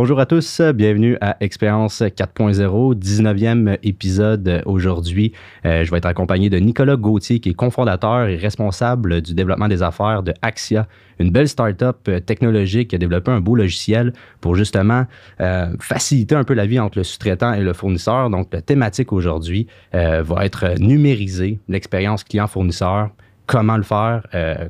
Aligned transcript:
Bonjour 0.00 0.20
à 0.20 0.26
tous, 0.26 0.60
bienvenue 0.60 1.18
à 1.20 1.36
Expérience 1.40 2.02
4.0, 2.02 2.94
19e 2.94 3.78
épisode 3.82 4.62
aujourd'hui. 4.64 5.32
Euh, 5.66 5.82
je 5.82 5.90
vais 5.90 5.96
être 5.96 6.06
accompagné 6.06 6.48
de 6.48 6.56
Nicolas 6.58 6.94
Gauthier, 6.94 7.40
qui 7.40 7.48
est 7.48 7.54
cofondateur 7.54 8.28
et 8.28 8.36
responsable 8.36 9.22
du 9.22 9.34
développement 9.34 9.66
des 9.66 9.82
affaires 9.82 10.22
de 10.22 10.32
Axia, 10.40 10.86
une 11.18 11.32
belle 11.32 11.48
start-up 11.48 12.08
technologique 12.26 12.90
qui 12.90 12.94
a 12.94 12.98
développé 12.98 13.32
un 13.32 13.40
beau 13.40 13.56
logiciel 13.56 14.12
pour 14.40 14.54
justement 14.54 15.04
euh, 15.40 15.66
faciliter 15.80 16.36
un 16.36 16.44
peu 16.44 16.54
la 16.54 16.66
vie 16.66 16.78
entre 16.78 16.98
le 16.98 17.02
sous-traitant 17.02 17.54
et 17.54 17.62
le 17.62 17.72
fournisseur. 17.72 18.30
Donc, 18.30 18.50
la 18.52 18.62
thématique 18.62 19.12
aujourd'hui 19.12 19.66
euh, 19.96 20.22
va 20.22 20.44
être 20.46 20.78
numériser 20.78 21.58
l'expérience 21.68 22.22
client-fournisseur 22.22 23.10
comment 23.46 23.78
le 23.78 23.82
faire, 23.82 24.24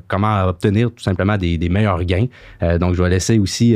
comment 0.07 0.45
obtenir 0.45 0.89
tout 0.89 1.03
simplement 1.03 1.35
des, 1.35 1.57
meilleurs 1.67 2.01
gains. 2.05 2.27
donc, 2.79 2.95
je 2.95 3.03
vais 3.03 3.09
laisser 3.09 3.37
aussi 3.37 3.75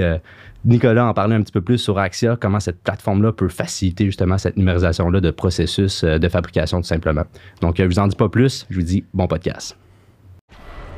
Nicolas 0.65 1.05
en 1.05 1.13
parler 1.13 1.35
un 1.35 1.41
petit 1.41 1.51
peu 1.51 1.61
plus 1.61 1.77
sur 1.77 1.99
Axia, 1.99 2.37
comment 2.39 2.59
cette 2.59 2.81
plateforme-là 2.81 3.33
peut 3.33 3.49
faciliter 3.49 4.05
justement 4.05 4.37
cette 4.37 4.55
numérisation-là 4.55 5.19
de 5.19 5.31
processus 5.31 6.03
euh, 6.03 6.17
de 6.17 6.29
fabrication 6.29 6.79
tout 6.79 6.87
simplement. 6.87 7.23
Donc, 7.61 7.77
je 7.77 7.83
euh, 7.83 7.87
vous 7.87 7.99
en 7.99 8.07
dis 8.07 8.15
pas 8.15 8.29
plus, 8.29 8.65
je 8.69 8.75
vous 8.75 8.85
dis 8.85 9.03
bon 9.13 9.27
podcast. 9.27 9.77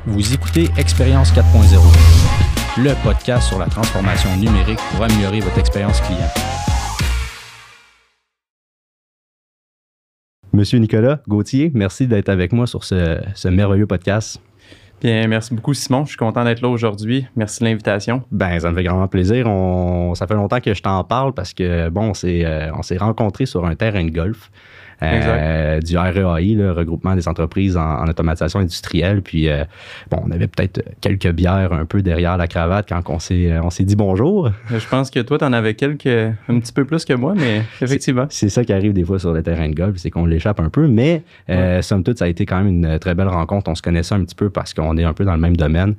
Vous 0.06 0.32
écoutez 0.32 0.68
Expérience 0.78 1.32
4.0, 1.32 2.82
le 2.84 3.02
podcast 3.02 3.48
sur 3.48 3.58
la 3.58 3.66
transformation 3.66 4.36
numérique 4.36 4.78
pour 4.92 5.02
améliorer 5.02 5.40
votre 5.40 5.58
expérience 5.58 6.00
client. 6.02 6.28
Monsieur 10.52 10.78
Nicolas 10.78 11.20
Gauthier, 11.26 11.72
merci 11.74 12.06
d'être 12.06 12.28
avec 12.28 12.52
moi 12.52 12.68
sur 12.68 12.84
ce 12.84 13.48
merveilleux 13.48 13.86
podcast. 13.86 14.40
Bien, 15.00 15.26
merci 15.28 15.54
beaucoup, 15.54 15.74
Simon. 15.74 16.04
Je 16.04 16.10
suis 16.10 16.16
content 16.16 16.42
d'être 16.44 16.62
là 16.62 16.68
aujourd'hui. 16.68 17.26
Merci 17.36 17.60
de 17.60 17.68
l'invitation. 17.68 18.22
Ben, 18.30 18.58
ça 18.58 18.70
me 18.70 18.76
fait 18.76 18.84
grand 18.84 19.06
plaisir. 19.08 19.46
Ça 20.14 20.26
fait 20.26 20.34
longtemps 20.34 20.60
que 20.60 20.72
je 20.72 20.82
t'en 20.82 21.04
parle 21.04 21.34
parce 21.34 21.52
que, 21.52 21.90
bon, 21.90 22.12
on 22.12 22.26
euh, 22.26 22.70
on 22.74 22.82
s'est 22.82 22.96
rencontrés 22.96 23.46
sur 23.46 23.66
un 23.66 23.74
terrain 23.74 24.04
de 24.04 24.10
golf. 24.10 24.50
Euh, 25.02 25.80
du 25.80 25.98
REAI, 25.98 26.54
le 26.54 26.72
regroupement 26.72 27.14
des 27.14 27.28
entreprises 27.28 27.76
en, 27.76 28.06
automatisation 28.06 28.60
industrielle. 28.60 29.22
Puis, 29.22 29.48
euh, 29.48 29.64
bon, 30.10 30.22
on 30.24 30.30
avait 30.30 30.46
peut-être 30.46 30.82
quelques 31.00 31.30
bières 31.32 31.72
un 31.72 31.84
peu 31.84 32.02
derrière 32.02 32.36
la 32.36 32.46
cravate 32.46 32.88
quand 32.88 33.02
on 33.08 33.18
s'est, 33.18 33.58
on 33.62 33.70
s'est 33.70 33.84
dit 33.84 33.96
bonjour. 33.96 34.50
Je 34.70 34.88
pense 34.88 35.10
que 35.10 35.20
toi, 35.20 35.38
tu 35.38 35.44
en 35.44 35.52
avais 35.52 35.74
quelques, 35.74 36.06
un 36.06 36.60
petit 36.60 36.72
peu 36.72 36.84
plus 36.84 37.04
que 37.04 37.12
moi, 37.12 37.34
mais 37.36 37.62
effectivement. 37.82 38.26
C'est, 38.30 38.48
ça 38.48 38.64
qui 38.64 38.72
arrive 38.72 38.92
des 38.92 39.04
fois 39.04 39.18
sur 39.18 39.32
le 39.32 39.42
terrain 39.42 39.68
de 39.68 39.74
golf, 39.74 39.96
c'est 39.96 40.10
qu'on 40.10 40.24
l'échappe 40.24 40.60
un 40.60 40.70
peu. 40.70 40.86
Mais, 40.86 41.22
euh, 41.50 41.82
somme 41.82 42.02
toute, 42.02 42.18
ça 42.18 42.24
a 42.24 42.28
été 42.28 42.46
quand 42.46 42.62
même 42.62 42.68
une 42.68 42.98
très 42.98 43.14
belle 43.14 43.28
rencontre. 43.28 43.70
On 43.70 43.74
se 43.74 43.82
connaissait 43.82 44.14
un 44.14 44.24
petit 44.24 44.34
peu 44.34 44.48
parce 44.48 44.72
qu'on 44.72 44.96
est 44.96 45.04
un 45.04 45.12
peu 45.12 45.24
dans 45.24 45.34
le 45.34 45.40
même 45.40 45.56
domaine. 45.56 45.94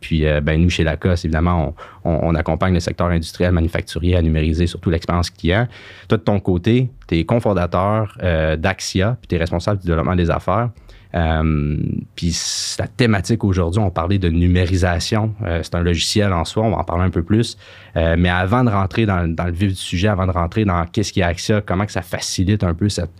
puis, 0.00 0.24
ben, 0.42 0.60
nous, 0.60 0.70
chez 0.70 0.84
Lacoste, 0.84 1.24
évidemment, 1.24 1.74
on, 1.95 1.95
on, 2.06 2.34
accompagne 2.34 2.74
le 2.74 2.80
secteur 2.80 3.08
industriel 3.08 3.52
manufacturier 3.52 4.16
à 4.16 4.22
numériser 4.22 4.66
surtout 4.66 4.90
l'expérience 4.90 5.30
client. 5.30 5.66
Toi, 6.08 6.18
de 6.18 6.22
ton 6.22 6.40
côté, 6.40 6.90
tu 7.08 7.18
es 7.18 7.24
cofondateur 7.24 8.16
euh, 8.22 8.56
d'Axia, 8.56 9.16
puis 9.20 9.28
tu 9.28 9.34
es 9.34 9.38
responsable 9.38 9.80
du 9.80 9.86
développement 9.86 10.16
des 10.16 10.30
affaires. 10.30 10.70
Euh, 11.14 11.76
puis 12.14 12.36
la 12.78 12.86
thématique 12.88 13.42
aujourd'hui, 13.44 13.80
on 13.80 13.90
parlait 13.90 14.18
de 14.18 14.28
numérisation. 14.28 15.34
Euh, 15.44 15.60
c'est 15.62 15.74
un 15.74 15.82
logiciel 15.82 16.32
en 16.32 16.44
soi, 16.44 16.64
on 16.64 16.70
va 16.70 16.78
en 16.78 16.84
parler 16.84 17.04
un 17.04 17.10
peu 17.10 17.22
plus. 17.22 17.56
mais 17.94 18.28
avant 18.28 18.64
de 18.64 18.70
rentrer 18.70 19.06
dans, 19.06 19.22
le 19.22 19.52
vif 19.52 19.70
du 19.70 19.76
sujet, 19.76 20.08
avant 20.08 20.26
de 20.26 20.32
rentrer 20.32 20.64
dans 20.64 20.84
qu'est-ce 20.86 21.12
qui 21.12 21.20
est 21.20 21.24
Axia, 21.24 21.60
comment 21.60 21.86
ça 21.88 22.02
facilite 22.02 22.62
un 22.64 22.74
peu 22.74 22.88
cette, 22.88 23.10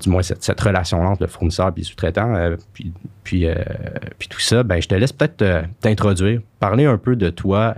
du 0.00 0.10
moins 0.10 0.22
cette, 0.22 0.60
relation 0.60 1.02
entre 1.02 1.22
le 1.22 1.28
fournisseur 1.28 1.68
et 1.68 1.80
le 1.80 1.84
sous-traitant, 1.84 2.34
puis, 2.72 2.92
puis, 3.24 3.46
puis, 4.18 4.28
tout 4.28 4.40
ça, 4.40 4.62
ben, 4.62 4.80
je 4.80 4.88
te 4.88 4.94
laisse 4.94 5.12
peut-être 5.12 5.64
t'introduire, 5.80 6.40
parler 6.60 6.84
un 6.84 6.98
peu 6.98 7.16
de 7.16 7.30
toi. 7.30 7.74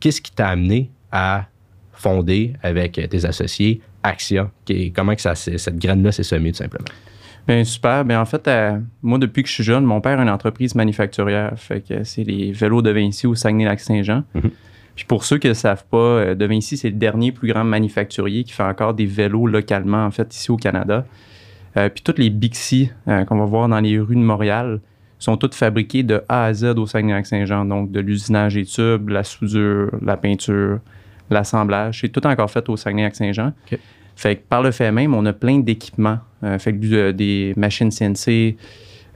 qu'est-ce 0.00 0.20
qui 0.20 0.32
t'a 0.32 0.48
amené 0.48 0.90
à 1.12 1.46
fonder 1.92 2.54
avec 2.62 2.92
tes 2.92 3.24
associés 3.24 3.80
Axia? 4.02 4.50
comment 4.94 5.14
que 5.14 5.22
ça, 5.22 5.34
cette 5.34 5.78
graine-là 5.78 6.12
s'est 6.12 6.22
semée, 6.22 6.52
tout 6.52 6.58
simplement? 6.58 6.88
Bien, 7.46 7.62
super. 7.62 8.04
Bien, 8.04 8.20
en 8.20 8.24
fait, 8.24 8.48
euh, 8.48 8.78
moi, 9.02 9.18
depuis 9.18 9.42
que 9.42 9.48
je 9.48 9.54
suis 9.54 9.64
jeune, 9.64 9.84
mon 9.84 10.00
père 10.00 10.18
a 10.18 10.22
une 10.22 10.30
entreprise 10.30 10.74
manufacturière. 10.74 11.52
Fait 11.56 11.80
que 11.80 12.02
c'est 12.02 12.24
les 12.24 12.50
vélos 12.50 12.82
de 12.82 12.90
Vinci 12.90 13.26
au 13.26 13.34
Saguenay-Lac-Saint-Jean. 13.34 14.24
Mhm. 14.34 14.50
Puis 14.96 15.04
pour 15.04 15.24
ceux 15.24 15.38
qui 15.38 15.46
ne 15.46 15.52
le 15.52 15.54
savent 15.54 15.84
pas, 15.84 15.96
euh, 15.96 16.34
De 16.34 16.44
Vinci, 16.46 16.76
c'est 16.76 16.90
le 16.90 16.96
dernier 16.96 17.30
plus 17.30 17.52
grand 17.52 17.64
manufacturier 17.64 18.42
qui 18.44 18.52
fait 18.52 18.64
encore 18.64 18.94
des 18.94 19.06
vélos 19.06 19.46
localement, 19.46 20.04
en 20.04 20.10
fait, 20.10 20.34
ici 20.34 20.50
au 20.50 20.56
Canada. 20.56 21.06
Euh, 21.76 21.88
puis 21.88 22.02
toutes 22.02 22.18
les 22.18 22.30
Bixi 22.30 22.90
qu'on 23.06 23.38
va 23.38 23.44
voir 23.44 23.68
dans 23.68 23.80
les 23.80 23.98
rues 23.98 24.16
de 24.16 24.20
Montréal 24.20 24.80
sont 25.18 25.36
toutes 25.36 25.54
fabriquées 25.54 26.02
de 26.02 26.22
A 26.28 26.44
à 26.44 26.54
Z 26.54 26.64
au 26.76 26.86
Saguenay-Lac-Saint-Jean. 26.86 27.64
Donc, 27.64 27.90
de 27.90 28.00
l'usinage 28.00 28.54
des 28.54 28.64
tubes, 28.64 29.08
la 29.08 29.24
soudure, 29.24 29.90
la 30.02 30.16
peinture, 30.16 30.80
l'assemblage. 31.30 32.00
C'est 32.00 32.08
tout 32.08 32.26
encore 32.26 32.50
fait 32.50 32.68
au 32.68 32.76
Saguenay-Lac-Saint-Jean. 32.76 33.52
Fait 34.14 34.36
que 34.36 34.42
par 34.48 34.62
le 34.62 34.70
fait 34.70 34.90
même, 34.92 35.14
on 35.14 35.24
a 35.26 35.32
plein 35.32 35.58
d'équipements. 35.58 36.18
Euh, 36.42 36.58
fait 36.58 36.74
que 36.74 36.86
euh, 36.92 37.12
des 37.12 37.52
machines 37.56 37.90
CNC, 37.90 38.56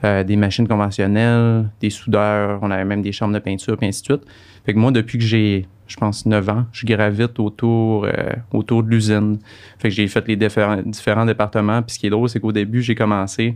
euh, 0.03 0.23
des 0.23 0.35
machines 0.35 0.67
conventionnelles, 0.67 1.69
des 1.79 1.89
soudeurs, 1.89 2.59
on 2.61 2.71
avait 2.71 2.85
même 2.85 3.01
des 3.01 3.11
chambres 3.11 3.33
de 3.33 3.39
peinture, 3.39 3.77
et 3.81 3.87
ainsi 3.87 4.01
de 4.01 4.05
suite. 4.05 4.21
Fait 4.65 4.73
que 4.73 4.79
moi, 4.79 4.91
depuis 4.91 5.17
que 5.17 5.23
j'ai, 5.23 5.67
je 5.87 5.97
pense, 5.97 6.25
9 6.25 6.49
ans, 6.49 6.65
je 6.71 6.85
gravite 6.85 7.39
autour, 7.39 8.07
autour 8.53 8.83
de 8.83 8.89
l'usine. 8.89 9.39
Fait 9.79 9.89
que 9.89 9.95
j'ai 9.95 10.07
fait 10.07 10.27
les 10.27 10.35
différents, 10.35 11.25
départements. 11.25 11.81
Puis 11.81 11.95
ce 11.95 11.99
qui 11.99 12.07
est 12.07 12.11
drôle, 12.11 12.29
c'est 12.29 12.39
qu'au 12.39 12.51
début, 12.51 12.83
j'ai 12.83 12.93
commencé, 12.93 13.55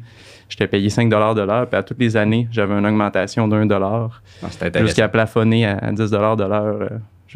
j'étais 0.50 0.68
payé 0.68 0.90
5 0.90 1.10
de 1.10 1.16
l'heure. 1.42 1.70
Puis 1.70 1.78
à 1.78 1.84
toutes 1.84 2.00
les 2.00 2.18
années, 2.18 2.48
j'avais 2.52 2.74
une 2.74 2.86
augmentation 2.88 3.48
d'un 3.48 3.68
dollar. 3.68 4.24
Ah, 4.42 4.80
jusqu'à 4.82 5.08
plafonner 5.08 5.68
à 5.68 5.92
10 5.92 6.10
de 6.10 6.18
l'heure 6.18 6.38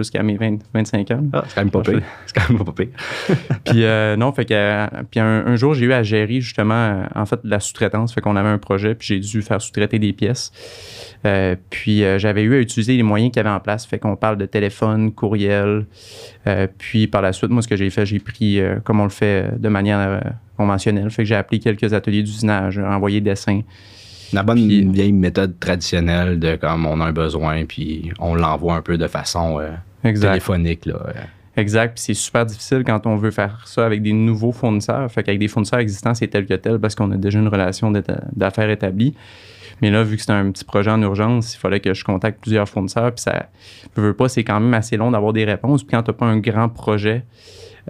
jusqu'à 0.03 0.23
mes 0.23 0.37
25 0.73 1.11
ans. 1.11 1.23
Ah, 1.33 1.43
c'est 1.47 1.55
quand 1.55 1.61
même 1.61 1.71
pas 1.71 1.81
pire. 1.81 2.01
C'est 2.25 2.35
quand 2.35 2.49
même 2.53 2.63
pas 2.63 2.71
pire. 2.71 2.87
puis 3.65 3.83
euh, 3.83 4.15
non, 4.15 4.31
fait 4.31 4.45
que 4.45 5.03
puis 5.05 5.19
un, 5.19 5.55
jour, 5.55 5.73
j'ai 5.73 5.85
eu 5.85 5.93
à 5.93 6.03
gérer 6.03 6.41
justement, 6.41 7.03
en 7.15 7.25
fait, 7.25 7.39
la 7.43 7.59
sous-traitance. 7.59 8.13
Fait 8.13 8.21
qu'on 8.21 8.35
avait 8.35 8.49
un 8.49 8.57
projet, 8.57 8.95
puis 8.95 9.07
j'ai 9.07 9.19
dû 9.19 9.41
faire 9.41 9.61
sous-traiter 9.61 9.99
des 9.99 10.13
pièces. 10.13 10.51
Euh, 11.25 11.55
puis 11.69 12.03
euh, 12.03 12.17
j'avais 12.17 12.43
eu 12.43 12.55
à 12.55 12.59
utiliser 12.59 12.95
les 12.95 13.03
moyens 13.03 13.31
qu'il 13.31 13.39
y 13.39 13.45
avait 13.45 13.55
en 13.55 13.59
place. 13.59 13.85
Fait 13.85 13.99
qu'on 13.99 14.15
parle 14.15 14.37
de 14.37 14.45
téléphone, 14.45 15.11
courriel. 15.11 15.85
puis 16.77 17.07
par 17.07 17.21
la 17.21 17.33
suite, 17.33 17.51
moi, 17.51 17.61
ce 17.61 17.67
que 17.67 17.75
j'ai 17.75 17.89
fait, 17.89 18.05
j'ai 18.05 18.19
pris, 18.19 18.59
comme 18.83 18.99
on 18.99 19.05
le 19.05 19.09
fait 19.09 19.59
de 19.59 19.69
manière 19.69 20.21
conventionnelle. 20.57 21.09
Fait 21.09 21.23
que 21.23 21.29
j'ai 21.29 21.35
appelé 21.35 21.59
quelques 21.59 21.93
ateliers 21.93 22.23
d'usinage, 22.23 22.79
envoyé 22.79 23.21
des 23.21 23.31
dessins. 23.31 23.61
La 24.31 24.43
bonne 24.43 24.91
vieille 24.91 25.11
méthode 25.11 25.59
traditionnelle 25.59 26.39
de 26.39 26.55
comme 26.55 26.85
on 26.85 27.01
a 27.01 27.05
un 27.05 27.11
besoin, 27.11 27.65
puis 27.65 28.11
on 28.19 28.35
l'envoie 28.35 28.75
un 28.75 28.81
peu 28.81 28.97
de 28.97 29.07
façon 29.07 29.59
téléphonique. 30.01 30.85
Là. 30.85 31.13
Exact. 31.59 31.95
Puis 31.95 32.03
c'est 32.03 32.13
super 32.13 32.45
difficile 32.45 32.83
quand 32.85 33.05
on 33.05 33.15
veut 33.15 33.31
faire 33.31 33.67
ça 33.67 33.85
avec 33.85 34.01
des 34.01 34.13
nouveaux 34.13 34.51
fournisseurs. 34.51 35.11
Fait 35.11 35.23
qu'avec 35.23 35.39
des 35.39 35.47
fournisseurs 35.47 35.79
existants, 35.79 36.13
c'est 36.13 36.27
tel 36.27 36.45
que 36.45 36.53
tel 36.53 36.79
parce 36.79 36.95
qu'on 36.95 37.11
a 37.11 37.17
déjà 37.17 37.39
une 37.39 37.47
relation 37.47 37.91
d'affaires 38.33 38.69
établie. 38.69 39.15
Mais 39.81 39.91
là, 39.91 40.03
vu 40.03 40.17
que 40.17 40.23
c'est 40.23 40.31
un 40.31 40.51
petit 40.51 40.65
projet 40.65 40.91
en 40.91 41.01
urgence, 41.01 41.55
il 41.55 41.57
fallait 41.57 41.79
que 41.79 41.93
je 41.93 42.03
contacte 42.03 42.41
plusieurs 42.41 42.67
fournisseurs. 42.67 43.13
Puis 43.13 43.23
ça 43.23 43.47
ne 43.97 44.01
veut 44.01 44.13
pas, 44.13 44.27
c'est 44.29 44.43
quand 44.43 44.59
même 44.59 44.73
assez 44.73 44.97
long 44.97 45.11
d'avoir 45.11 45.33
des 45.33 45.45
réponses. 45.45 45.83
Puis 45.83 45.95
quand 45.95 46.03
tu 46.03 46.11
n'as 46.11 46.17
pas 46.17 46.25
un 46.25 46.37
grand 46.37 46.69
projet, 46.69 47.23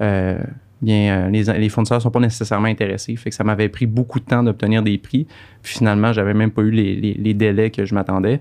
euh, 0.01 0.39
bien, 0.81 1.25
euh, 1.25 1.29
les, 1.29 1.43
les, 1.43 1.69
fournisseurs 1.69 1.97
ne 1.97 2.03
sont 2.03 2.11
pas 2.11 2.19
nécessairement 2.19 2.67
intéressés. 2.67 3.15
Fait 3.15 3.31
que 3.31 3.35
ça 3.35 3.43
m'avait 3.43 3.69
pris 3.69 3.87
beaucoup 3.87 4.19
de 4.19 4.25
temps 4.25 4.43
d'obtenir 4.43 4.83
des 4.83 4.97
prix. 4.97 5.25
Puis 5.63 5.77
finalement, 5.77 6.13
j'avais 6.13 6.35
même 6.35 6.51
pas 6.51 6.61
eu 6.61 6.71
les, 6.71 6.95
les 6.95 7.33
délais 7.33 7.71
que 7.71 7.85
je 7.85 7.95
m'attendais. 7.95 8.39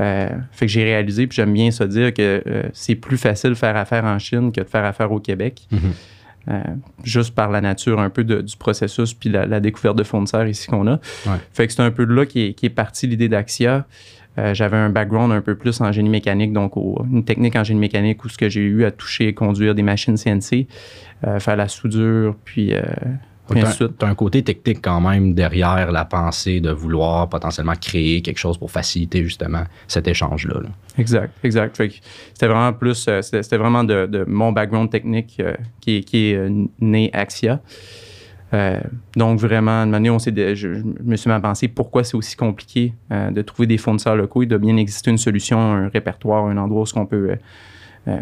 Euh, 0.00 0.28
fait 0.52 0.66
que 0.66 0.72
j'ai 0.72 0.84
réalisé, 0.84 1.26
puis 1.26 1.36
j'aime 1.36 1.52
bien 1.52 1.70
se 1.70 1.84
dire 1.84 2.14
que 2.14 2.42
euh, 2.46 2.62
c'est 2.72 2.94
plus 2.94 3.18
facile 3.18 3.50
de 3.50 3.54
faire 3.54 3.76
affaire 3.76 4.04
en 4.04 4.18
Chine 4.18 4.52
que 4.52 4.60
de 4.60 4.68
faire 4.68 4.84
affaire 4.84 5.10
au 5.10 5.20
Québec. 5.20 5.66
Mhm. 5.70 5.80
Euh, 6.50 6.62
juste 7.04 7.34
par 7.34 7.50
la 7.50 7.60
nature 7.60 8.00
un 8.00 8.08
peu 8.08 8.24
du 8.24 8.56
processus 8.56 9.12
puis 9.12 9.28
la, 9.28 9.60
découverte 9.60 9.96
de 9.96 10.02
fournisseurs 10.02 10.46
ici 10.46 10.66
qu'on 10.66 10.86
a. 10.86 10.98
Fait 11.52 11.66
que 11.66 11.72
c'est 11.74 11.82
un 11.82 11.90
peu 11.90 12.06
de 12.06 12.14
là 12.14 12.24
qui 12.24 12.56
est, 12.62 12.68
partie 12.70 13.06
l'idée 13.06 13.28
d'Axia. 13.28 13.86
J'avais 14.52 14.76
un 14.76 14.88
background 14.88 15.32
un 15.32 15.40
peu 15.40 15.56
plus 15.56 15.80
en 15.80 15.90
génie 15.90 16.08
mécanique, 16.08 16.52
donc 16.52 16.76
une 16.76 17.24
technique 17.24 17.56
en 17.56 17.64
génie 17.64 17.80
mécanique 17.80 18.24
où 18.24 18.28
ce 18.28 18.38
que 18.38 18.48
j'ai 18.48 18.62
eu 18.62 18.84
à 18.84 18.92
toucher 18.92 19.26
et 19.26 19.34
conduire 19.34 19.74
des 19.74 19.82
machines 19.82 20.16
CNC, 20.16 20.68
faire 21.40 21.56
la 21.56 21.68
soudure, 21.68 22.36
puis 22.44 22.72
tu 23.54 24.04
as, 24.04 24.06
un 24.06 24.14
côté 24.14 24.42
technique 24.42 24.80
quand 24.82 25.00
même 25.00 25.34
derrière 25.34 25.92
la 25.92 26.04
pensée 26.04 26.60
de 26.60 26.70
vouloir 26.70 27.28
potentiellement 27.28 27.74
créer 27.80 28.22
quelque 28.22 28.38
chose 28.38 28.58
pour 28.58 28.70
faciliter 28.70 29.22
justement 29.24 29.64
cet 29.86 30.08
échange-là. 30.08 30.60
Exact, 30.98 31.32
exact. 31.44 31.80
C'était 32.32 32.46
vraiment 32.48 32.72
plus, 32.72 33.06
euh, 33.08 33.22
c'était 33.22 33.56
vraiment 33.56 33.84
de, 33.84 34.24
mon 34.26 34.52
background 34.52 34.90
technique 34.90 35.36
euh, 35.40 35.54
qui, 35.80 35.98
est 35.98 36.34
euh, 36.34 36.66
né 36.80 37.10
Axia. 37.12 37.60
donc 39.14 39.38
vraiment, 39.40 39.86
de 39.86 39.90
manière, 39.90 40.14
on 40.14 40.18
je, 40.18 40.54
je, 40.54 40.68
me 41.04 41.16
suis 41.16 41.30
même 41.30 41.42
pensé 41.42 41.68
pourquoi 41.68 42.02
c'est 42.02 42.16
aussi 42.16 42.34
compliqué 42.34 42.94
de 43.10 43.42
trouver 43.42 43.66
des 43.66 43.76
fournisseurs 43.76 44.16
locaux. 44.16 44.42
Il 44.42 44.48
doit 44.48 44.58
bien 44.58 44.76
exister 44.78 45.10
une 45.10 45.18
solution, 45.18 45.58
un 45.58 45.88
répertoire, 45.88 46.46
un 46.46 46.56
endroit 46.56 46.84
où 46.84 46.98
on 46.98 47.04
peut 47.04 47.36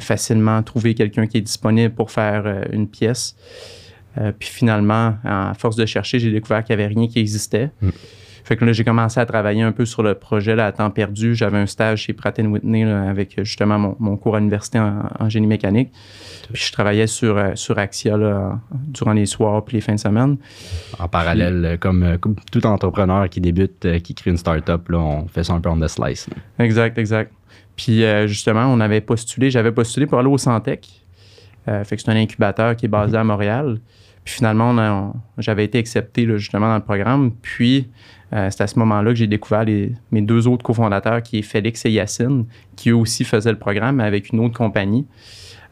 facilement 0.00 0.60
trouver 0.64 0.94
quelqu'un 0.94 1.28
qui 1.28 1.38
est 1.38 1.42
disponible 1.42 1.94
pour 1.94 2.10
faire 2.10 2.64
une 2.72 2.88
pièce. 2.88 3.36
Euh, 4.18 4.32
puis 4.36 4.48
finalement, 4.48 5.14
à 5.24 5.52
force 5.58 5.76
de 5.76 5.86
chercher, 5.86 6.18
j'ai 6.18 6.30
découvert 6.30 6.64
qu'il 6.64 6.76
n'y 6.76 6.82
avait 6.82 6.94
rien 6.94 7.06
qui 7.08 7.18
existait. 7.18 7.70
Mm. 7.80 7.90
Fait 8.44 8.56
que 8.56 8.64
là, 8.64 8.72
j'ai 8.72 8.84
commencé 8.84 9.18
à 9.18 9.26
travailler 9.26 9.62
un 9.62 9.72
peu 9.72 9.84
sur 9.84 10.04
le 10.04 10.14
projet 10.14 10.54
là, 10.54 10.66
à 10.66 10.72
temps 10.72 10.90
perdu. 10.90 11.34
J'avais 11.34 11.58
un 11.58 11.66
stage 11.66 12.02
chez 12.02 12.12
Pratt 12.12 12.38
Whitney 12.38 12.84
avec 12.84 13.42
justement 13.42 13.96
mon, 13.98 14.16
cours 14.16 14.36
à 14.36 14.38
l'université 14.38 14.78
en, 14.78 15.28
génie 15.28 15.48
mécanique. 15.48 15.90
Puis 16.52 16.62
je 16.66 16.70
travaillais 16.70 17.08
sur, 17.08 17.36
euh, 17.36 17.50
sur 17.56 17.76
Axia 17.76 18.16
durant 18.70 19.12
les 19.14 19.26
soirs 19.26 19.64
puis 19.64 19.78
les 19.78 19.80
fins 19.80 19.96
de 19.96 19.98
semaine. 19.98 20.36
En 21.00 21.08
parallèle, 21.08 21.64
euh, 21.64 21.76
comme, 21.76 22.36
tout 22.52 22.64
entrepreneur 22.66 23.28
qui 23.28 23.40
débute, 23.40 24.00
qui 24.02 24.14
crée 24.14 24.30
une 24.30 24.36
start-up, 24.36 24.88
on 24.92 25.26
fait 25.26 25.42
ça 25.42 25.52
un 25.52 25.60
peu 25.60 25.68
on 25.68 25.80
the 25.80 25.88
slice. 25.88 26.28
Exact, 26.60 26.96
exact. 26.98 27.32
Puis 27.74 28.04
justement, 28.26 28.66
on 28.72 28.78
avait 28.78 29.00
postulé, 29.00 29.50
j'avais 29.50 29.72
postulé 29.72 30.06
pour 30.06 30.20
aller 30.20 30.28
au 30.28 30.38
Santec. 30.38 30.88
fait 31.66 31.96
que 31.96 32.00
c'est 32.00 32.10
un 32.10 32.16
incubateur 32.16 32.76
qui 32.76 32.86
est 32.86 32.88
basé 32.88 33.16
mm-hmm. 33.16 33.20
à 33.20 33.24
Montréal. 33.24 33.78
Puis 34.26 34.34
finalement, 34.34 35.14
j'avais 35.38 35.64
été 35.64 35.78
accepté 35.78 36.26
justement 36.36 36.66
dans 36.66 36.74
le 36.74 36.82
programme. 36.82 37.30
Puis 37.42 37.88
euh, 38.32 38.48
c'est 38.50 38.60
à 38.60 38.66
ce 38.66 38.76
moment-là 38.80 39.10
que 39.10 39.16
j'ai 39.16 39.28
découvert 39.28 39.64
mes 40.10 40.20
deux 40.20 40.48
autres 40.48 40.64
cofondateurs, 40.64 41.22
qui 41.22 41.38
est 41.38 41.42
Félix 41.42 41.86
et 41.86 41.92
Yacine, 41.92 42.44
qui 42.74 42.90
eux 42.90 42.96
aussi 42.96 43.22
faisaient 43.22 43.52
le 43.52 43.58
programme 43.58 44.00
avec 44.00 44.32
une 44.32 44.40
autre 44.40 44.58
compagnie. 44.58 45.06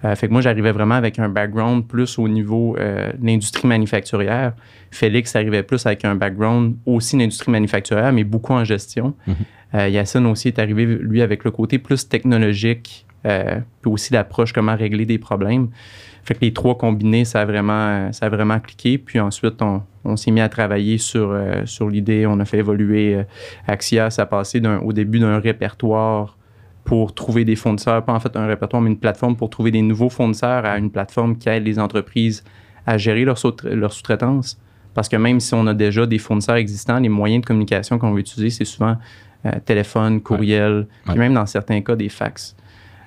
Euh, 0.05 0.15
fait 0.15 0.29
que 0.29 0.33
moi, 0.33 0.41
j'arrivais 0.41 0.71
vraiment 0.71 0.95
avec 0.95 1.19
un 1.19 1.29
background 1.29 1.89
plus 1.89 2.17
au 2.17 2.29
niveau 2.29 2.77
euh, 2.79 3.11
de 3.19 3.27
l'industrie 3.27 3.67
manufacturière. 3.67 4.53
Félix 4.93 5.35
arrivait 5.35 5.65
plus 5.65 5.85
avec 5.85 6.05
un 6.05 6.15
background 6.15 6.77
aussi 6.87 7.17
d'industrie 7.17 7.51
manufacturière, 7.51 8.13
mais 8.13 8.23
beaucoup 8.23 8.53
en 8.53 8.63
gestion. 8.63 9.15
Mm-hmm. 9.27 9.91
Yacine 9.91 10.27
aussi 10.27 10.47
est 10.47 10.61
arrivé, 10.61 10.87
lui, 10.87 11.23
avec 11.23 11.43
le 11.43 11.51
côté 11.51 11.79
plus 11.79 12.09
technologique, 12.09 13.05
puis 13.25 13.93
aussi 13.93 14.13
l'approche 14.13 14.53
comment 14.53 14.77
régler 14.77 15.07
des 15.07 15.19
problèmes. 15.19 15.69
Fait 16.25 16.35
que 16.35 16.41
les 16.41 16.55
trois 16.55 16.77
combinés, 16.77 17.27
ça 17.27 17.43
a 17.43 17.45
vraiment, 17.45 18.11
ça 18.13 18.27
a 18.27 18.29
vraiment 18.31 18.59
cliqué. 18.59 18.97
Puis 18.97 19.21
ensuite, 19.21 19.61
on, 19.61 20.17
s'est 20.17 20.31
mis 20.31 20.41
à 20.41 20.49
travailler 20.49 20.97
sur, 20.97 21.31
euh, 21.31 21.67
sur 21.67 21.89
l'idée. 21.89 22.27
On 22.27 22.41
a 22.41 22.47
fait 22.47 22.59
évoluer 22.59 23.15
euh, 23.15 23.25
Axia. 23.67 24.09
Ça 24.11 24.23
a 24.23 24.27
passé 24.27 24.63
au 24.83 24.93
début 24.95 25.19
d'un 25.19 25.39
répertoire 25.39 26.39
pour 26.85 27.15
trouver 27.15 27.45
des 27.45 27.57
fournisseurs, 27.57 28.05
pas 28.05 28.13
en 28.13 28.21
fait 28.21 28.37
un 28.37 28.47
répertoire, 28.47 28.83
mais 28.83 28.91
une 28.91 28.99
plateforme 28.99 29.37
pour 29.37 29.49
trouver 29.49 29.71
des 29.71 29.81
nouveaux 29.81 30.11
fournisseurs 30.11 30.67
à 30.67 30.77
une 30.77 30.91
plateforme 30.91 31.37
qui 31.37 31.49
aide 31.49 31.65
les 31.65 31.79
entreprises 31.79 32.45
à 32.87 32.99
gérer 32.99 33.25
leur, 33.25 33.39
leur 33.65 33.93
sous-traitance. 33.93 34.59
Parce 34.93 35.09
que 35.09 35.17
même 35.17 35.41
si 35.41 35.55
on 35.55 35.67
a 35.67 35.75
déjà 35.75 36.07
des 36.07 36.19
fournisseurs 36.19 36.57
existants, 36.57 36.99
les 36.99 37.09
moyens 37.09 37.43
de 37.43 37.47
communication 37.47 37.99
qu'on 37.99 38.13
veut 38.13 38.21
utiliser, 38.21 38.51
c'est 38.51 38.65
souvent 38.65 38.97
euh, 39.47 39.53
téléphone, 39.65 40.21
courriel, 40.21 40.87
puis 41.07 41.19
même 41.19 41.35
dans 41.35 41.47
certains 41.47 41.81
cas 41.81 41.97
des 41.97 42.11
fax. 42.11 42.55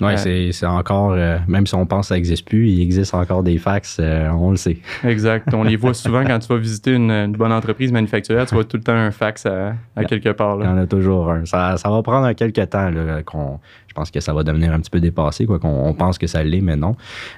Oui, 0.02 0.14
euh, 0.14 0.52
c'est 0.52 0.66
encore, 0.66 1.14
euh, 1.14 1.38
même 1.48 1.66
si 1.66 1.76
on 1.76 1.86
pense 1.86 2.06
que 2.06 2.08
ça 2.10 2.16
n'existe 2.16 2.48
plus, 2.48 2.70
il 2.70 2.82
existe 2.82 3.14
encore 3.14 3.44
des 3.44 3.58
fax, 3.58 3.98
euh, 4.00 4.30
on 4.30 4.52
le 4.52 4.58
sait. 4.58 4.78
Exact. 5.04 5.54
On 5.54 5.64
les 5.64 5.76
voit 5.76 5.94
souvent 5.96 6.24
quand 6.24 6.40
tu 6.40 6.48
vas 6.48 6.58
visiter 6.58 6.94
une, 6.94 7.32
bonne 7.32 7.52
entreprise 7.52 7.92
manufacturière, 7.92 8.46
tu 8.46 8.56
vois 8.56 8.64
tout 8.64 8.78
le 8.78 8.84
temps 8.84 8.94
un 8.94 9.12
fax 9.12 9.46
à, 9.46 9.76
quelque 10.06 10.30
part. 10.30 10.58
Il 10.60 10.66
y 10.66 10.68
en 10.68 10.78
a 10.78 10.86
toujours 10.86 11.32
un. 11.32 11.46
Ça, 11.46 11.76
va 11.84 12.02
prendre 12.04 12.32
quelques 12.34 12.70
temps. 12.70 12.92
je 12.92 13.94
pense 13.94 14.12
que 14.12 14.20
ça 14.20 14.34
va 14.34 14.44
devenir 14.44 14.72
un 14.72 14.80
petit 14.80 14.92
peu 14.92 15.00
dépassé, 15.00 15.46
quoi, 15.46 15.60
qu'on 15.60 15.94
pense 15.94 16.18
que 16.18 16.28
ça 16.28 16.44
l'est, 16.44 16.62
mais 16.62 16.76
non. 16.76 16.96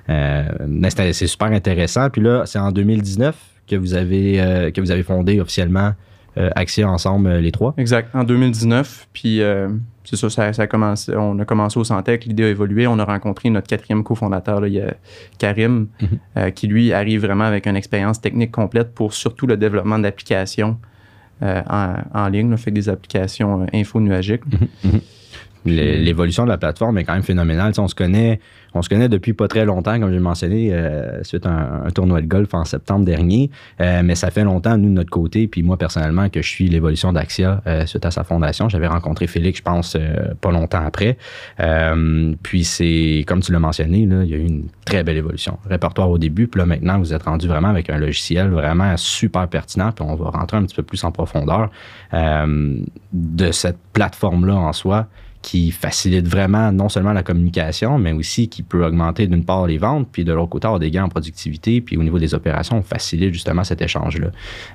mais 0.07 0.89
c'est 0.89 1.27
super 1.27 1.47
intéressant. 1.47 2.09
Puis 2.09 2.21
là, 2.21 2.43
c'est 2.45 2.59
en 2.59 2.71
2019 2.71 3.35
que 3.67 3.75
vous 3.75 3.93
avez, 3.93 4.71
que 4.73 4.81
vous 4.81 4.91
avez 4.91 5.03
fondé 5.03 5.39
officiellement 5.39 5.93
Axia 6.55 6.89
ensemble, 6.89 7.29
les 7.37 7.51
trois. 7.51 7.73
Exact. 7.77 8.13
En 8.15 8.23
2019. 8.23 9.07
Puis 9.13 9.41
c'est 10.09 10.29
ça, 10.29 10.51
ça, 10.53 10.63
a 10.63 10.67
commencé, 10.67 11.15
on 11.15 11.37
a 11.37 11.45
commencé 11.45 11.77
au 11.77 11.83
Santec, 11.83 12.25
l'idée 12.25 12.45
a 12.45 12.49
évolué. 12.49 12.87
On 12.87 12.97
a 12.97 13.05
rencontré 13.05 13.49
notre 13.49 13.67
quatrième 13.67 14.03
cofondateur, 14.03 14.61
Karim, 15.37 15.87
mhm. 16.01 16.07
euh, 16.37 16.49
qui 16.49 16.67
lui 16.67 16.93
arrive 16.93 17.21
vraiment 17.21 17.43
avec 17.43 17.67
une 17.67 17.75
expérience 17.75 18.19
technique 18.19 18.51
complète 18.51 18.93
pour 18.95 19.13
surtout 19.13 19.45
le 19.45 19.55
développement 19.55 19.99
d'applications 19.99 20.77
euh, 21.43 21.61
en, 22.13 22.27
ligne, 22.27 22.57
fait 22.57 22.71
des 22.71 22.89
applications 22.89 23.61
euh, 23.61 23.65
info-nuagiques. 23.73 24.45
Mhm. 24.45 24.91
Mhm. 24.91 25.01
L'évolution 25.65 26.43
de 26.43 26.49
la 26.49 26.57
plateforme 26.57 26.97
est 26.97 27.03
quand 27.03 27.13
même 27.13 27.23
phénoménale. 27.23 27.73
on 27.77 27.87
se 27.87 27.95
connaît 27.95 28.39
on 28.73 28.81
se 28.81 28.89
connaît 28.89 29.09
depuis 29.09 29.33
pas 29.33 29.47
très 29.47 29.65
longtemps, 29.65 29.99
comme 29.99 30.11
j'ai 30.11 30.19
mentionné, 30.19 30.69
euh, 30.73 31.23
suite 31.23 31.45
à 31.45 31.83
un, 31.85 31.89
tournoi 31.89 32.21
de 32.21 32.27
golf 32.27 32.53
en 32.53 32.65
septembre 32.65 33.05
dernier. 33.05 33.49
Euh, 33.81 34.01
mais 34.03 34.15
ça 34.15 34.29
fait 34.29 34.43
longtemps, 34.43 34.77
nous, 34.77 34.89
de 34.89 34.93
notre 34.93 35.09
côté, 35.09 35.47
puis 35.47 35.63
moi, 35.63 35.77
personnellement, 35.77 36.29
que 36.29 36.41
je 36.41 36.47
suis 36.47 36.67
l'évolution 36.67 37.11
d'Axia 37.11 37.61
euh, 37.65 37.85
suite 37.85 38.05
à 38.05 38.11
sa 38.11 38.23
fondation. 38.23 38.69
J'avais 38.69 38.87
rencontré 38.87 39.27
Félix, 39.27 39.59
je 39.59 39.63
pense, 39.63 39.97
pas 40.41 40.51
longtemps 40.51 40.85
après. 40.85 41.17
puis 42.43 42.63
c'est, 42.63 43.23
comme 43.27 43.41
tu 43.41 43.51
l'as 43.51 43.59
mentionné, 43.59 43.99
il 43.99 44.29
y 44.29 44.33
a 44.33 44.37
eu 44.37 44.45
une 44.45 44.65
très 44.85 45.03
belle 45.03 45.17
évolution. 45.17 45.57
Répertoire 45.67 46.09
au 46.09 46.17
début, 46.17 46.47
puis 46.47 46.59
là, 46.59 46.65
maintenant, 46.65 46.99
vous 46.99 47.13
êtes 47.13 47.23
rendu 47.23 47.47
vraiment 47.47 47.69
avec 47.69 47.89
un 47.89 47.97
logiciel 47.97 48.49
vraiment 48.49 48.95
super 48.97 49.47
pertinent, 49.47 49.91
puis 49.91 50.05
on 50.07 50.15
va 50.15 50.29
rentrer 50.29 50.57
un 50.57 50.63
petit 50.63 50.75
peu 50.75 50.83
plus 50.83 51.03
en 51.03 51.11
profondeur 51.11 51.71
de 52.13 53.51
cette 53.51 53.77
plateforme-là 53.93 54.55
en 54.55 54.73
soi 54.73 55.07
qui 55.41 55.71
facilite 55.71 56.27
vraiment 56.27 56.71
non 56.71 56.89
seulement 56.89 57.13
la 57.13 57.23
communication, 57.23 57.97
mais 57.97 58.11
aussi 58.11 58.49
qui 58.49 58.61
peut 58.61 58.85
augmenter 58.85 59.25
d'une 59.25 59.45
part 59.45 59.67
les 59.67 59.77
ventes, 59.77 60.09
puis 60.11 60.25
de 60.25 60.33
l'autre 60.33 60.49
côté 60.49 60.67
avoir 60.67 60.79
des 60.79 60.91
gains 60.91 61.05
en 61.05 61.09
productivité, 61.09 61.79
puis 61.79 61.95
au 61.97 62.03
niveau 62.03 62.19
des 62.19 62.33
opérations, 62.33 62.77
on 62.77 62.81
facilite 62.81 63.33
justement 63.33 63.63
cet 63.63 63.81
échange-là. 63.81 64.31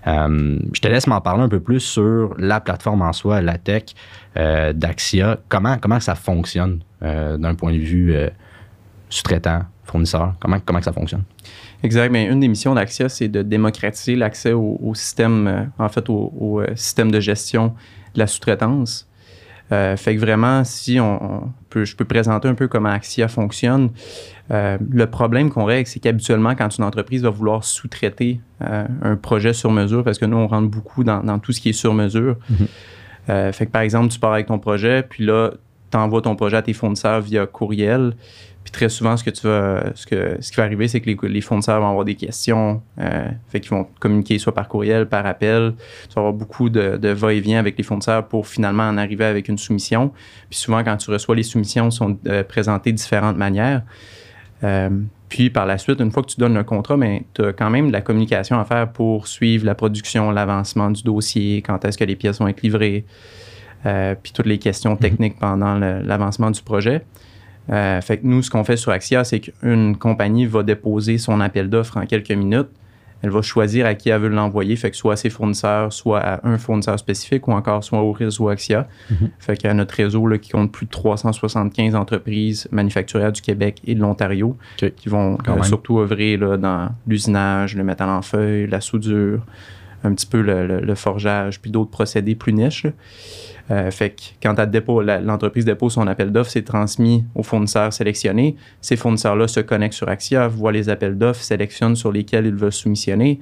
Euh, 0.06 0.58
je 0.72 0.80
te 0.80 0.88
laisse 0.88 1.06
m'en 1.06 1.20
parler 1.20 1.42
un 1.42 1.48
peu 1.48 1.60
plus 1.60 1.80
sur 1.80 2.34
la 2.38 2.60
plateforme 2.60 3.02
en 3.02 3.12
soi, 3.12 3.42
la 3.42 3.58
tech 3.58 3.84
euh, 4.36 4.72
d'Axia. 4.72 5.38
Comment, 5.48 5.76
comment 5.78 6.00
ça 6.00 6.14
fonctionne 6.14 6.80
euh, 7.02 7.36
d'un 7.36 7.54
point 7.54 7.72
de 7.72 7.78
vue 7.78 8.14
sous-traitant, 9.10 9.64
fournisseur? 9.84 10.34
Comment, 10.40 10.60
comment 10.64 10.80
ça 10.80 10.92
fonctionne? 10.92 11.24
Exact. 11.82 12.10
Mais 12.10 12.24
une 12.24 12.40
des 12.40 12.48
missions 12.48 12.74
d'Axia, 12.74 13.10
c'est 13.10 13.28
de 13.28 13.42
démocratiser 13.42 14.16
l'accès 14.16 14.54
au, 14.54 14.94
système, 14.94 15.70
en 15.78 15.90
fait, 15.90 16.08
au, 16.08 16.62
système 16.74 17.10
de 17.10 17.20
gestion 17.20 17.74
de 18.14 18.20
la 18.20 18.26
sous-traitance. 18.26 19.06
Euh, 19.72 19.96
fait 19.96 20.14
que 20.14 20.20
vraiment, 20.20 20.62
si 20.64 21.00
on, 21.00 21.52
peut, 21.70 21.84
je 21.84 21.96
peux 21.96 22.04
présenter 22.04 22.48
un 22.48 22.54
peu 22.54 22.68
comment 22.68 22.90
Axia 22.90 23.28
fonctionne, 23.28 23.90
euh, 24.50 24.76
le 24.90 25.06
problème 25.06 25.50
qu'on 25.50 25.64
règle, 25.64 25.88
c'est 25.88 26.00
qu'habituellement, 26.00 26.54
quand 26.54 26.76
une 26.76 26.84
entreprise 26.84 27.22
va 27.22 27.30
vouloir 27.30 27.64
sous-traiter 27.64 28.40
euh, 28.62 28.86
un 29.02 29.16
projet 29.16 29.52
sur 29.52 29.70
mesure, 29.70 30.04
parce 30.04 30.18
que 30.18 30.26
nous, 30.26 30.36
on 30.36 30.46
rentre 30.46 30.68
beaucoup 30.68 31.02
dans, 31.02 31.38
tout 31.38 31.52
ce 31.52 31.60
qui 31.60 31.70
est 31.70 31.74
sur 31.74 31.94
mesure. 31.94 32.36
Mhm. 32.50 33.52
fait 33.52 33.66
que 33.66 33.70
par 33.70 33.82
exemple, 33.82 34.08
tu 34.08 34.18
pars 34.18 34.34
avec 34.34 34.46
ton 34.46 34.58
projet, 34.58 35.02
puis 35.02 35.24
là, 35.24 35.52
tu 35.94 35.98
envoies 35.98 36.22
ton 36.22 36.34
projet 36.34 36.56
à 36.56 36.62
tes 36.62 36.72
fournisseurs 36.72 37.20
via 37.20 37.46
courriel. 37.46 38.14
Puis 38.64 38.72
très 38.72 38.88
souvent, 38.88 39.16
ce 39.16 39.22
que 39.22 39.30
tu 39.30 39.46
vas, 39.46 39.92
ce, 39.94 40.06
que, 40.06 40.38
ce 40.40 40.50
qui 40.50 40.56
va 40.56 40.64
arriver, 40.64 40.88
c'est 40.88 41.00
que 41.00 41.08
les, 41.08 41.16
les, 41.28 41.40
fournisseurs 41.40 41.80
vont 41.80 41.88
avoir 41.90 42.04
des 42.04 42.14
questions, 42.16 42.82
euh, 42.98 43.28
fait 43.48 43.60
qu'ils 43.60 43.70
vont 43.70 43.86
communiquer 44.00 44.38
soit 44.38 44.54
par 44.54 44.68
courriel, 44.68 45.06
par 45.06 45.24
appel. 45.26 45.74
Tu 46.08 46.14
vas 46.14 46.22
avoir 46.22 46.32
beaucoup 46.32 46.68
de, 46.70 46.96
de 46.96 47.08
va-et-vient 47.10 47.60
avec 47.60 47.76
les 47.76 47.84
fournisseurs 47.84 48.26
pour 48.26 48.48
finalement 48.48 48.84
en 48.84 48.96
arriver 48.96 49.24
avec 49.24 49.48
une 49.48 49.58
soumission. 49.58 50.12
Puis 50.50 50.58
souvent, 50.58 50.82
quand 50.82 50.96
tu 50.96 51.10
reçois 51.10 51.36
les 51.36 51.42
soumissions, 51.42 51.90
sont 51.90 52.18
euh, 52.26 52.42
présentées 52.42 52.90
de 52.90 52.96
différentes 52.96 53.36
manières. 53.36 53.82
Euh, 54.64 54.88
puis 55.28 55.50
par 55.50 55.66
la 55.66 55.78
suite, 55.78 56.00
une 56.00 56.10
fois 56.10 56.22
que 56.22 56.28
tu 56.28 56.40
donnes 56.40 56.54
le 56.54 56.64
contrat, 56.64 56.96
ben, 56.96 57.20
tu 57.34 57.44
as 57.44 57.52
quand 57.52 57.70
même 57.70 57.88
de 57.88 57.92
la 57.92 58.00
communication 58.00 58.58
à 58.58 58.64
faire 58.64 58.90
pour 58.90 59.28
suivre 59.28 59.66
la 59.66 59.74
production, 59.74 60.30
l'avancement 60.30 60.90
du 60.90 61.02
dossier, 61.02 61.62
quand 61.62 61.84
est-ce 61.84 61.98
que 61.98 62.04
les 62.04 62.16
pièces 62.16 62.38
vont 62.38 62.48
être 62.48 62.62
livrées, 62.62 63.04
euh, 63.86 64.14
puis 64.20 64.32
toutes 64.32 64.46
les 64.46 64.58
questions 64.58 64.94
mm-hmm. 64.94 64.98
techniques 64.98 65.38
pendant 65.38 65.74
l'avancement 65.76 66.50
du 66.50 66.62
projet. 66.62 67.04
Euh, 67.70 68.00
fait 68.00 68.18
que 68.18 68.26
nous, 68.26 68.42
ce 68.42 68.50
qu'on 68.50 68.64
fait 68.64 68.76
sur 68.76 68.92
Axia, 68.92 69.24
c'est 69.24 69.40
qu'une 69.40 69.96
compagnie 69.96 70.46
va 70.46 70.62
déposer 70.62 71.18
son 71.18 71.40
appel 71.40 71.70
d'offres 71.70 71.96
en 71.96 72.06
quelques 72.06 72.32
minutes. 72.32 72.68
Elle 73.22 73.30
va 73.30 73.40
choisir 73.40 73.86
à 73.86 73.94
qui 73.94 74.10
elle 74.10 74.20
veut 74.20 74.28
l'envoyer, 74.28 74.76
fait 74.76 74.90
que 74.90 74.96
soit 74.98 75.14
à 75.14 75.16
ses 75.16 75.30
fournisseurs, 75.30 75.90
soit 75.94 76.20
à 76.20 76.46
un 76.46 76.58
fournisseur 76.58 76.98
spécifique 76.98 77.48
ou 77.48 77.52
encore 77.52 77.82
soit 77.82 78.00
au 78.00 78.12
réseau 78.12 78.50
Axia. 78.50 78.86
Mhm. 79.10 79.30
Fait 79.38 79.56
qu'il 79.56 79.66
y 79.66 79.70
a 79.70 79.74
notre 79.74 79.94
réseau 79.94 80.26
là, 80.26 80.36
qui 80.36 80.50
compte 80.50 80.70
plus 80.70 80.84
de 80.84 80.90
375 80.90 81.94
entreprises 81.94 82.68
manufacturières 82.70 83.32
du 83.32 83.40
Québec 83.40 83.80
et 83.86 83.94
de 83.94 84.00
l'Ontario 84.00 84.58
qui 84.76 85.08
vont 85.08 85.38
euh, 85.48 85.62
surtout 85.62 86.00
œuvrer 86.00 86.36
là, 86.36 86.58
dans 86.58 86.90
l'usinage, 87.06 87.74
le 87.76 87.84
métal 87.84 88.10
en 88.10 88.20
feuille, 88.20 88.66
la 88.66 88.82
soudure, 88.82 89.40
un 90.04 90.12
petit 90.12 90.26
peu 90.26 90.42
le, 90.42 90.94
forgeage, 90.94 91.60
puis 91.60 91.70
d'autres 91.70 91.90
procédés 91.90 92.34
plus 92.34 92.52
niches. 92.52 92.86
Euh, 93.70 93.90
fait 93.90 94.10
que 94.10 94.22
quand 94.42 94.54
l'entreprise 95.22 95.64
dépose 95.64 95.94
son 95.94 96.06
appel 96.06 96.30
d'offres, 96.30 96.50
c'est 96.50 96.62
transmis 96.64 97.24
aux 97.34 97.42
fournisseurs 97.42 97.92
sélectionnés. 97.92 98.56
Ces 98.80 98.96
fournisseurs-là 98.96 99.48
se 99.48 99.60
connectent 99.60 99.94
sur 99.94 100.08
Axia, 100.08 100.48
voient 100.48 100.72
les 100.72 100.88
appels 100.88 101.16
d'offres, 101.16 101.42
sélectionnent 101.42 101.96
sur 101.96 102.12
lesquels 102.12 102.46
ils 102.46 102.54
veulent 102.54 102.72
soumissionner, 102.72 103.40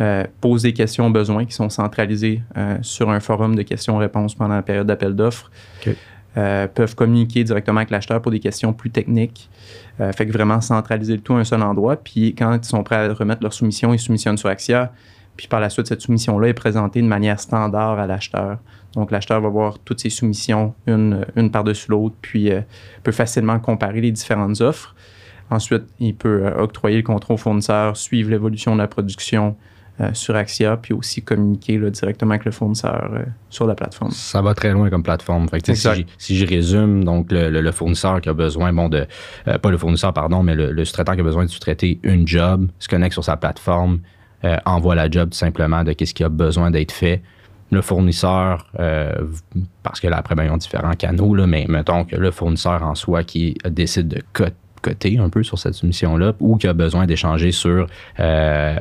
euh, 0.00 0.24
posent 0.40 0.62
des 0.62 0.74
questions 0.74 1.06
aux 1.06 1.10
besoins 1.10 1.46
qui 1.46 1.54
sont 1.54 1.70
centralisées 1.70 2.42
euh, 2.56 2.76
sur 2.82 3.08
un 3.10 3.20
forum 3.20 3.54
de 3.54 3.62
questions-réponses 3.62 4.34
pendant 4.34 4.54
la 4.54 4.62
période 4.62 4.86
d'appel 4.86 5.14
d'offres. 5.14 5.50
peuvent 6.34 6.96
communiquer 6.96 7.44
directement 7.44 7.78
avec 7.78 7.90
l'acheteur 7.90 8.20
pour 8.20 8.32
des 8.32 8.40
questions 8.40 8.72
plus 8.72 8.90
techniques. 8.90 9.48
fait 9.98 10.26
que 10.26 10.32
vraiment 10.32 10.60
centraliser 10.60 11.14
le 11.14 11.20
tout 11.20 11.34
à 11.34 11.38
un 11.38 11.44
seul 11.44 11.62
endroit. 11.62 11.96
Puis 11.96 12.34
quand 12.34 12.58
ils 12.60 12.64
sont 12.64 12.82
prêts 12.82 12.96
à 12.96 13.14
remettre 13.14 13.42
leur 13.42 13.52
soumission, 13.52 13.94
ils 13.94 14.00
soumissionnent 14.00 14.36
sur 14.36 14.48
Axia. 14.48 14.92
Puis 15.36 15.48
par 15.48 15.60
la 15.60 15.70
suite, 15.70 15.86
cette 15.86 16.00
soumission-là 16.00 16.48
est 16.48 16.54
présentée 16.54 17.02
de 17.02 17.06
manière 17.06 17.40
standard 17.40 17.98
à 17.98 18.06
l'acheteur. 18.06 18.58
Donc, 18.94 19.10
l'acheteur 19.10 19.40
va 19.40 19.48
voir 19.48 19.78
toutes 19.80 20.00
ses 20.00 20.10
soumissions 20.10 20.74
une, 20.86 21.26
une 21.34 21.50
par-dessus 21.50 21.90
l'autre, 21.90 22.14
puis 22.20 22.52
euh, 22.52 22.60
peut 23.02 23.12
facilement 23.12 23.58
comparer 23.58 24.00
les 24.00 24.12
différentes 24.12 24.60
offres. 24.60 24.94
Ensuite, 25.50 25.84
il 25.98 26.14
peut 26.14 26.46
euh, 26.46 26.62
octroyer 26.62 26.98
le 26.98 27.02
contrat 27.02 27.34
au 27.34 27.36
fournisseur, 27.36 27.96
suivre 27.96 28.30
l'évolution 28.30 28.74
de 28.74 28.80
la 28.80 28.86
production, 28.86 29.56
euh, 30.00 30.10
sur 30.12 30.34
Axia, 30.34 30.76
puis 30.76 30.92
aussi 30.92 31.22
communiquer 31.22 31.78
directement 31.78 32.32
avec 32.32 32.44
le 32.44 32.50
fournisseur 32.50 33.10
euh, 33.14 33.22
sur 33.48 33.64
la 33.64 33.76
plateforme. 33.76 34.10
Ça 34.10 34.42
va 34.42 34.52
très 34.52 34.72
loin 34.72 34.90
comme 34.90 35.04
plateforme. 35.04 35.46
si, 36.18 36.36
je 36.36 36.44
résume, 36.44 37.04
donc 37.04 37.28
le, 37.30 37.70
fournisseur 37.70 38.20
qui 38.20 38.28
a 38.28 38.32
besoin, 38.32 38.72
bon, 38.72 38.88
de, 38.88 39.06
euh, 39.46 39.56
pas 39.56 39.70
le 39.70 39.78
fournisseur, 39.78 40.12
pardon, 40.12 40.42
mais 40.42 40.56
le, 40.56 40.84
sous-traitant 40.84 41.14
qui 41.14 41.20
a 41.20 41.22
besoin 41.22 41.44
de 41.44 41.48
sous-traiter 41.48 42.00
une 42.02 42.26
job, 42.26 42.66
se 42.80 42.88
connecte 42.88 43.12
sur 43.12 43.22
sa 43.22 43.36
plateforme, 43.36 44.00
envoie 44.64 44.94
la 44.94 45.10
job 45.10 45.34
simplement 45.34 45.84
de 45.84 45.92
qu'est-ce 45.92 46.14
qui 46.14 46.24
a 46.24 46.28
besoin 46.28 46.70
d'être 46.70 46.92
fait. 46.92 47.22
Le 47.70 47.80
fournisseur, 47.80 48.70
parce 49.82 50.00
que 50.00 50.06
là, 50.06 50.18
après, 50.18 50.34
ben, 50.34 50.44
ils 50.44 50.50
ont 50.50 50.58
différents 50.58 50.92
canaux, 50.92 51.34
là, 51.34 51.46
mais 51.46 51.64
mettons 51.68 52.04
que 52.04 52.14
le 52.14 52.30
fournisseur 52.30 52.82
en 52.82 52.94
soi 52.94 53.24
qui 53.24 53.56
décide 53.68 54.08
de 54.08 54.22
coter 54.84 55.18
un 55.18 55.30
peu 55.30 55.42
sur 55.42 55.58
cette 55.58 55.74
soumission-là 55.74 56.34
ou 56.40 56.56
qui 56.56 56.68
a 56.68 56.74
besoin 56.74 57.06
d'échanger 57.06 57.52
sur 57.52 57.86
euh, 58.20 58.76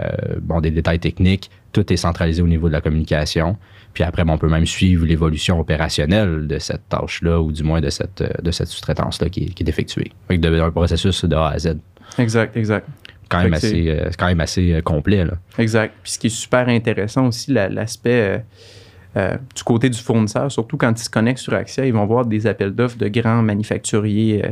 des 0.61 0.71
détails 0.71 0.99
techniques. 0.99 1.49
Tout 1.71 1.91
est 1.91 1.97
centralisé 1.97 2.41
au 2.41 2.47
niveau 2.47 2.67
de 2.67 2.73
la 2.73 2.81
communication. 2.81 3.57
Puis 3.93 4.03
après, 4.03 4.23
on 4.27 4.37
peut 4.37 4.49
même 4.49 4.65
suivre 4.65 5.05
l'évolution 5.05 5.59
opérationnelle 5.59 6.47
de 6.47 6.59
cette 6.59 6.89
tâche-là 6.89 7.39
ou 7.39 7.51
du 7.51 7.63
moins 7.63 7.79
de 7.79 7.89
cette, 7.89 8.23
sous-traitance-là 8.51 9.29
qui, 9.29 9.53
est 9.57 9.69
effectuée. 9.69 10.11
Un 10.29 10.71
processus 10.71 11.23
de 11.25 11.35
A 11.35 11.47
à 11.47 11.59
Z. 11.59 11.77
Exact, 12.17 12.57
exact. 12.57 12.87
Quand 13.37 13.43
même 13.43 13.53
assez, 13.53 13.89
euh, 13.89 14.05
c'est 14.09 14.17
quand 14.17 14.27
même 14.27 14.41
assez 14.41 14.73
euh, 14.73 14.81
complet. 14.81 15.25
Là. 15.25 15.33
Exact. 15.57 15.93
Puis 16.01 16.13
ce 16.13 16.19
qui 16.19 16.27
est 16.27 16.29
super 16.29 16.67
intéressant 16.69 17.27
aussi, 17.27 17.51
l'aspect 17.51 18.43
euh, 19.15 19.35
du 19.55 19.63
côté 19.63 19.89
du 19.89 19.99
fournisseur, 19.99 20.51
surtout 20.51 20.75
quand 20.75 20.91
ils 20.99 21.03
se 21.03 21.09
connectent 21.09 21.39
sur 21.39 21.53
Axia, 21.53 21.85
ils 21.85 21.93
vont 21.93 22.05
voir 22.05 22.25
des 22.25 22.47
appels 22.47 22.71
d'offres 22.71 22.97
de 22.97 23.07
grands 23.07 23.43
manufacturiers 23.43 24.43
euh, 24.43 24.49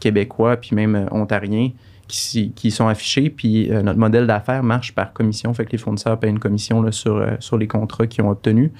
québécois 0.00 0.56
puis 0.56 0.74
même 0.74 0.94
euh, 0.94 1.06
ontariens 1.10 1.70
qui, 2.06 2.52
qui, 2.52 2.70
sont 2.70 2.88
affichés. 2.88 3.28
Puis 3.28 3.68
notre 3.68 3.98
modèle 3.98 4.26
d'affaires 4.26 4.62
marche 4.62 4.94
par 4.94 5.12
commission, 5.12 5.52
fait 5.52 5.66
que 5.66 5.72
les 5.72 5.78
fournisseurs 5.78 6.18
payent 6.18 6.30
une 6.30 6.38
commission 6.38 6.80
là, 6.80 6.90
sur, 6.90 7.22
sur 7.38 7.58
les 7.58 7.66
contrats 7.66 8.06
qu'ils 8.06 8.24
ont 8.24 8.30
obtenus. 8.30 8.70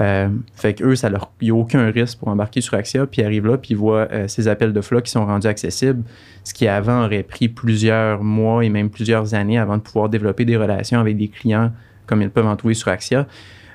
Mhm. 0.00 0.42
fait 0.54 0.74
qu'eux, 0.74 0.96
ça 0.96 1.10
leur, 1.10 1.30
il 1.40 1.44
n'y 1.46 1.50
a 1.50 1.54
aucun 1.54 1.90
risque 1.90 2.18
pour 2.18 2.28
embarquer 2.28 2.60
sur 2.60 2.74
Axia, 2.74 3.06
puis 3.06 3.22
ils 3.22 3.24
arrivent 3.24 3.46
là, 3.46 3.58
puis 3.58 3.72
ils 3.72 3.76
voient 3.76 4.08
ces 4.28 4.48
appels 4.48 4.72
de 4.72 4.80
là 4.90 5.00
qui 5.00 5.10
sont 5.10 5.26
rendus 5.26 5.46
accessibles, 5.46 6.02
ce 6.42 6.54
qui 6.54 6.66
avant 6.66 7.04
aurait 7.04 7.22
pris 7.22 7.48
plusieurs 7.48 8.22
mois 8.22 8.64
et 8.64 8.70
même 8.70 8.90
plusieurs 8.90 9.34
années 9.34 9.58
avant 9.58 9.76
de 9.76 9.82
pouvoir 9.82 10.08
développer 10.08 10.44
des 10.44 10.56
relations 10.56 10.98
avec 11.00 11.16
des 11.16 11.28
clients 11.28 11.70
comme 12.10 12.22
ils 12.22 12.30
peuvent 12.30 12.46
en 12.46 12.56
trouver 12.56 12.74
sur 12.74 12.88
Axia. 12.88 13.26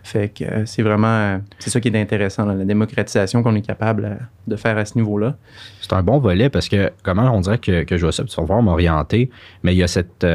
Fait 0.05 0.29
que 0.29 0.43
euh, 0.43 0.65
c'est 0.67 0.83
vraiment, 0.83 1.07
euh, 1.07 1.37
c'est 1.57 1.71
ça 1.71 1.81
qui 1.81 1.87
est 1.87 1.99
intéressant, 1.99 2.45
la 2.45 2.63
démocratisation 2.63 3.41
qu'on 3.41 3.55
est 3.55 3.65
capable 3.65 4.05
euh, 4.05 4.13
de 4.45 4.55
faire 4.55 4.77
à 4.77 4.85
ce 4.85 4.99
niveau-là. 4.99 5.35
C'est 5.81 5.93
un 5.93 6.03
bon 6.03 6.19
volet 6.19 6.47
parce 6.51 6.69
que 6.69 6.91
comment 7.01 7.31
on 7.31 7.41
dirait 7.41 7.57
que, 7.57 7.83
je 7.89 8.01
vois 8.01 8.11
ça, 8.11 8.23
m'orienter, 8.61 9.31
mais 9.63 9.73
il 9.73 9.79
y 9.79 9.83
a 9.83 9.87
cette, 9.87 10.25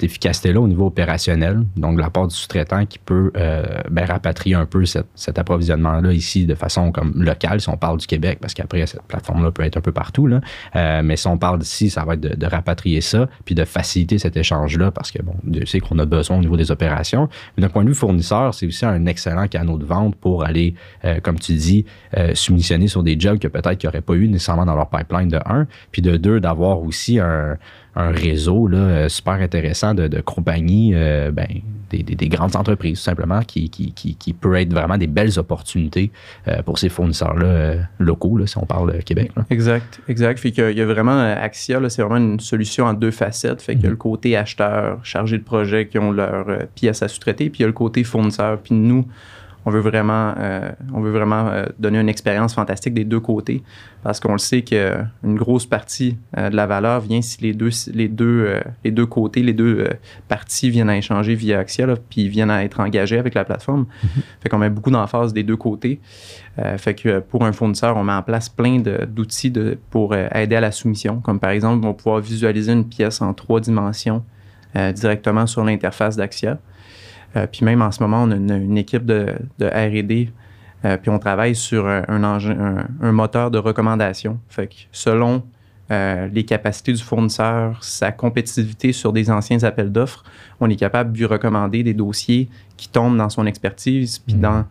efficacité-là 0.00 0.60
au 0.60 0.68
niveau 0.68 0.86
opérationnel, 0.86 1.64
donc 1.76 1.96
de 1.96 2.00
la 2.00 2.10
part 2.10 2.28
du 2.28 2.36
sous-traitant 2.36 2.86
qui 2.86 3.00
peut 3.00 3.32
ben, 3.90 4.04
rapatrier 4.04 4.54
un 4.54 4.66
peu 4.66 4.84
cet 4.86 5.38
approvisionnement-là 5.38 6.12
ici 6.12 6.46
de 6.46 6.54
façon 6.54 6.92
comme 6.92 7.12
locale, 7.20 7.60
si 7.60 7.68
on 7.68 7.76
parle 7.76 7.98
du 7.98 8.06
Québec, 8.06 8.38
parce 8.40 8.54
qu'après, 8.54 8.86
cette 8.86 9.02
plateforme-là 9.02 9.50
peut 9.50 9.64
être 9.64 9.76
un 9.76 9.80
peu 9.80 9.92
partout, 9.92 10.28
mais 10.74 11.16
si 11.16 11.26
on 11.26 11.38
parle 11.38 11.58
d'ici, 11.58 11.90
ça 11.90 12.04
va 12.04 12.14
être 12.14 12.20
de, 12.20 12.46
rapatrier 12.46 13.00
ça, 13.00 13.28
puis 13.44 13.56
de 13.56 13.64
faciliter 13.64 14.18
cet 14.18 14.36
échange-là, 14.36 14.92
parce 14.92 15.10
que, 15.10 15.20
bon, 15.20 15.34
je 15.52 15.64
sais 15.64 15.80
qu'on 15.80 15.98
a 15.98 16.04
besoin 16.04 16.36
au 16.36 16.40
niveau 16.40 16.56
des 16.56 16.70
opérations, 16.70 17.28
mais 17.56 17.62
d'un 17.62 17.68
point 17.68 17.82
de 17.82 17.87
fournisseur, 17.94 18.54
c'est 18.54 18.66
aussi 18.66 18.84
un 18.84 19.06
excellent 19.06 19.48
canal 19.48 19.78
de 19.78 19.84
vente 19.84 20.16
pour 20.16 20.44
aller, 20.44 20.74
euh, 21.04 21.20
comme 21.20 21.38
tu 21.38 21.54
dis, 21.54 21.84
euh, 22.16 22.34
soumissionner 22.34 22.88
sur 22.88 23.02
des 23.02 23.18
jobs 23.18 23.38
que 23.38 23.48
peut-être 23.48 23.78
qu'ils 23.78 23.88
n'auraient 23.88 24.00
pas 24.00 24.14
eu 24.14 24.28
nécessairement 24.28 24.66
dans 24.66 24.76
leur 24.76 24.88
pipeline 24.88 25.28
de 25.28 25.38
un, 25.46 25.66
puis 25.90 26.02
de 26.02 26.16
deux, 26.16 26.40
d'avoir 26.40 26.80
aussi 26.82 27.18
un, 27.18 27.56
un 27.98 28.12
réseau 28.12 28.68
là, 28.68 28.78
euh, 28.78 29.08
super 29.08 29.34
intéressant 29.34 29.92
de, 29.92 30.06
de 30.06 30.20
compagnies, 30.20 30.92
euh, 30.94 31.32
ben, 31.32 31.48
des, 31.90 32.02
des, 32.02 32.28
grandes 32.28 32.54
entreprises, 32.54 32.98
tout 32.98 33.04
simplement, 33.04 33.40
qui, 33.42 33.70
qui, 33.70 33.92
qui, 33.92 34.14
qui, 34.14 34.32
peut 34.34 34.54
être 34.54 34.72
vraiment 34.72 34.98
des 34.98 35.06
belles 35.06 35.38
opportunités 35.38 36.12
euh, 36.46 36.62
pour 36.62 36.78
ces 36.78 36.90
fournisseurs-là 36.90 37.88
locaux, 37.98 38.36
là, 38.36 38.46
si 38.46 38.56
on 38.58 38.66
parle 38.66 39.02
Québec. 39.02 39.32
Exact, 39.50 40.00
exact. 40.06 40.38
Fait 40.38 40.52
qu'il 40.52 40.76
y 40.76 40.80
a 40.80 40.86
vraiment 40.86 41.18
Axia, 41.18 41.80
c'est 41.88 42.02
vraiment 42.02 42.18
une 42.18 42.40
solution 42.40 42.84
en 42.84 42.92
deux 42.92 43.10
facettes. 43.10 43.62
Fait 43.62 43.74
qu'il 43.74 43.84
y 43.84 43.86
a 43.86 43.90
le 43.90 43.96
côté 43.96 44.36
acheteur, 44.36 45.00
chargé 45.02 45.38
de 45.38 45.42
projet 45.42 45.88
qui 45.88 45.98
ont 45.98 46.12
leur 46.12 46.46
pièce 46.74 47.02
à 47.02 47.08
sous-traiter, 47.08 47.50
puis 47.50 47.60
il 47.60 47.62
y 47.62 47.64
a 47.64 47.68
le 47.68 47.72
côté 47.72 48.04
fournisseur. 48.04 48.58
Puis 48.58 48.74
nous, 48.74 49.06
on 49.68 49.70
veut 49.70 49.80
vraiment, 49.80 50.32
euh, 50.38 50.70
on 50.94 51.00
veut 51.00 51.10
vraiment 51.10 51.48
euh, 51.48 51.66
donner 51.78 52.00
une 52.00 52.08
expérience 52.08 52.54
fantastique 52.54 52.94
des 52.94 53.04
deux 53.04 53.20
côtés 53.20 53.62
parce 54.02 54.18
qu'on 54.18 54.32
le 54.32 54.38
sait 54.38 54.62
qu'une 54.62 55.34
grosse 55.34 55.66
partie 55.66 56.16
euh, 56.38 56.48
de 56.48 56.56
la 56.56 56.66
valeur 56.66 57.00
vient 57.00 57.20
si 57.20 57.42
les 57.42 57.52
deux, 57.52 57.68
les 57.92 58.08
deux, 58.08 58.60
les 58.82 58.90
deux 58.90 59.04
côtés, 59.04 59.42
les 59.42 59.52
deux 59.52 59.86
parties 60.26 60.70
viennent 60.70 60.88
à 60.88 60.96
échanger 60.96 61.34
via 61.34 61.58
Axia, 61.58 61.86
puis 62.08 62.28
viennent 62.30 62.50
à 62.50 62.64
être 62.64 62.80
engagés 62.80 63.18
avec 63.18 63.34
la 63.34 63.44
plateforme. 63.44 63.82
Mm-hmm. 63.82 64.20
Fait 64.40 64.48
qu'on 64.48 64.58
met 64.58 64.70
beaucoup 64.70 64.90
d'emphase 64.90 65.34
des 65.34 65.42
deux 65.42 65.56
côtés. 65.56 66.00
fait 66.78 66.94
que 66.94 67.18
pour 67.18 67.44
un 67.44 67.52
fournisseur, 67.52 67.96
on 67.98 68.04
met 68.04 68.12
en 68.12 68.22
place 68.22 68.48
plein 68.48 68.78
d'outils 68.78 69.52
pour 69.90 70.14
aider 70.14 70.56
à 70.56 70.60
la 70.60 70.72
soumission, 70.72 71.20
comme 71.20 71.40
par 71.40 71.50
exemple, 71.50 71.84
on 71.84 71.88
va 71.88 71.94
pouvoir 71.94 72.20
visualiser 72.20 72.72
une 72.72 72.88
pièce 72.88 73.20
en 73.20 73.34
trois 73.34 73.60
dimensions 73.60 74.24
directement 74.94 75.46
sur 75.46 75.62
l'interface 75.62 76.16
d'Axia. 76.16 76.58
Euh, 77.36 77.46
puis 77.50 77.64
même 77.64 77.82
en 77.82 77.90
ce 77.90 78.02
moment, 78.02 78.22
on 78.22 78.30
a 78.30 78.36
une, 78.36 78.78
équipe 78.78 79.04
de, 79.04 79.34
RD, 79.60 80.30
euh, 80.84 80.96
puis 80.96 81.10
on 81.10 81.18
travaille 81.18 81.54
sur 81.54 81.86
un, 81.86 82.04
un, 82.08 83.12
moteur 83.12 83.50
de 83.50 83.58
recommandation. 83.58 84.38
Fait 84.48 84.68
que 84.68 84.74
selon 84.92 85.42
euh, 85.90 86.28
les 86.32 86.44
capacités 86.44 86.92
du 86.92 87.02
fournisseur, 87.02 87.82
sa 87.82 88.12
compétitivité 88.12 88.92
sur 88.92 89.12
des 89.12 89.30
anciens 89.30 89.62
appels 89.62 89.92
d'offres, 89.92 90.24
on 90.60 90.70
est 90.70 90.76
capable 90.76 91.12
de 91.12 91.18
lui 91.18 91.26
recommander 91.26 91.82
des 91.82 91.94
dossiers 91.94 92.48
qui 92.76 92.88
tombent 92.88 93.16
dans 93.16 93.30
son 93.30 93.46
expertise, 93.46 94.18
puis 94.18 94.34
mhm. 94.34 94.40
dans 94.40 94.64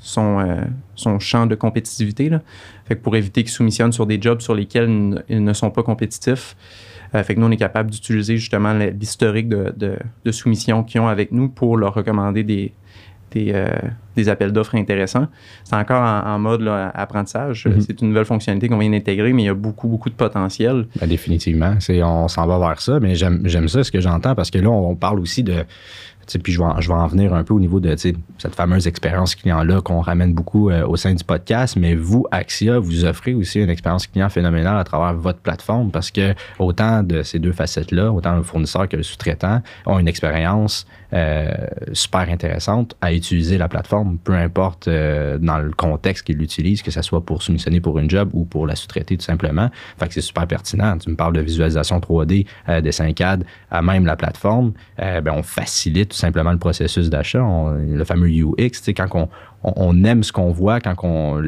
son, 0.00 0.58
son 0.96 1.18
champ 1.18 1.46
de 1.46 1.54
compétitivité. 1.54 2.28
Là. 2.28 2.42
Fait 2.84 2.96
que 2.96 3.00
pour 3.00 3.16
éviter 3.16 3.42
qu'il 3.42 3.52
soumissionne 3.52 3.92
sur 3.92 4.04
des 4.04 4.20
jobs 4.20 4.40
sur 4.40 4.54
lesquels 4.54 5.24
ils 5.28 5.42
ne 5.42 5.52
sont 5.52 5.70
pas 5.70 5.82
compétitifs, 5.82 6.56
fait 7.12 7.34
que 7.34 7.40
nous, 7.40 7.46
on 7.46 7.50
est 7.50 7.56
capable 7.56 7.90
d'utiliser 7.90 8.36
justement 8.36 8.72
l'historique 8.72 9.48
de, 9.48 9.72
de, 9.76 10.32
soumission 10.32 10.82
qu'ils 10.82 11.00
ont 11.00 11.08
avec 11.08 11.32
nous 11.32 11.48
pour 11.48 11.76
leur 11.76 11.94
recommander 11.94 12.42
des, 12.42 12.72
des, 13.30 13.52
euh, 13.52 14.30
appels 14.30 14.52
d'offres 14.52 14.74
intéressants. 14.74 15.26
C'est 15.64 15.76
encore 15.76 16.02
en, 16.02 16.38
mode 16.38 16.66
apprentissage. 16.94 17.66
Mm-hmm. 17.66 17.80
C'est 17.80 18.00
une 18.00 18.08
nouvelle 18.08 18.24
fonctionnalité 18.24 18.68
qu'on 18.68 18.78
vient 18.78 18.90
d'intégrer, 18.90 19.32
mais 19.32 19.42
il 19.42 19.46
y 19.46 19.50
a 19.50 19.54
beaucoup, 19.54 19.88
beaucoup 19.88 20.10
de 20.10 20.14
potentiel. 20.14 20.86
Ben, 21.00 21.08
définitivement. 21.08 21.76
On 22.02 22.28
s'en 22.28 22.46
va 22.46 22.58
vers 22.58 22.80
ça, 22.80 23.00
mais 23.00 23.14
j'aime 23.14 23.68
ça, 23.68 23.84
ce 23.84 23.90
que 23.90 24.00
j'entends, 24.00 24.34
parce 24.34 24.50
que 24.50 24.58
là, 24.58 24.70
on 24.70 24.94
parle 24.94 25.20
aussi 25.20 25.42
de 25.42 25.64
puis 26.42 26.52
je 26.52 26.58
vais, 26.58 26.94
en 26.94 27.06
venir 27.06 27.34
un 27.34 27.44
peu 27.44 27.54
au 27.54 27.60
niveau 27.60 27.80
de 27.80 27.94
cette 27.96 28.54
fameuse 28.54 28.86
expérience 28.86 29.34
client-là 29.34 29.80
qu'on 29.80 30.00
ramène 30.00 30.34
beaucoup 30.34 30.70
euh, 30.70 30.86
au 30.86 30.96
sein 30.96 31.14
du 31.14 31.24
podcast. 31.24 31.76
Mais 31.76 31.94
vous, 31.94 32.26
Axia, 32.30 32.78
vous 32.78 33.04
offrez 33.04 33.34
aussi 33.34 33.60
une 33.60 33.70
expérience 33.70 34.06
client 34.06 34.28
phénoménale 34.28 34.78
à 34.78 34.84
travers 34.84 35.14
votre 35.14 35.38
plateforme 35.38 35.90
parce 35.90 36.10
que 36.10 36.34
autant 36.58 37.02
de 37.02 37.22
ces 37.22 37.38
deux 37.38 37.52
facettes-là, 37.52 38.12
autant 38.12 38.36
le 38.36 38.42
fournisseur 38.42 38.88
que 38.88 38.96
le 38.96 39.02
sous-traitant 39.02 39.62
ont 39.86 39.98
une 39.98 40.08
expérience 40.08 40.86
euh, 41.12 41.54
super 41.92 42.28
intéressante 42.28 42.96
à 43.00 43.12
utiliser 43.12 43.58
la 43.58 43.68
plateforme, 43.68 44.18
peu 44.18 44.34
importe 44.34 44.88
euh, 44.88 45.38
dans 45.38 45.58
le 45.58 45.70
contexte 45.70 46.26
qu'ils 46.26 46.36
l'utilisent, 46.36 46.82
que 46.82 46.90
ce 46.90 47.00
soit 47.00 47.24
pour 47.24 47.44
soumissionner 47.44 47.80
pour 47.80 47.98
une 48.00 48.10
job 48.10 48.30
ou 48.32 48.44
pour 48.44 48.66
la 48.66 48.74
sous-traiter 48.74 49.16
tout 49.16 49.24
simplement. 49.24 49.70
Fait 49.98 50.08
que 50.08 50.14
c'est 50.14 50.20
super 50.20 50.48
pertinent. 50.48 50.98
Tu 50.98 51.10
me 51.10 51.16
parles 51.16 51.34
de 51.34 51.40
visualisation 51.40 52.00
3D, 52.00 52.46
euh, 52.68 52.80
des 52.80 52.90
5 52.90 53.14
CAD 53.14 53.44
à 53.70 53.82
même 53.82 54.04
la 54.04 54.16
plateforme. 54.16 54.72
ben, 54.98 55.32
on 55.32 55.42
facilite 55.42 56.12
tout 56.16 56.20
simplement 56.20 56.52
le 56.52 56.58
processus 56.58 57.10
d'achat. 57.10 57.44
Le 57.78 58.04
fameux 58.04 58.28
UX, 58.28 58.90
quand 58.96 59.08
on, 59.14 59.28
on, 59.62 60.04
aime 60.04 60.22
ce 60.22 60.32
qu'on 60.32 60.50
voit, 60.50 60.80
quand 60.80 60.94
on, 61.02 61.42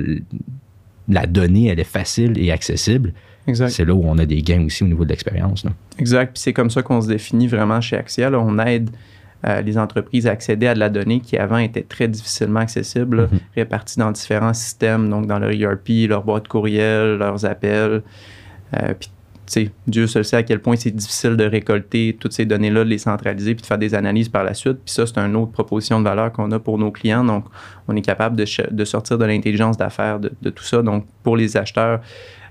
la 1.08 1.26
donnée, 1.26 1.68
elle 1.68 1.80
est 1.80 1.84
facile 1.84 2.38
et 2.38 2.52
accessible. 2.52 3.14
C'est 3.54 3.87
là 3.87 3.94
où 3.94 4.02
on 4.04 4.18
a 4.18 4.26
des 4.26 4.42
gains 4.42 4.66
aussi 4.66 4.84
au 4.84 4.87
niveau 4.87 5.04
de 5.04 5.08
l'expérience. 5.08 5.64
Exact. 5.98 6.34
Puis 6.34 6.42
c'est 6.42 6.52
comme 6.52 6.68
ça 6.68 6.82
qu'on 6.82 7.00
se 7.00 7.08
définit 7.08 7.46
vraiment 7.46 7.80
chez 7.80 7.96
Axia. 7.96 8.30
On 8.30 8.58
aide 8.58 8.90
euh, 9.46 9.62
les 9.62 9.78
entreprises 9.78 10.26
à 10.26 10.32
accéder 10.32 10.66
à 10.66 10.75
de 10.75 10.80
la 10.80 10.90
donnée 10.90 11.20
qui 11.20 11.38
avant 11.38 11.56
était 11.56 11.82
très 11.82 12.08
difficilement 12.08 12.60
accessible, 12.60 13.22
mm-hmm. 13.22 13.38
répartie 13.56 13.98
dans 13.98 14.12
différents 14.12 14.52
systèmes, 14.52 15.08
donc 15.08 15.26
dans 15.26 15.38
leur 15.38 15.50
ERP, 15.50 16.08
leur 16.10 16.25
boîte 16.25 16.46
courriel, 16.46 17.16
leurs 17.16 17.46
appels. 17.46 18.02
Euh, 18.76 18.92
puis, 19.00 19.08
Dieu 19.87 20.07
seul 20.07 20.25
sait 20.25 20.37
à 20.37 20.43
quel 20.43 20.61
point 20.61 20.76
c'est 20.76 20.90
difficile 20.90 21.37
de 21.37 21.45
récolter 21.45 22.17
toutes 22.19 22.33
ces 22.33 22.45
données-là, 22.45 22.85
de 22.85 22.90
les 22.90 22.99
centraliser, 22.99 23.55
puis 23.55 23.62
de 23.62 23.67
faire 23.67 23.78
des 23.78 23.95
analyses 23.95 24.28
par 24.28 24.45
la 24.45 24.55
suite. 24.55 24.78
Puis 24.85 24.95
ça, 24.95 25.07
c'est 25.07 25.19
une 25.19 25.37
autre 25.37 25.52
proposition 25.52 25.99
de 26.00 26.05
valeur 26.05 26.33
qu'on 26.33 26.50
a 26.52 26.59
pour 26.59 26.78
nos 26.78 26.90
clients. 26.90 27.25
Donc, 27.25 27.45
on 27.87 27.97
est 27.97 28.02
capable 28.02 28.37
de, 28.37 28.85
sortir 28.85 29.19
de 29.19 29.25
l'intelligence 29.25 29.76
d'affaires 29.76 30.21
de, 30.21 30.50
tout 30.50 30.64
ça. 30.64 30.83
Donc, 30.83 31.07
pour 31.23 31.37
les 31.37 31.57
acheteurs, 31.57 32.00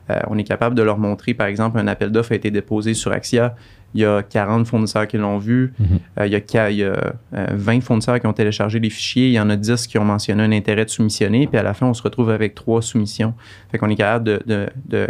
euh, 0.10 0.20
on 0.28 0.38
est 0.38 0.44
capable 0.44 0.76
de 0.76 0.84
leur 0.84 0.98
montrer, 0.98 1.34
par 1.34 1.48
exemple, 1.48 1.78
un 1.80 1.88
appel 1.88 2.12
d'offres 2.12 2.32
a 2.32 2.36
été 2.36 2.50
déposé 2.50 2.94
sur 2.94 3.12
Axia. 3.12 3.56
Il 3.94 4.02
y 4.02 4.06
a 4.06 4.22
40 4.22 4.68
fournisseurs 4.68 5.08
qui 5.08 5.18
l'ont 5.18 5.38
vu. 5.38 5.74
Mhm. 5.80 5.88
Euh, 6.20 6.28
il 6.28 6.32
y 6.32 6.84
a, 6.84 6.94
20 7.32 7.78
euh, 7.78 7.82
fournisseurs 7.82 8.20
qui 8.20 8.28
ont 8.28 8.34
téléchargé 8.34 8.80
les 8.80 8.90
fichiers. 8.90 9.28
Il 9.28 9.34
y 9.34 9.40
en 9.40 9.50
a 9.50 9.56
10 9.56 9.88
qui 9.88 9.98
ont 9.98 10.06
mentionné 10.06 10.44
un 10.44 10.52
intérêt 10.52 10.86
de 10.86 10.90
soumissionner. 10.90 11.48
Puis 11.48 11.58
à 11.58 11.64
la 11.64 11.74
fin, 11.74 11.88
on 11.88 11.94
se 11.94 12.04
retrouve 12.04 12.30
avec 12.30 12.56
trois 12.56 12.82
soumissions. 12.82 13.34
Fait 13.72 13.78
qu'on 13.78 13.90
est 13.90 13.96
capable 13.96 14.40
de, 14.46 15.08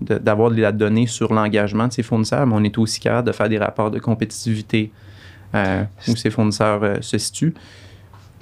d'avoir 0.00 0.50
de 0.50 0.60
la 0.60 0.72
donnée 0.72 1.06
sur 1.06 1.32
l'engagement 1.32 1.88
de 1.88 1.92
ces 1.92 2.02
fournisseurs, 2.02 2.46
mais 2.46 2.54
on 2.54 2.64
est 2.64 2.76
aussi 2.78 3.00
capable 3.00 3.28
de 3.28 3.32
faire 3.32 3.48
des 3.48 3.58
rapports 3.58 3.90
de 3.90 3.98
compétitivité, 3.98 4.90
où 5.54 6.16
ces 6.16 6.30
fournisseurs 6.30 7.02
se 7.02 7.18
situent. 7.18 7.54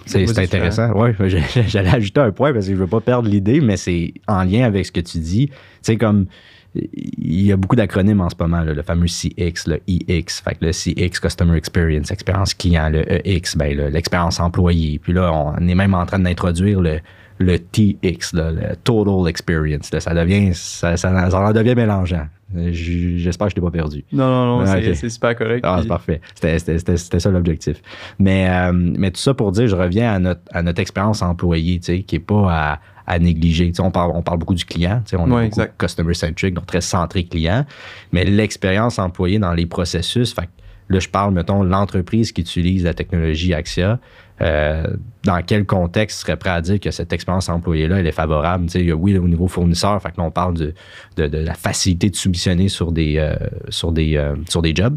C'est 0.07 0.39
intéressant. 0.39 0.93
Oui, 0.95 1.11
j'allais 1.69 1.91
ajouter 1.91 2.21
un 2.21 2.31
point 2.31 2.53
parce 2.53 2.67
que 2.67 2.73
je 2.73 2.77
ne 2.77 2.81
veux 2.81 2.87
pas 2.87 3.01
perdre 3.01 3.29
l'idée, 3.29 3.61
mais 3.61 3.77
c'est 3.77 4.15
en 4.27 4.45
lien 4.45 4.65
avec 4.65 4.87
ce 4.87 4.93
que 4.93 5.01
tu 5.01 5.19
dis. 5.19 5.49
Tu 5.49 5.55
sais, 5.83 5.97
comme 5.97 6.27
il 6.75 7.43
y 7.43 7.53
a 7.53 7.57
beaucoup 7.57 7.77
d'acronymes 7.77 8.21
en 8.21 8.31
ce 8.31 8.37
moment, 8.39 8.63
le 8.63 8.83
fameux 8.83 9.09
CX, 9.09 9.67
le 9.67 9.81
EX, 9.89 10.41
fait 10.41 10.55
que 10.55 10.67
le 10.67 10.73
CX, 10.73 11.19
Customer 11.21 11.57
Experience, 11.57 12.11
expérience 12.11 12.55
client, 12.55 12.91
le 12.91 13.27
EX, 13.27 13.57
ben, 13.57 13.77
l'expérience 13.77 14.39
employé. 14.39 14.99
Puis 14.99 15.13
là, 15.13 15.33
on 15.33 15.67
est 15.67 15.75
même 15.75 15.95
en 15.95 16.07
train 16.07 16.21
d'introduire 16.21 16.81
le, 16.81 17.01
le 17.41 17.59
TX, 17.59 18.35
le 18.35 18.77
Total 18.85 19.29
Experience. 19.29 19.91
ça 19.99 20.15
devient, 20.15 20.51
ça, 20.55 20.97
ça, 20.97 21.11
en 21.11 21.53
devient 21.53 21.75
mélangeant. 21.75 22.27
J'espère 22.55 23.47
que 23.47 23.51
je 23.53 23.55
t'ai 23.55 23.61
pas 23.61 23.71
perdu. 23.71 24.05
Non, 24.13 24.29
non, 24.29 24.59
non, 24.59 24.67
c'est 24.67 25.09
super 25.09 25.35
correct. 25.35 25.65
Ah, 25.65 25.79
c'est 25.81 25.89
parfait. 25.89 26.21
C'était 26.35 27.21
ça 27.21 27.31
l'objectif. 27.31 27.81
Mais, 28.19 28.49
euh, 28.51 28.73
mais 28.73 29.11
tout 29.11 29.21
ça 29.21 29.33
pour 29.35 29.53
dire, 29.53 29.69
je 29.69 29.77
reviens 29.77 30.13
à 30.13 30.19
notre, 30.19 30.43
à 30.53 30.63
notre 30.63 30.81
expérience 30.81 31.23
employée, 31.23 31.79
tu 31.79 31.87
sais, 31.87 32.03
qui 32.03 32.17
n'est 32.17 32.21
pas 32.21 32.47
à, 32.51 32.81
à 33.07 33.19
négliger. 33.19 33.73
on, 33.79 33.91
parle, 33.91 34.13
on 34.15 34.23
parle 34.23 34.39
beaucoup 34.39 34.55
du 34.55 34.65
client, 34.65 35.03
on 35.15 35.41
est 35.41 35.49
beaucoup 35.49 35.63
customer-centric, 35.79 36.55
donc 36.55 36.67
très 36.67 36.81
centré 36.81 37.25
client, 37.25 37.65
mais 38.13 38.25
l'expérience 38.25 38.99
employée 38.99 39.39
dans 39.39 39.55
les 39.55 39.67
processus, 39.67 40.35
fait, 40.35 40.49
là, 40.91 40.99
je 40.99 41.09
parle, 41.09 41.33
mettons, 41.33 41.63
l'entreprise 41.63 42.33
qui 42.33 42.43
utilise 42.43 42.85
la 42.85 42.95
technologie 42.95 43.55
Axia, 43.55 43.99
euh, 44.43 44.87
dans 45.25 45.43
quel 45.43 45.67
contexte 45.67 46.21
serait 46.21 46.37
prêt 46.37 46.51
à 46.51 46.61
dire 46.61 46.81
que 46.81 46.91
cette 46.91 47.13
expérience 47.13 47.49
employée-là, 47.49 48.01
elle 48.01 48.07
est 48.07 48.13
favorable? 48.13 48.67
oui, 48.97 49.19
au 49.19 49.29
niveau 49.29 49.49
fournisseur, 49.49 50.01
fait 50.01 50.13
que 50.13 50.21
on 50.21 50.31
parle 50.31 50.55
de, 50.55 50.75
la 51.17 51.55
facilité 51.55 52.09
de 52.09 52.17
soumissionner 52.17 52.69
sur 52.69 52.91
des, 52.91 53.19
euh, 53.19 53.35
sur 53.69 53.93
des, 53.93 54.17
euh, 54.17 54.35
sur 54.49 54.63
des 54.63 54.75
jobs. 54.75 54.97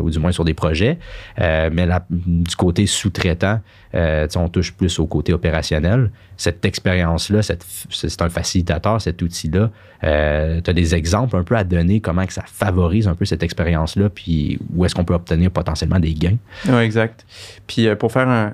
Ou 0.00 0.08
du 0.08 0.20
moins 0.20 0.30
sur 0.30 0.44
des 0.44 0.54
projets. 0.54 1.00
Mais 1.40 1.88
du 2.08 2.54
côté 2.54 2.86
sous-traitant, 2.86 3.58
on 3.92 4.48
touche 4.48 4.72
plus 4.72 5.00
au 5.00 5.06
côté 5.08 5.32
opérationnel. 5.32 6.12
Cette 6.36 6.64
expérience-là, 6.64 7.40
c'est 7.42 8.22
un 8.22 8.28
facilitateur, 8.28 9.00
cet 9.00 9.20
outil-là. 9.20 9.72
Tu 10.04 10.70
as 10.70 10.72
des 10.72 10.94
exemples 10.94 11.36
un 11.36 11.42
peu 11.42 11.56
à 11.56 11.64
donner, 11.64 12.00
comment 12.00 12.26
que 12.26 12.32
ça 12.32 12.44
favorise 12.46 13.08
un 13.08 13.14
peu 13.14 13.24
cette 13.24 13.42
expérience-là, 13.42 14.08
puis 14.08 14.58
où 14.74 14.84
est-ce 14.84 14.94
qu'on 14.94 15.04
peut 15.04 15.14
obtenir 15.14 15.50
potentiellement 15.50 15.98
des 15.98 16.14
gains? 16.14 16.36
Oui, 16.68 16.82
exact. 16.82 17.24
Puis 17.66 17.88
pour 17.96 18.12
faire 18.12 18.28
un, 18.28 18.52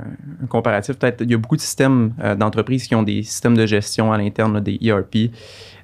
comparatif, 0.49 0.97
peut-être, 0.97 1.23
il 1.23 1.31
y 1.31 1.35
a 1.35 1.39
beaucoup 1.39 1.57
de 1.57 1.61
systèmes 1.61 2.13
d'entreprises 2.39 2.87
qui 2.87 2.95
ont 2.95 3.03
des 3.03 3.23
systèmes 3.23 3.57
de 3.57 3.67
gestion 3.67 4.13
à 4.13 4.19
l'interne, 4.19 4.61
des 4.61 4.79
ERP. 4.83 5.31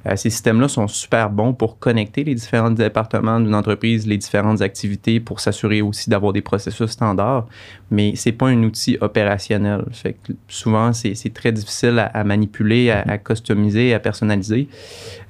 Euh, 0.07 0.15
ces 0.17 0.31
systèmes-là 0.31 0.69
sont 0.69 0.87
super 0.89 1.31
bons 1.31 1.53
pour 1.53 1.79
connecter 1.79 2.23
les 2.23 2.35
différents 2.35 2.71
départements 2.71 3.41
d'une 3.41 3.55
entreprise, 3.55 4.07
les 4.07 4.19
différentes 4.19 4.63
activités, 4.63 5.21
pour 5.21 5.41
s'assurer 5.41 5.83
aussi 5.83 6.11
d'avoir 6.11 6.33
des 6.33 6.43
processus 6.43 6.91
standards, 6.91 7.47
mais 7.91 8.13
c'est 8.15 8.33
pas 8.33 8.47
un 8.47 8.63
outil 8.63 8.99
opérationnel. 9.01 9.85
Fait 9.93 10.13
que 10.13 10.33
souvent, 10.49 10.93
c'est 10.93 11.35
très 11.35 11.53
difficile 11.53 11.99
à, 12.13 12.25
manipuler, 12.25 12.91
à, 12.91 13.19
customiser, 13.19 13.95
à 13.95 14.01
personnaliser. 14.01 14.69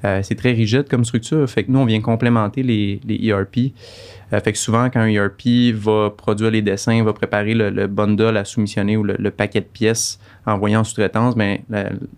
Euh, 0.04 0.20
c'est 0.26 0.34
très 0.34 0.52
rigide 0.52 0.88
comme 0.88 1.04
structure. 1.04 1.48
Fait 1.48 1.64
que 1.64 1.70
nous, 1.70 1.78
on 1.78 1.84
vient 1.84 2.00
complémenter 2.00 2.62
les, 2.62 3.00
les 3.06 3.28
ERP. 3.28 3.72
Euh, 4.32 4.40
fait 4.40 4.52
que 4.52 4.58
souvent, 4.58 4.90
quand 4.90 5.00
un 5.00 5.06
ERP 5.06 5.72
va 5.74 6.10
produire 6.10 6.50
les 6.50 6.62
dessins, 6.62 7.02
va 7.04 7.12
préparer 7.12 7.54
le, 7.54 7.86
bundle 7.86 8.36
à 8.36 8.44
soumissionner 8.44 8.96
ou 8.96 9.04
le, 9.04 9.30
paquet 9.30 9.60
de 9.60 9.66
pièces 9.66 10.18
envoyé 10.44 10.76
en 10.76 10.84
sous-traitance, 10.84 11.36
ben, 11.36 11.58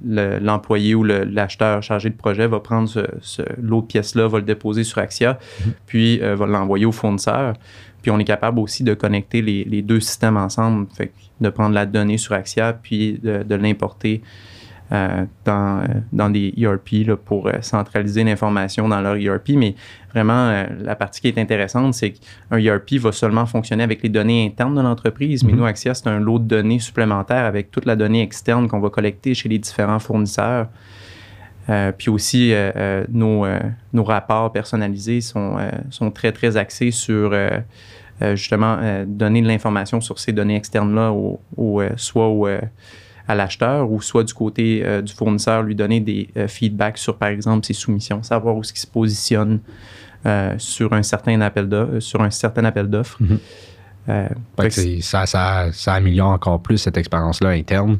l'employé 0.03 0.95
ou 0.95 1.05
l'acheteur 1.05 1.83
chargé 1.83 2.11
de 2.11 2.17
projet 2.17 2.47
va 2.47 2.61
prendre 2.61 2.89
ce, 2.89 3.43
l'autre 3.61 3.89
pièce-là, 3.89 4.29
va 4.29 4.39
le 4.39 4.45
déposer 4.45 4.85
sur 4.85 4.99
Axia, 4.99 5.39
mhm. 5.65 5.73
puis 5.87 6.21
euh, 6.23 6.35
va 6.35 6.47
l'envoyer 6.47 6.87
au 6.87 6.93
fournisseur. 6.93 7.55
Puis 8.03 8.11
on 8.11 8.19
est 8.19 8.25
capable 8.25 8.59
aussi 8.61 8.85
de 8.85 8.95
connecter 8.95 9.43
les, 9.43 9.83
deux 9.83 10.01
systèmes 10.01 10.37
ensemble, 10.37 10.87
fait 10.95 11.13
de 11.41 11.49
prendre 11.51 11.75
la 11.75 11.85
donnée 11.85 12.19
sur 12.19 12.35
Axia, 12.35 12.73
puis 12.73 13.19
de 13.23 13.55
l'importer 13.55 14.23
euh, 14.91 15.27
dans, 15.45 15.81
euh, 15.81 15.87
dans 16.13 16.31
des 16.31 16.55
ERP 16.57 17.15
pour 17.23 17.49
euh, 17.49 17.61
centraliser 17.61 18.25
l'information 18.25 18.89
dans 18.89 19.03
leur 19.03 19.17
ERP. 19.17 19.51
Mais 19.51 19.75
vraiment, 20.15 20.65
la 20.81 20.97
partie 20.97 21.21
qui 21.21 21.29
est 21.29 21.37
intéressante, 21.37 21.93
c'est 21.93 22.13
qu'un 22.13 22.57
ERP 22.57 22.95
va 22.95 23.13
seulement 23.13 23.45
fonctionner 23.45 23.83
avec 23.83 24.03
les 24.03 24.09
données 24.09 24.47
internes 24.47 24.75
de 24.75 24.81
l'entreprise. 24.81 25.45
Mais 25.45 25.53
mhm. 25.53 25.59
nous, 25.59 25.67
Axia, 25.67 25.93
c'est 25.93 26.07
un 26.07 26.19
lot 26.19 26.39
de 26.39 26.47
données 26.47 26.79
supplémentaires 26.79 27.45
avec 27.45 27.71
toute 27.71 27.85
la 27.85 27.97
donnée 27.97 28.23
externe 28.23 28.67
qu'on 28.67 28.81
va 28.81 28.89
collecter 28.89 29.35
chez 29.35 29.51
les 29.51 29.59
différents 29.59 29.99
fournisseurs. 29.99 30.69
puis 31.99 32.09
aussi, 32.09 32.55
nos, 33.11 33.47
nos, 33.93 34.05
rapports 34.05 34.51
personnalisés 34.53 35.21
sont, 35.21 35.59
sont 35.91 36.11
très, 36.11 36.33
très 36.33 36.57
axés 36.57 36.93
sur 36.93 37.35
justement 38.23 38.79
donner 39.07 39.43
de 39.43 39.49
l'information 39.49 40.01
sur 40.01 40.19
ces 40.19 40.33
données 40.33 40.57
externes-là, 40.57 41.13
au, 41.13 41.83
soit 41.97 42.29
au 42.29 42.49
à 43.29 43.35
l'acheteur 43.35 43.91
ou 43.91 44.01
soit 44.01 44.25
du 44.25 44.33
côté 44.33 44.83
euh, 44.83 45.03
du 45.03 45.13
fournisseur, 45.13 45.63
lui 45.63 45.75
donner 45.75 46.01
des 46.01 46.29
euh, 46.37 46.49
feedbacks 46.49 46.99
sur, 46.99 47.17
par 47.17 47.29
exemple, 47.29 47.67
ses 47.67 47.75
soumissions, 47.75 48.23
savoir 48.23 48.57
où 48.57 48.65
ce 48.65 48.73
qui 48.73 48.81
se 48.81 48.87
positionne 48.87 49.61
euh, 50.27 50.55
sur 50.59 50.95
un 50.95 51.03
certain 51.03 51.41
appel 51.43 51.69
d'offres. 51.69 53.19
Mhm. 53.21 53.39
Ça, 55.01 55.27
ça, 55.27 55.69
ça, 55.73 55.93
améliore 55.93 56.31
encore 56.31 56.61
plus 56.61 56.79
cette 56.79 56.97
expérience-là 56.97 57.51
interne, 57.51 57.99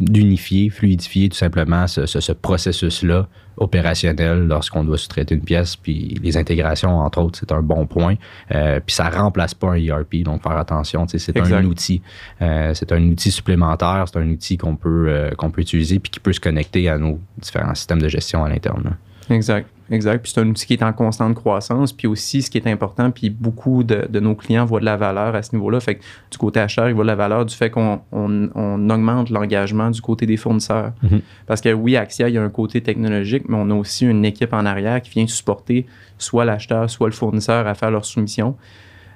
d'unifier, 0.00 0.70
fluidifier 0.70 1.28
tout 1.28 1.36
simplement 1.36 1.86
ce 1.86 2.32
processus-là 2.32 3.28
opérationnel 3.56 4.46
lorsqu'on 4.46 4.84
doit 4.84 4.98
sous-traiter 4.98 5.34
une 5.34 5.42
pièce. 5.42 5.76
Puis 5.76 6.18
les 6.22 6.36
intégrations, 6.36 6.98
entre 6.98 7.20
autres, 7.20 7.38
c'est 7.38 7.52
un 7.52 7.62
bon 7.62 7.86
point. 7.86 8.16
Euh, 8.52 8.80
puis 8.84 8.94
ça 8.94 9.08
remplace 9.08 9.54
pas 9.54 9.72
un 9.72 9.76
ERP, 9.76 10.22
donc 10.22 10.42
faire 10.42 10.56
attention. 10.56 11.06
C'est 11.08 11.36
un 11.36 11.64
outil. 11.64 12.02
Euh, 12.42 12.72
c'est 12.74 12.92
un 12.92 13.02
outil 13.02 13.30
supplémentaire, 13.30 14.04
c'est 14.10 14.18
un 14.18 14.28
outil 14.28 14.56
qu'on 14.56 14.76
peut, 14.76 15.06
euh, 15.08 15.30
qu'on 15.32 15.50
peut 15.50 15.60
utiliser 15.60 15.98
puis 15.98 16.10
qui 16.10 16.20
peut 16.20 16.32
se 16.32 16.40
connecter 16.40 16.88
à 16.88 16.98
nos 16.98 17.18
différents 17.38 17.74
systèmes 17.74 18.02
de 18.02 18.08
gestion 18.08 18.44
à 18.44 18.48
l'interne. 18.48 18.96
Exact. 19.30 19.68
Exact. 19.90 20.22
Puis 20.22 20.32
c'est 20.34 20.40
un 20.40 20.48
outil 20.48 20.66
qui 20.66 20.72
est 20.74 20.82
en 20.82 20.92
constante 20.92 21.34
croissance. 21.34 21.92
Puis 21.92 22.06
aussi, 22.06 22.42
ce 22.42 22.50
qui 22.50 22.58
est 22.58 22.66
important, 22.66 23.10
puis 23.10 23.30
beaucoup 23.30 23.84
de, 23.84 24.18
nos 24.18 24.34
clients 24.34 24.64
voient 24.64 24.80
de 24.80 24.84
la 24.84 24.96
valeur 24.96 25.34
à 25.34 25.42
ce 25.42 25.54
niveau-là. 25.54 25.80
Fait 25.80 25.96
que 25.96 26.02
du 26.30 26.38
côté 26.38 26.60
acheteur, 26.60 26.88
ils 26.88 26.94
voient 26.94 27.04
de 27.04 27.08
la 27.08 27.14
valeur 27.14 27.44
du 27.44 27.54
fait 27.54 27.70
qu'on 27.70 28.00
on, 28.12 28.90
augmente 28.90 29.30
l'engagement 29.30 29.90
du 29.90 30.00
côté 30.00 30.26
des 30.26 30.36
fournisseurs. 30.36 30.92
Mm-hmm. 31.04 31.20
Parce 31.46 31.60
que 31.60 31.72
oui, 31.72 31.96
Axia, 31.96 32.28
il 32.28 32.34
y 32.34 32.38
a 32.38 32.42
un 32.42 32.50
côté 32.50 32.80
technologique, 32.80 33.44
mais 33.48 33.56
on 33.58 33.70
a 33.70 33.74
aussi 33.74 34.06
une 34.06 34.24
équipe 34.24 34.52
en 34.52 34.64
arrière 34.64 35.02
qui 35.02 35.10
vient 35.10 35.26
supporter 35.26 35.86
soit 36.18 36.44
l'acheteur, 36.44 36.88
soit 36.88 37.08
le 37.08 37.14
fournisseur 37.14 37.66
à 37.66 37.74
faire 37.74 37.90
leur 37.90 38.04
soumission. 38.04 38.56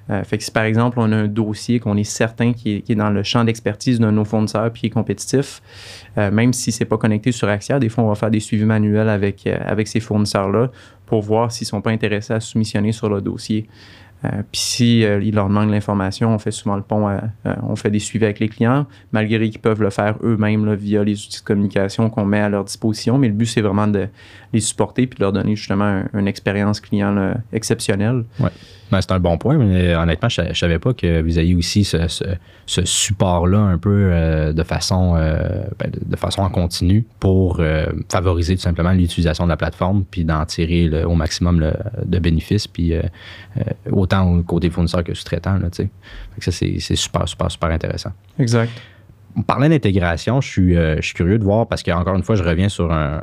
Euh, 0.09 0.23
fait 0.23 0.37
que 0.37 0.43
si 0.43 0.51
par 0.51 0.63
exemple 0.63 0.99
on 0.99 1.11
a 1.11 1.15
un 1.15 1.27
dossier 1.27 1.79
qu'on 1.79 1.95
est 1.95 2.03
certain 2.03 2.53
qui 2.53 2.83
est, 2.87 2.95
dans 2.95 3.09
le 3.09 3.23
champ 3.23 3.43
d'expertise 3.43 3.99
d'un 3.99 4.07
de 4.07 4.17
nos 4.17 4.25
fournisseurs 4.25 4.71
puis 4.71 4.81
qui 4.81 4.87
est 4.87 4.91
compétitif, 4.91 5.61
euh, 6.17 6.31
même 6.31 6.53
si 6.53 6.71
c'est 6.71 6.85
pas 6.85 6.97
connecté 6.97 7.31
sur 7.31 7.47
Axia, 7.47 7.79
des 7.79 7.89
fois 7.89 8.03
on 8.03 8.07
va 8.07 8.15
faire 8.15 8.31
des 8.31 8.39
suivis 8.39 8.65
manuels 8.65 9.09
avec, 9.09 9.45
euh, 9.45 9.57
avec 9.65 9.87
ces 9.87 9.99
fournisseurs-là 9.99 10.71
pour 11.05 11.21
voir 11.21 11.51
s'ils 11.51 11.67
sont 11.67 11.81
pas 11.81 11.91
intéressés 11.91 12.33
à 12.33 12.39
soumissionner 12.39 12.91
sur 12.91 13.09
le 13.09 13.21
dossier. 13.21 13.67
puis 14.51 14.61
si 14.61 15.05
leur 15.31 15.49
manque 15.49 15.71
l'information, 15.71 16.35
on 16.35 16.37
fait 16.37 16.51
souvent 16.51 16.75
le 16.75 16.83
pont, 16.83 17.09
on 17.63 17.75
fait 17.75 17.89
des 17.89 17.99
suivis 17.99 18.25
avec 18.25 18.39
les 18.39 18.49
clients, 18.49 18.85
malgré 19.11 19.49
qu'ils 19.49 19.61
peuvent 19.61 19.81
le 19.81 19.89
faire 19.89 20.17
eux-mêmes 20.21 20.71
via 20.75 21.03
les 21.03 21.13
outils 21.13 21.39
de 21.39 21.45
communication 21.45 22.09
qu'on 22.11 22.25
met 22.25 22.41
à 22.41 22.49
leur 22.49 22.63
disposition. 22.63 23.17
Mais 23.17 23.27
le 23.27 23.33
but, 23.33 23.47
c'est 23.47 23.61
vraiment 23.61 23.87
de 23.87 24.07
les 24.53 24.59
supporter 24.59 25.07
puis 25.07 25.17
de 25.17 25.23
leur 25.23 25.33
donner 25.33 25.55
justement 25.55 26.03
une 26.13 26.27
expérience 26.27 26.79
client 26.79 27.33
exceptionnelle. 27.53 28.25
Ben, 28.91 29.01
c'est 29.01 29.11
un 29.11 29.19
bon 29.19 29.37
point, 29.37 29.57
mais 29.57 29.95
honnêtement, 29.95 30.29
je 30.29 30.41
ne 30.41 30.53
savais 30.53 30.79
pas 30.79 30.93
que 30.93 31.21
vous 31.21 31.37
ayez 31.37 31.53
aussi 31.53 31.83
ce, 31.83 32.05
support-là 32.65 33.59
un 33.59 33.77
peu 33.77 34.09
euh, 34.11 34.53
de, 34.53 34.63
façon, 34.63 35.15
euh, 35.15 35.63
ben, 35.77 35.91
de, 35.91 36.15
façon 36.15 36.41
en 36.41 36.49
continu 36.49 37.05
pour 37.19 37.59
euh, 37.59 37.85
favoriser 38.11 38.55
tout 38.55 38.61
simplement 38.61 38.91
l'utilisation 38.91 39.43
de 39.43 39.49
la 39.49 39.57
plateforme 39.57 40.05
puis 40.09 40.25
d'en 40.25 40.45
tirer 40.45 41.03
au 41.03 41.15
maximum 41.15 41.71
de 42.03 42.19
bénéfices, 42.19 42.67
puis 42.67 42.93
autant 43.91 44.37
au 44.37 44.43
côté 44.43 44.69
fournisseur 44.69 45.03
que 45.03 45.13
sous-traitant. 45.13 45.59
Ça, 45.71 46.51
c'est 46.51 46.95
super, 46.95 47.27
super, 47.27 47.51
super 47.51 47.69
intéressant. 47.69 48.11
Exact 48.39 48.71
on 49.35 49.43
parlait 49.43 49.69
d'intégration, 49.69 50.41
je 50.41 50.49
suis, 50.49 50.77
euh, 50.77 50.97
je 50.97 51.01
suis 51.01 51.13
curieux 51.13 51.37
de 51.37 51.43
voir 51.43 51.67
parce 51.67 51.83
qu'encore 51.83 52.15
une 52.15 52.23
fois, 52.23 52.35
je 52.35 52.43
reviens 52.43 52.69
sur 52.69 52.91
un, 52.91 53.21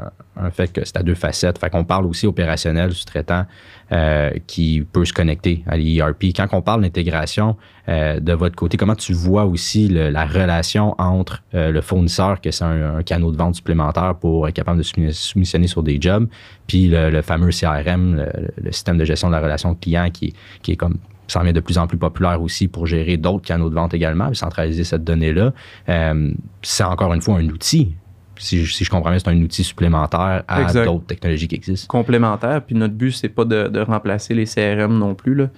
fait 0.52 0.72
que 0.72 0.84
c'est 0.84 0.96
à 0.96 1.02
deux 1.02 1.14
facettes. 1.14 1.58
Fait 1.58 1.70
qu'on 1.70 1.84
parle 1.84 2.06
aussi 2.06 2.26
opérationnel 2.26 2.90
du 2.90 3.04
traitant 3.04 3.44
euh, 3.92 4.30
qui 4.46 4.86
peut 4.92 5.04
se 5.04 5.12
connecter 5.12 5.64
à 5.66 5.76
l'ERP. 5.76 6.24
Quand 6.36 6.46
on 6.52 6.62
parle 6.62 6.82
d'intégration, 6.82 7.56
euh, 7.88 8.20
de 8.20 8.32
votre 8.32 8.54
côté, 8.54 8.76
comment 8.76 8.94
tu 8.94 9.12
vois 9.12 9.44
aussi 9.44 9.88
la 9.88 10.26
relation 10.26 10.94
entre 10.98 11.42
le 11.52 11.80
fournisseur, 11.80 12.40
que 12.40 12.50
c'est 12.50 12.64
un, 12.64 13.02
canal 13.02 13.32
de 13.32 13.36
vente 13.36 13.56
supplémentaire 13.56 14.14
pour 14.14 14.46
être 14.48 14.54
capable 14.54 14.78
de 14.78 15.12
soumissionner 15.12 15.66
sur 15.66 15.82
des 15.82 15.98
jobs, 16.00 16.28
puis 16.66 16.88
le, 16.88 17.22
fameux 17.22 17.50
CRM, 17.50 18.26
le, 18.62 18.72
système 18.72 18.98
de 18.98 19.04
gestion 19.04 19.28
de 19.28 19.32
la 19.32 19.40
relation 19.40 19.74
client 19.74 20.10
qui 20.10 20.34
est 20.68 20.76
comme 20.76 20.98
ça 21.28 21.40
en 21.40 21.42
devient 21.42 21.54
de 21.54 21.60
plus 21.60 21.78
en 21.78 21.86
plus 21.86 21.98
populaire 21.98 22.40
aussi 22.40 22.68
pour 22.68 22.86
gérer 22.86 23.16
d'autres 23.16 23.44
canaux 23.44 23.70
de 23.70 23.74
vente 23.74 23.94
également, 23.94 24.32
centraliser 24.34 24.84
cette 24.84 25.04
donnée-là. 25.04 25.52
Euh, 25.88 26.32
c'est 26.62 26.84
encore 26.84 27.12
une 27.14 27.22
fois 27.22 27.36
un 27.36 27.48
outil. 27.48 27.94
si, 28.38 28.64
je 28.64 28.90
comprends 28.90 29.10
bien, 29.10 29.18
c'est 29.18 29.28
un 29.28 29.42
outil 29.42 29.64
supplémentaire 29.64 30.44
à 30.46 30.72
d'autres 30.72 31.06
technologies 31.06 31.48
qui 31.48 31.54
existent. 31.56 31.86
Complémentaire. 31.88 32.62
Puis 32.62 32.74
notre 32.76 32.94
but, 32.94 33.12
c'est 33.12 33.28
pas 33.28 33.44
de, 33.44 33.80
remplacer 33.80 34.34
les 34.34 34.44
CRM 34.44 34.98
non 34.98 35.14
plus. 35.14 35.34
Là. 35.34 35.48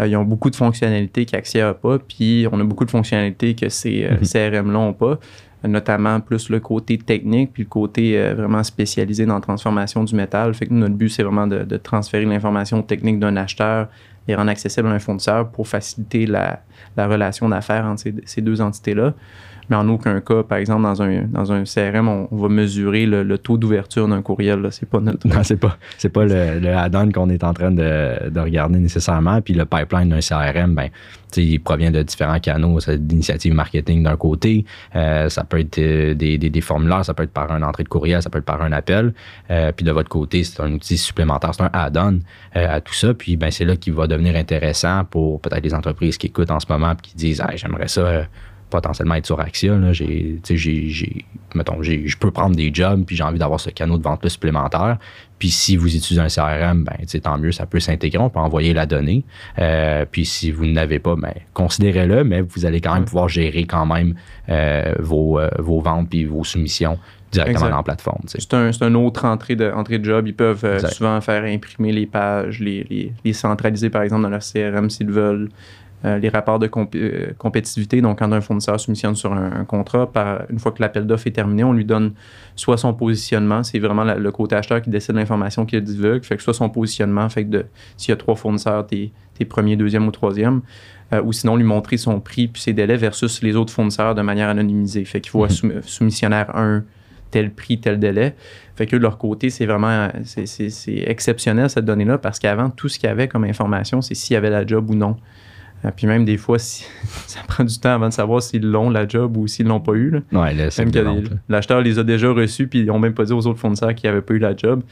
Euh, 0.00 0.06
ils 0.06 0.16
ont 0.16 0.24
beaucoup 0.24 0.50
de 0.50 0.56
fonctionnalités 0.56 1.26
qu'Axia 1.26 1.66
n'a 1.66 1.74
pas, 1.74 1.98
puis 1.98 2.46
on 2.50 2.60
a 2.60 2.64
beaucoup 2.64 2.84
de 2.84 2.90
fonctionnalités 2.90 3.54
que 3.54 3.68
ces 3.68 4.04
euh, 4.04 4.12
mhm. 4.12 4.60
CRM-là 4.60 4.72
n'ont 4.72 4.92
pas 4.92 5.18
notamment 5.68 6.20
plus 6.20 6.48
le 6.48 6.60
côté 6.60 6.96
technique 6.98 7.52
puis 7.52 7.64
le 7.64 7.68
côté 7.68 8.18
euh, 8.18 8.34
vraiment 8.34 8.62
spécialisé 8.62 9.26
dans 9.26 9.34
la 9.34 9.40
transformation 9.40 10.04
du 10.04 10.14
métal. 10.14 10.54
Fait 10.54 10.66
que 10.66 10.72
notre 10.72 10.94
but, 10.94 11.10
c'est 11.10 11.22
vraiment 11.22 11.46
de, 11.46 11.76
transférer 11.76 12.24
l'information 12.24 12.82
technique 12.82 13.18
d'un 13.18 13.36
acheteur 13.36 13.88
et 14.30 14.34
rendre 14.34 14.50
accessible 14.50 14.88
à 14.88 14.92
un 14.92 14.98
fournisseur 14.98 15.50
pour 15.50 15.68
faciliter 15.68 16.26
la, 16.26 16.60
relation 16.96 17.48
d'affaires 17.48 17.84
entre 17.84 18.04
ces 18.24 18.40
deux 18.42 18.60
entités-là 18.60 19.14
mais 19.70 19.76
en 19.76 19.88
aucun 19.88 20.20
cas, 20.20 20.42
par 20.42 20.58
exemple, 20.58 20.82
dans 20.82 21.00
un, 21.00 21.22
dans 21.22 21.52
un 21.52 21.62
CRM, 21.62 22.08
on, 22.08 22.28
va 22.32 22.48
mesurer 22.48 23.06
le, 23.06 23.38
taux 23.38 23.56
d'ouverture 23.56 24.08
d'un 24.08 24.20
courriel. 24.20 24.66
C'est 24.72 24.88
pas 24.88 25.00
notre. 25.00 25.26
Non, 25.28 25.44
c'est 25.44 25.56
pas, 25.56 25.78
c'est 25.96 26.08
pas 26.08 26.24
le, 26.24 26.66
add-on 26.68 27.12
qu'on 27.12 27.30
est 27.30 27.44
en 27.44 27.54
train 27.54 27.70
de, 27.70 28.40
regarder 28.40 28.80
nécessairement. 28.80 29.40
Puis 29.40 29.54
le 29.54 29.64
pipeline 29.64 30.08
d'un 30.08 30.20
CRM, 30.20 30.74
ben, 30.74 30.88
il 31.36 31.60
provient 31.60 31.92
de 31.92 32.02
différents 32.02 32.40
canaux, 32.40 32.78
d'initiatives 32.80 33.54
marketing 33.54 34.02
d'un 34.02 34.16
côté, 34.16 34.64
euh, 34.96 35.28
ça 35.28 35.44
peut 35.44 35.60
être 35.60 35.78
euh, 35.78 36.14
des, 36.14 36.38
des, 36.38 36.60
formulaires, 36.60 37.04
ça 37.04 37.14
peut 37.14 37.22
être 37.22 37.32
par 37.32 37.50
une 37.52 37.62
entrée 37.62 37.84
de 37.84 37.88
courriel, 37.88 38.22
ça 38.22 38.30
peut 38.30 38.38
être 38.38 38.44
par 38.44 38.62
un 38.62 38.72
appel. 38.72 39.14
Euh, 39.50 39.70
puis 39.70 39.84
de 39.84 39.92
votre 39.92 40.08
côté, 40.08 40.42
c'est 40.42 40.60
un 40.60 40.72
outil 40.72 40.98
supplémentaire, 40.98 41.54
c'est 41.54 41.62
un 41.62 41.70
add-on 41.72 42.20
à 42.54 42.80
tout 42.80 42.94
ça. 42.94 43.14
Puis 43.14 43.36
ben, 43.36 43.50
c'est 43.50 43.64
là 43.64 43.76
qu'il 43.76 43.92
va 43.92 44.08
devenir 44.08 44.34
intéressant 44.34 45.04
pour 45.04 45.40
peut-être 45.40 45.62
les 45.62 45.74
entreprises 45.74 46.18
qui 46.18 46.26
écoutent 46.26 46.50
en 46.50 46.60
ce 46.60 46.66
moment 46.68 46.92
et 46.92 46.96
qui 47.00 47.14
disent 47.14 47.42
j'aimerais 47.54 47.88
ça 47.88 48.26
potentiellement 48.70 49.16
être 49.16 49.26
sur 49.26 49.40
Axia. 49.40 49.92
J'ai, 49.92 50.40
j'ai, 50.44 51.24
mettons, 51.54 51.82
je 51.82 52.16
peux 52.16 52.30
prendre 52.30 52.56
des 52.56 52.72
jobs, 52.72 53.04
puis 53.04 53.16
j'ai 53.16 53.22
envie 53.22 53.38
d'avoir 53.38 53.60
ce 53.60 53.70
canal 53.70 53.98
de 53.98 54.02
vente 54.02 54.26
supplémentaire. 54.28 54.98
Puis 55.40 55.50
si 55.50 55.76
vous 55.76 55.96
utilisez 55.96 56.20
un 56.20 56.28
CRM, 56.28 56.84
ben, 56.84 57.20
tant 57.22 57.38
mieux, 57.38 57.50
ça 57.50 57.64
peut 57.64 57.80
s'intégrer, 57.80 58.18
on 58.18 58.28
peut 58.28 58.38
envoyer 58.38 58.74
la 58.74 58.84
donnée. 58.84 59.24
Euh, 59.58 60.04
puis 60.08 60.26
si 60.26 60.50
vous 60.50 60.66
n'avez 60.66 60.98
pas, 60.98 61.16
ben, 61.16 61.32
considérez-le, 61.54 62.24
mais 62.24 62.42
vous 62.42 62.66
allez 62.66 62.82
quand 62.82 62.92
même 62.92 63.06
pouvoir 63.06 63.28
gérer 63.28 63.64
quand 63.64 63.86
même 63.86 64.14
euh, 64.50 64.94
vos, 64.98 65.40
euh, 65.40 65.48
vos 65.58 65.80
ventes 65.80 66.10
puis 66.10 66.26
vos 66.26 66.44
soumissions 66.44 66.98
directement 67.32 67.70
dans 67.70 67.76
la 67.78 67.82
plateforme. 67.82 68.22
C'est 68.26 68.52
un, 68.52 68.70
une 68.70 68.96
autre 68.96 69.24
entrée 69.24 69.56
de, 69.56 69.70
entrée 69.70 69.98
de 69.98 70.04
job. 70.04 70.28
Ils 70.28 70.34
peuvent 70.34 70.86
souvent 70.92 71.18
faire 71.22 71.44
imprimer 71.44 71.92
les 71.92 72.06
pages, 72.06 72.60
les, 72.60 72.84
les, 72.90 73.12
les, 73.24 73.32
centraliser 73.32 73.88
par 73.88 74.02
exemple 74.02 74.22
dans 74.22 74.28
leur 74.28 74.42
CRM 74.42 74.90
s'ils 74.90 75.10
veulent. 75.10 75.48
Euh, 76.06 76.18
les 76.18 76.30
rapports 76.30 76.58
de 76.58 76.70
euh, 76.94 77.32
compétitivité. 77.36 78.00
Donc, 78.00 78.20
quand 78.20 78.32
un 78.32 78.40
fournisseur 78.40 78.80
soumissionne 78.80 79.14
sur 79.14 79.34
un, 79.34 79.66
contrat, 79.66 80.10
par, 80.10 80.44
une 80.48 80.58
fois 80.58 80.72
que 80.72 80.80
l'appel 80.80 81.06
d'offres 81.06 81.26
est 81.26 81.32
terminé, 81.32 81.62
on 81.62 81.74
lui 81.74 81.84
donne 81.84 82.12
soit 82.56 82.78
son 82.78 82.94
positionnement, 82.94 83.62
c'est 83.62 83.78
vraiment 83.78 84.04
le 84.04 84.30
côté 84.32 84.56
acheteur 84.56 84.80
qui 84.80 84.88
décide 84.88 85.16
l'information 85.16 85.66
qu'il 85.66 85.82
divulgue, 85.82 86.24
fait 86.24 86.38
que 86.38 86.42
soit 86.42 86.54
son 86.54 86.70
positionnement, 86.70 87.28
fait 87.28 87.44
que 87.44 87.66
s'il 87.98 88.12
y 88.12 88.14
a 88.14 88.16
trois 88.16 88.34
fournisseurs, 88.34 88.86
t'es 88.86 89.12
es 89.40 89.44
premier, 89.44 89.76
deuxième 89.76 90.06
ou 90.06 90.10
troisième, 90.10 90.62
euh, 91.12 91.22
ou 91.22 91.32
sinon 91.32 91.56
lui 91.56 91.64
montrer 91.64 91.98
son 91.98 92.18
prix 92.20 92.48
puis 92.48 92.62
ses 92.62 92.72
délais 92.72 92.96
versus 92.96 93.42
les 93.42 93.54
autres 93.54 93.72
fournisseurs 93.72 94.14
de 94.14 94.22
manière 94.22 94.48
anonymisée. 94.48 95.04
Fait 95.04 95.20
qu'il 95.20 95.30
faut 95.30 95.44
mm 95.44 95.82
soumissionnaire 95.82 96.56
1 96.56 96.82
tel 97.30 97.50
prix, 97.50 97.78
tel 97.78 97.98
délai. 97.98 98.34
Fait 98.74 98.86
que 98.86 98.96
de 98.96 99.02
leur 99.02 99.18
côté, 99.18 99.50
c'est 99.50 99.66
vraiment 99.66 100.08
c'est 100.24 101.04
exceptionnel 101.06 101.68
cette 101.68 101.84
donnée-là 101.84 102.16
parce 102.16 102.38
qu'avant, 102.38 102.70
tout 102.70 102.88
ce 102.88 102.98
qu'il 102.98 103.08
y 103.08 103.12
avait 103.12 103.28
comme 103.28 103.44
information, 103.44 104.00
c'est 104.00 104.14
s'il 104.14 104.34
y 104.34 104.36
avait 104.36 104.50
la 104.50 104.66
job 104.66 104.90
ou 104.90 104.94
non. 104.94 105.16
Euh, 105.84 105.90
puis 105.94 106.06
même 106.06 106.24
des 106.24 106.36
fois, 106.36 106.58
ça 106.58 107.40
prend 107.46 107.64
du 107.64 107.78
temps 107.78 107.94
avant 107.94 108.08
de 108.08 108.12
savoir 108.12 108.42
s'ils 108.42 108.68
l'ont 108.68 108.90
la 108.90 109.06
job 109.06 109.36
ou 109.36 109.46
s'ils 109.46 109.66
l'ont 109.66 109.80
pas 109.80 109.92
eu. 109.92 110.10
Là. 110.10 110.20
Ouais, 110.32 110.54
là, 110.54 110.68
même 110.78 110.90
que 110.90 111.30
l'acheteur 111.48 111.80
les 111.80 111.98
a 111.98 112.04
déjà 112.04 112.30
reçus 112.30 112.66
puis 112.66 112.80
ils 112.80 112.86
n'ont 112.86 112.98
même 112.98 113.14
pas 113.14 113.24
dit 113.24 113.32
aux 113.32 113.46
autres 113.46 113.58
fournisseurs 113.58 113.94
qu'ils 113.94 114.10
n'avaient 114.10 114.22
pas 114.22 114.34
eu 114.34 114.38
la 114.38 114.56
job. 114.56 114.82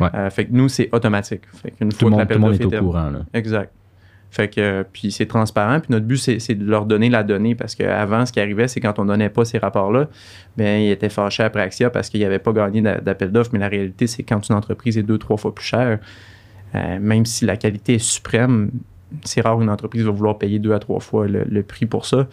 Euh, 0.00 0.30
fait 0.30 0.46
que 0.46 0.52
nous, 0.52 0.68
c'est 0.68 0.88
automatique. 0.92 1.42
Fait 1.52 1.72
qu'une 1.72 1.90
fois 1.90 2.10
que 2.10 2.24
tout 2.24 2.34
le 2.34 2.38
monde 2.38 2.54
est 2.54 2.64
au 2.64 2.70
courant. 2.70 3.10
Là. 3.10 3.20
Exact. 3.34 3.72
Fait 4.30 4.48
que, 4.48 4.84
puis 4.92 5.10
c'est 5.10 5.26
transparent. 5.26 5.80
Puis 5.80 5.90
notre 5.90 6.06
but, 6.06 6.18
c'est 6.18 6.54
de 6.54 6.64
leur 6.64 6.84
donner 6.84 7.08
la 7.08 7.22
donnée 7.22 7.54
parce 7.54 7.74
qu'avant, 7.74 8.26
ce 8.26 8.32
qui 8.32 8.40
arrivait, 8.40 8.68
c'est 8.68 8.80
quand 8.80 8.98
on 8.98 9.06
donnait 9.06 9.30
pas 9.30 9.44
ces 9.44 9.58
rapports-là, 9.58 10.08
bien, 10.56 10.78
ils 10.78 10.90
étaient 10.90 11.08
fâchés 11.08 11.42
après 11.42 11.62
Axia 11.62 11.90
parce 11.90 12.10
qu'ils 12.10 12.20
n'avaient 12.20 12.38
pas 12.38 12.52
gagné 12.52 12.82
d'appel 12.82 13.32
d'offres. 13.32 13.50
Mais 13.54 13.58
la 13.58 13.68
réalité, 13.68 14.06
c'est 14.06 14.22
quand 14.22 14.48
une 14.48 14.54
entreprise 14.54 14.98
est 14.98 15.02
deux, 15.02 15.18
trois 15.18 15.38
fois 15.38 15.54
plus 15.54 15.64
chère, 15.64 15.98
euh, 16.74 16.98
même 17.00 17.24
si 17.24 17.46
la 17.46 17.56
qualité 17.56 17.94
est 17.94 17.98
suprême, 17.98 18.70
c'est 19.24 19.40
rare 19.40 19.60
une 19.60 19.70
entreprise 19.70 20.02
va 20.02 20.10
vouloir 20.10 20.38
payer 20.38 20.58
deux 20.58 20.72
à 20.72 20.78
trois 20.78 21.00
fois 21.00 21.26
le, 21.26 21.62
prix 21.62 21.86
pour 21.86 22.06
ça. 22.06 22.28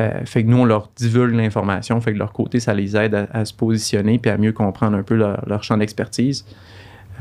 Euh, 0.00 0.24
fait 0.24 0.44
que 0.44 0.48
nous, 0.48 0.58
on 0.58 0.64
leur 0.64 0.90
divulgue 0.96 1.34
l'information. 1.34 2.00
Fait 2.00 2.10
que 2.10 2.14
de 2.14 2.18
leur 2.18 2.32
côté, 2.32 2.60
ça 2.60 2.74
les 2.74 2.96
aide 2.96 3.28
à, 3.30 3.44
se 3.44 3.54
positionner 3.54 4.18
puis 4.18 4.30
à 4.30 4.38
mieux 4.38 4.52
comprendre 4.52 4.96
un 4.96 5.02
peu 5.02 5.14
leur, 5.14 5.62
champ 5.62 5.76
d'expertise. 5.76 6.44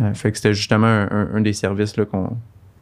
Euh, 0.02 0.14
fait 0.14 0.32
que 0.32 0.38
c'était 0.38 0.54
justement 0.54 1.08
un, 1.10 1.42
des 1.42 1.54
services 1.54 1.96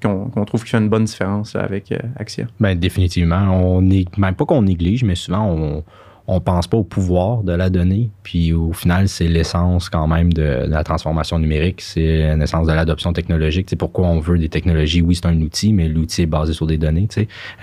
qu'on 0.02 0.46
trouve 0.46 0.64
qui 0.64 0.70
fait 0.70 0.78
une 0.78 0.90
bonne 0.90 1.06
différence 1.06 1.56
avec 1.56 1.92
euh, 1.92 2.00
Axia. 2.18 2.46
Bien, 2.60 2.76
définitivement. 2.76 3.42
On 3.52 3.82
même 3.82 4.36
pas 4.36 4.46
qu'on 4.46 4.64
néglige, 4.64 5.04
mais 5.04 5.16
souvent 5.16 5.48
on, 5.48 5.84
on 6.28 6.40
pense 6.40 6.68
pas 6.68 6.78
au 6.78 6.84
pouvoir 6.84 7.44
de 7.44 7.52
la 7.52 7.70
donnée. 7.70 8.10
Puis 8.24 8.54
au 8.54 8.72
final, 8.72 9.10
c'est 9.10 9.28
l'essence 9.28 9.90
quand 9.90 10.08
même 10.08 10.32
de, 10.32 10.66
la 10.68 10.84
transformation 10.84 11.38
numérique, 11.38 11.82
c'est 11.82 12.36
l'essence 12.38 12.66
de 12.66 12.74
l'adoption 12.74 13.12
technologique. 13.12 13.68
C'est 13.70 13.76
pourquoi 13.76 14.08
on 14.08 14.20
veut 14.20 14.38
des 14.38 14.48
technologies. 14.48 15.02
Oui, 15.02 15.16
c'est 15.16 15.26
un 15.26 15.40
outil, 15.42 15.74
mais 15.74 15.90
l'outil 15.90 16.22
est 16.22 16.28
basé 16.28 16.54
sur 16.54 16.66
des 16.66 16.78
données. 16.78 17.08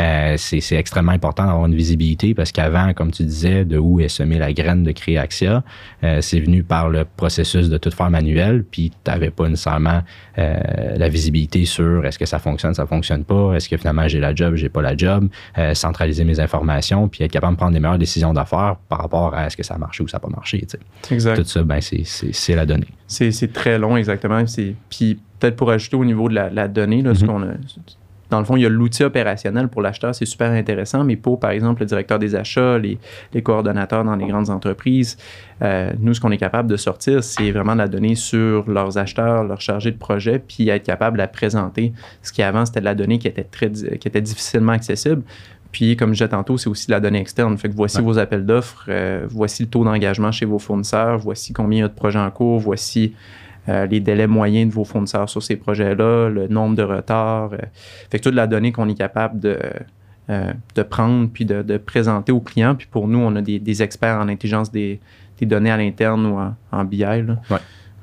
Euh, 0.01 0.35
c'est 0.37 0.77
extrêmement 0.77 1.13
important 1.13 1.47
d'avoir 1.47 1.67
une 1.67 1.75
visibilité 1.75 2.35
parce 2.35 2.53
qu'avant, 2.53 2.93
comme 2.93 3.11
tu 3.13 3.25
disais, 3.25 3.65
de 3.65 3.79
où 3.79 4.01
est 4.01 4.09
semée 4.09 4.39
la 4.39 4.53
graine 4.53 4.83
de 4.83 4.93
créer 4.93 5.19
euh, 5.21 6.21
c'est 6.21 6.41
venu 6.41 6.63
par 6.63 6.89
le 6.89 7.05
processus 7.05 7.69
de 7.69 7.79
tout 7.79 7.91
faire 7.91 8.11
manuel. 8.11 8.65
Puis 8.65 8.91
tu 8.91 9.11
n'avais 9.11 9.31
pas 9.31 9.49
nécessairement 9.49 10.03
euh, 10.39 10.59
la 10.97 11.09
visibilité 11.09 11.65
sur 11.65 12.05
est-ce 12.05 12.19
que 12.19 12.27
ça 12.27 12.39
fonctionne, 12.39 12.75
ça 12.75 12.87
fonctionne 12.87 13.25
pas, 13.25 13.55
est-ce 13.55 13.69
que 13.69 13.77
finalement 13.77 14.09
j'ai 14.09 14.21
la 14.21 14.35
job, 14.35 14.55
j'ai 14.55 14.69
pas 14.69 14.83
la 14.83 14.97
job, 14.97 15.29
centraliser 15.75 16.25
mes 16.25 16.41
informations, 16.41 17.09
puis 17.09 17.25
être 17.25 17.33
capable 17.33 17.55
de 17.55 17.59
prendre 17.59 17.73
des 17.73 17.81
meilleures 17.81 17.99
décisions 17.99 18.33
d'affaires 18.33 18.50
par 18.51 18.99
rapport 18.99 19.35
à 19.35 19.47
est-ce 19.47 19.57
que 19.57 19.63
ça 19.63 19.75
a 19.75 19.79
marché 19.79 20.03
ou 20.03 20.09
ça 20.09 20.17
n'a 20.17 20.21
pas 20.21 20.29
marché. 20.29 20.67
Exact. 21.11 21.37
Tout 21.37 21.45
ça, 21.45 21.63
ben, 21.63 21.81
c'est 21.81 22.55
la 22.55 22.67
donnée. 22.67 22.89
C'est 23.07 23.53
très 23.53 23.79
long, 23.79 23.97
exactement. 23.97 24.43
Puis 24.89 25.19
peut-être 25.39 25.57
pour 25.57 25.71
ajouter 25.71 25.97
au 25.97 26.05
niveau 26.05 26.29
de 26.29 26.35
la, 26.35 26.69
donnée, 26.69 27.03
là, 27.03 27.15
ce 27.15 27.25
mm-hmm. 27.25 27.27
qu'on 27.27 27.43
a, 27.43 27.53
dans 28.31 28.39
le 28.39 28.45
fond, 28.45 28.57
il 28.57 28.63
y 28.63 28.67
a 28.67 28.69
l'outil 28.69 29.03
opérationnel 29.03 29.69
pour 29.69 29.83
l'acheteur, 29.83 30.15
c'est 30.15 30.25
super 30.25 30.53
intéressant, 30.53 31.05
mais 31.05 31.17
pour, 31.17 31.41
par 31.41 31.51
exemple, 31.51 31.81
le 31.81 31.87
directeur 31.87 32.19
des 32.19 32.37
achats, 32.37 32.79
les, 32.79 32.99
coordonnateurs 33.43 34.05
dans 34.05 34.17
les 34.17 34.27
grandes 34.27 34.51
entreprises, 34.51 35.19
euh, 35.63 35.91
nous, 35.99 36.15
ce 36.15 36.21
qu'on 36.21 36.31
est 36.31 36.39
capable 36.39 36.71
de 36.71 36.77
sortir, 36.77 37.23
c'est 37.25 37.51
vraiment 37.51 37.73
de 37.73 37.79
la 37.79 37.89
donnée 37.89 38.15
sur 38.15 38.71
leurs 38.71 38.97
acheteurs, 38.97 39.45
leurs 39.45 39.61
chargés 39.61 39.91
de 39.91 39.99
projet, 39.99 40.39
puis 40.39 40.69
être 40.69 40.85
capable 40.85 41.17
de 41.17 41.23
la 41.23 41.29
présenter. 41.29 41.93
Ce 42.23 42.33
qui 42.33 42.43
avant, 42.43 42.65
c'était 42.65 42.81
de 42.81 42.85
la 42.85 42.95
donnée 42.95 43.19
qui 43.19 43.27
était, 43.27 43.45
très, 43.45 43.71
qui 43.71 44.09
était 44.09 44.23
difficilement 44.23 44.73
accessible. 44.73 45.23
Puis, 45.73 45.97
comme 45.97 46.11
je 46.11 46.25
disais 46.25 46.29
tantôt, 46.29 46.59
c'est 46.59 46.69
aussi 46.69 46.91
la 46.91 47.01
donnée 47.01 47.21
externe. 47.21 47.57
Fait 47.57 47.69
que 47.69 47.75
voici 47.75 48.01
vos 48.01 48.19
appels 48.19 48.45
d'offres, 48.45 48.87
euh, 48.89 49.27
voici 49.29 49.63
le 49.63 49.69
taux 49.69 49.85
d'engagement 49.85 50.33
chez 50.33 50.45
vos 50.47 50.59
fournisseurs, 50.59 51.19
voici 51.19 51.53
combien 51.53 51.79
il 51.79 51.83
y 51.83 51.85
a 51.85 51.89
de 51.89 51.95
projets 51.95 52.19
en 52.19 52.31
cours, 52.31 52.59
voici 52.59 53.15
euh, 53.69 53.87
les 53.87 54.01
délais 54.01 54.27
moyens 54.27 54.69
de 54.69 54.75
vos 54.75 54.85
fournisseurs 54.85 55.29
sur 55.29 55.43
ces 55.43 55.57
projets-là, 55.57 56.29
le 56.29 56.49
nombre 56.49 56.77
de 56.77 56.83
retards. 56.83 57.53
Euh. 57.53 57.59
fait 58.11 58.19
que 58.19 58.25
toute 58.25 58.35
la 58.35 58.47
donnée 58.47 58.73
qu'on 58.73 58.89
est 58.89 58.95
capable 58.95 59.39
de, 59.39 59.59
de 60.29 60.83
prendre 60.83 61.29
puis 61.29 61.45
de, 61.45 61.77
présenter 61.79 62.33
aux 62.33 62.41
clients. 62.41 62.75
Puis 62.75 62.89
pour 62.91 63.07
nous, 63.07 63.19
on 63.19 63.35
a 63.37 63.43
des, 63.43 63.83
experts 63.83 64.19
en 64.19 64.29
intelligence 64.29 64.71
des, 64.73 65.01
données 65.43 65.71
à 65.71 65.77
l'interne 65.77 66.27
ou 66.27 66.39
en, 66.73 66.85
BI. 66.85 66.99
Là 66.99 67.41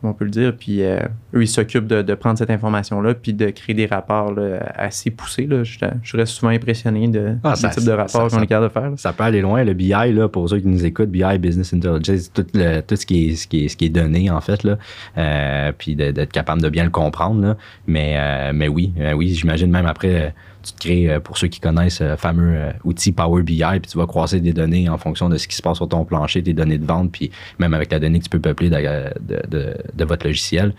on 0.04 0.14
peut 0.14 0.26
le 0.26 0.32
dire. 0.32 0.56
Puis 0.58 0.84
euh, 0.84 1.00
eux, 1.34 1.44
ils 1.44 1.48
s'occupent 1.48 1.88
de, 1.88 2.16
prendre 2.16 2.38
cette 2.38 2.50
information-là 2.50 3.14
puis 3.14 3.34
de 3.34 3.50
créer 3.50 3.76
des 3.76 3.86
rapports 3.86 4.34
assez 4.76 5.12
poussés. 5.12 5.46
Là. 5.46 5.64
Je, 5.64 5.78
je, 6.02 6.18
reste 6.18 6.34
souvent 6.34 6.52
impressionné 6.52 7.08
de 7.08 7.36
ah, 7.44 7.56
ce 7.56 7.68
type 7.68 7.84
de 7.84 7.92
rapport 7.92 8.30
qu'on 8.30 8.42
est 8.42 8.48
capable 8.48 8.68
de 8.68 8.80
faire. 8.80 8.92
Ça 8.98 9.14
peut 9.14 9.24
aller 9.24 9.42
loin. 9.42 9.64
Le 9.64 9.74
BI, 9.74 9.90
là, 9.90 10.28
pour 10.28 10.50
ceux 10.50 10.60
qui 10.60 10.68
nous 10.68 10.86
écoutent, 10.86 11.12
BI, 11.12 11.38
Business 11.40 11.74
Intelligence, 11.74 12.32
tout, 12.34 12.44
tout 12.44 12.96
ce, 12.96 13.06
qui 13.06 13.30
est, 13.30 13.36
ce, 13.36 13.48
qui 13.48 13.66
est, 13.66 13.68
ce 13.68 13.78
qui 13.78 13.86
est 13.86 13.90
donné, 13.90 14.30
en 14.30 14.42
fait. 14.42 14.64
Là, 14.64 14.78
euh, 15.18 15.72
puis 15.78 15.96
d'être 15.96 16.32
capable 16.32 16.62
de 16.62 16.70
bien 16.70 16.84
le 16.84 16.90
comprendre. 16.90 17.42
Là. 17.42 17.58
Mais, 17.86 18.16
euh, 18.18 18.52
mais 18.54 18.68
oui, 18.68 18.94
oui 19.16 19.34
j'imagine 19.34 19.70
même 19.70 19.86
après 19.86 20.34
tu 20.68 20.74
te 20.74 20.80
crées, 20.80 21.10
euh, 21.10 21.20
pour 21.20 21.38
ceux 21.38 21.48
qui 21.48 21.60
connaissent 21.60 22.02
le 22.02 22.08
euh, 22.08 22.18
fameux 22.18 22.56
euh, 22.56 22.72
outil 22.84 23.12
Power 23.12 23.44
BI, 23.44 23.64
puis 23.64 23.92
tu 23.92 23.98
vas 23.98 24.06
croiser 24.06 24.40
des 24.40 24.54
données 24.54 24.90
en 24.90 24.98
fonction 24.98 25.30
de 25.30 25.38
ce 25.38 25.48
qui 25.48 25.56
se 25.56 25.62
passe 25.62 25.78
sur 25.78 25.88
ton 25.88 26.06
plancher, 26.06 26.44
tes 26.44 26.54
données 26.54 26.78
de 26.78 26.86
vente, 26.86 27.12
puis 27.12 27.32
même 27.60 27.74
avec 27.74 27.92
la 27.92 28.00
donnée 28.00 28.20
que 28.20 28.26
tu 28.26 28.30
peux 28.30 28.40
peupler 28.40 28.70
de, 28.70 30.06
votre 30.06 30.26
logiciel, 30.26 30.74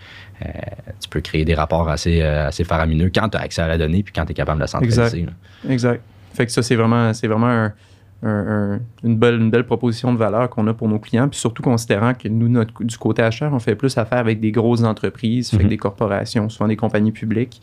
tu 0.99 1.09
peux 1.09 1.21
créer 1.21 1.45
des 1.45 1.53
rapports 1.53 1.89
assez, 1.89 2.21
assez 2.21 2.63
faramineux 2.63 3.11
quand 3.13 3.29
tu 3.29 3.37
as 3.37 3.41
accès 3.41 3.61
à 3.61 3.67
la 3.67 3.77
donnée, 3.77 4.03
puis 4.03 4.13
quand 4.13 4.25
tu 4.25 4.31
es 4.31 4.35
capable 4.35 4.59
de 4.59 4.63
la 4.63 4.67
centraliser. 4.67 5.01
Exact. 5.01 5.33
exact. 5.69 6.01
Fait 6.33 6.45
que 6.45 6.51
ça, 6.51 6.63
c'est 6.63 6.75
vraiment, 6.75 7.13
c'est 7.13 7.27
vraiment 7.27 7.47
un, 7.47 7.73
une, 8.21 9.17
belle, 9.17 9.35
une 9.35 9.49
belle 9.49 9.65
proposition 9.65 10.13
de 10.13 10.17
valeur 10.17 10.49
qu'on 10.49 10.67
a 10.67 10.73
pour 10.73 10.89
nos 10.89 10.99
clients, 10.99 11.29
puis 11.29 11.39
surtout 11.39 11.63
considérant 11.63 12.13
que 12.13 12.27
nous, 12.27 12.49
notre, 12.49 12.83
du 12.83 12.97
côté 12.97 13.21
acheteur, 13.21 13.53
on 13.53 13.59
fait 13.59 13.75
plus 13.75 13.97
affaire 13.97 14.19
avec 14.19 14.39
des 14.39 14.51
grosses 14.51 14.83
entreprises, 14.83 15.53
avec 15.53 15.65
mhm. 15.65 15.69
des 15.69 15.77
corporations, 15.77 16.49
souvent 16.49 16.67
des 16.67 16.75
compagnies 16.75 17.11
publiques. 17.11 17.61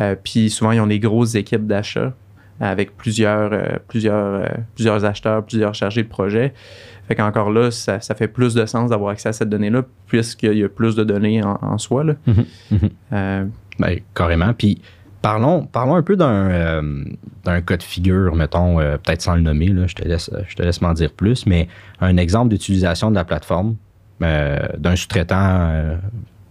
Euh, 0.00 0.16
puis 0.20 0.50
souvent, 0.50 0.72
ils 0.72 0.80
ont 0.80 0.86
des 0.86 0.98
grosses 0.98 1.34
équipes 1.34 1.66
d'achat. 1.66 2.12
avec 2.58 2.96
plusieurs, 2.96 3.80
plusieurs, 3.86 4.48
plusieurs 4.74 5.04
acheteurs, 5.04 5.44
plusieurs 5.44 5.74
chargés 5.74 6.02
de 6.02 6.08
projet. 6.08 6.54
Fait 7.06 7.14
qu'encore 7.14 7.50
là, 7.50 7.70
ça, 7.70 8.00
fait 8.00 8.28
plus 8.28 8.54
de 8.54 8.64
sens 8.66 8.90
d'avoir 8.90 9.10
accès 9.10 9.28
à 9.28 9.32
cette 9.32 9.50
donnée-là, 9.50 9.84
puisqu'il 10.06 10.58
y 10.58 10.64
a 10.64 10.68
plus 10.68 10.96
de 10.96 11.04
données 11.04 11.42
en, 11.44 11.78
soi. 11.78 12.02
Là. 12.02 12.14
Mhm, 12.26 12.44
mhm. 12.70 13.50
Ben, 13.78 14.00
carrément. 14.14 14.52
Puis 14.54 14.80
parlons, 15.22 15.68
un 15.74 16.02
peu 16.02 16.16
d'un, 16.16 16.82
d'un 17.44 17.60
cas 17.60 17.76
de 17.76 17.82
figure, 17.82 18.34
mettons, 18.34 18.76
peut-être 18.76 19.22
sans 19.22 19.34
le 19.34 19.42
nommer, 19.42 19.72
je 19.86 19.94
te 19.94 20.06
laisse, 20.06 20.30
laisse 20.58 20.80
m'en 20.80 20.92
dire 20.92 21.12
plus, 21.12 21.46
mais 21.46 21.68
un 22.00 22.16
exemple 22.16 22.50
d'utilisation 22.50 23.10
de 23.10 23.16
la 23.16 23.24
plateforme 23.24 23.76
d'un 24.20 24.96
sous-traitant 24.96 25.98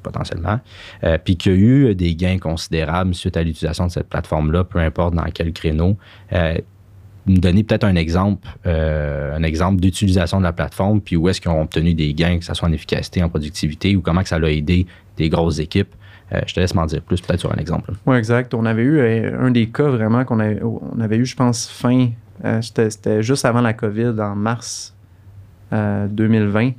potentiellement, 0.06 0.60
euh, 1.04 1.18
puis 1.24 1.36
qu'il 1.36 1.52
y 1.52 1.56
a 1.56 1.58
eu 1.58 1.96
des 1.96 2.16
gains 2.16 2.38
considérables 2.38 3.16
suite 3.16 3.36
à 3.38 3.44
l'utilisation 3.44 3.88
de 3.88 3.92
cette 3.92 4.08
plateforme-là, 4.08 4.64
peu 4.64 4.80
importe 4.80 5.16
dans 5.16 5.26
quel 5.34 5.52
créneau. 5.52 5.98
Euh, 6.32 6.56
nous 7.28 7.40
donner 7.40 7.64
peut-être 7.64 7.86
un 7.86 7.96
exemple, 7.96 8.48
euh, 8.68 9.36
un 9.36 9.42
exemple 9.42 9.82
d'utilisation 9.82 10.38
de 10.38 10.44
la 10.44 10.54
plateforme, 10.54 11.02
puis 11.02 11.16
où 11.16 11.28
est-ce 11.28 11.42
qu'ils 11.42 11.50
ont 11.50 11.62
obtenu 11.64 11.96
des 11.96 12.14
gains, 12.14 12.38
que 12.38 12.46
ce 12.46 12.54
soit 12.54 12.70
en 12.70 12.72
efficacité, 12.72 13.24
en 13.24 13.30
productivité, 13.30 13.96
ou 13.96 14.02
comment 14.02 14.22
que 14.22 14.30
ça 14.30 14.36
a 14.36 14.48
aidé 14.48 14.86
des 15.18 15.30
grosses 15.30 15.58
équipes. 15.58 15.96
Je 16.32 16.54
te 16.54 16.60
laisse 16.60 16.74
m'en 16.74 16.86
dire 16.86 17.02
plus 17.02 17.22
peut-être 17.22 17.40
sur 17.40 17.52
un 17.52 17.58
exemple. 17.58 17.94
Oui, 18.06 18.18
exact. 18.18 18.54
On 18.54 18.66
avait 18.66 18.84
eu 18.84 19.00
un 19.36 19.52
des 19.52 19.68
cas 19.68 19.90
vraiment 19.90 20.26
qu'on 20.26 20.40
avait, 20.40 20.62
on 20.64 21.00
avait 21.00 21.18
eu, 21.18 21.26
je 21.26 21.36
pense, 21.36 21.70
fin, 21.70 22.10
c'était 22.62 23.22
juste 23.22 23.46
avant 23.46 23.62
la 23.62 23.74
COVID, 23.74 24.16
en 24.20 24.36
mars 24.36 24.96
2020 25.72 26.72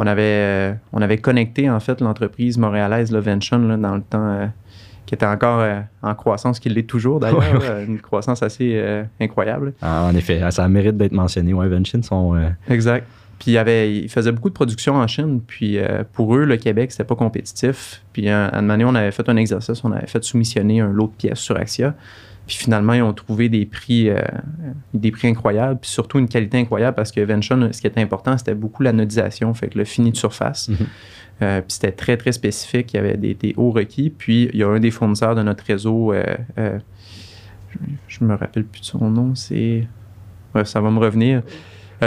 on 0.00 0.06
avait, 0.06 0.22
euh, 0.22 0.72
on 0.94 1.02
avait 1.02 1.18
connecté 1.18 1.68
en 1.68 1.78
fait 1.78 2.00
l'entreprise 2.00 2.56
montréalaise 2.56 3.12
Lovention 3.12 3.58
dans 3.58 3.94
le 3.94 4.00
temps 4.00 4.30
euh, 4.30 4.46
qui 5.04 5.14
était 5.14 5.26
encore 5.26 5.60
euh, 5.60 5.80
en 6.02 6.14
croissance, 6.14 6.58
qui 6.58 6.70
l'est 6.70 6.88
toujours 6.88 7.20
d'ailleurs, 7.20 7.80
une 7.86 8.00
croissance 8.00 8.42
assez 8.42 8.82
incroyable. 9.20 9.74
Ah, 9.82 10.08
en 10.10 10.16
effet, 10.16 10.40
ça 10.50 10.66
mérite 10.68 10.96
d'être 10.96 11.12
mentionné. 11.12 11.52
Ouais, 11.52 11.68
Vention 11.68 12.02
sont. 12.02 12.40
Exact. 12.68 13.06
Puis 13.40 13.52
il, 13.52 13.58
avait, 13.58 13.96
il 13.96 14.08
faisait 14.08 14.30
beaucoup 14.30 14.50
de 14.50 14.54
production 14.54 14.94
en 14.94 15.06
Chine. 15.08 15.40
Puis 15.44 15.78
pour 16.12 16.36
eux, 16.36 16.44
le 16.44 16.56
Québec, 16.58 16.92
c'était 16.92 17.04
pas 17.04 17.16
compétitif. 17.16 18.02
Puis 18.12 18.28
à 18.28 18.54
un 18.54 18.60
moment 18.60 18.74
donné, 18.74 18.84
on 18.84 18.94
avait 18.94 19.10
fait 19.10 19.28
un 19.28 19.36
exercice, 19.36 19.82
on 19.82 19.90
avait 19.90 20.06
fait 20.06 20.22
soumissionner 20.22 20.80
un 20.80 20.92
lot 20.92 21.06
de 21.06 21.12
pièces 21.12 21.38
sur 21.40 21.56
Axia. 21.56 21.94
Puis 22.50 22.58
finalement, 22.58 22.94
ils 22.94 23.02
ont 23.02 23.12
trouvé 23.12 23.48
des 23.48 23.64
prix, 23.64 24.08
euh, 24.08 24.20
des 24.92 25.12
prix 25.12 25.28
incroyables, 25.28 25.78
puis 25.78 25.88
surtout 25.88 26.18
une 26.18 26.26
qualité 26.26 26.58
incroyable 26.58 26.96
parce 26.96 27.12
que 27.12 27.20
Vention, 27.20 27.68
ce 27.72 27.80
qui 27.80 27.86
était 27.86 28.00
important, 28.00 28.36
c'était 28.36 28.56
beaucoup 28.56 28.82
l'anodisation, 28.82 29.54
fait 29.54 29.68
que 29.68 29.78
le 29.78 29.84
fini 29.84 30.10
de 30.10 30.16
surface. 30.16 30.68
Mhm. 30.68 30.76
Euh, 31.42 31.60
puis 31.60 31.70
c'était 31.70 31.92
très, 31.92 32.16
très 32.16 32.32
spécifique. 32.32 32.92
Il 32.92 32.96
y 32.96 32.98
avait 32.98 33.16
des, 33.16 33.54
hauts 33.56 33.70
requis. 33.70 34.10
Puis 34.10 34.50
il 34.52 34.58
y 34.58 34.64
a 34.64 34.68
un 34.68 34.80
des 34.80 34.90
fournisseurs 34.90 35.36
de 35.36 35.44
notre 35.44 35.64
réseau, 35.64 36.12
euh, 36.12 36.24
je, 38.08 38.24
ne 38.24 38.26
me 38.26 38.34
rappelle 38.34 38.64
plus 38.64 38.80
de 38.80 38.86
son 38.86 39.08
nom, 39.08 39.36
c'est. 39.36 39.86
ça 40.64 40.80
va 40.80 40.90
me 40.90 40.98
revenir. 40.98 41.42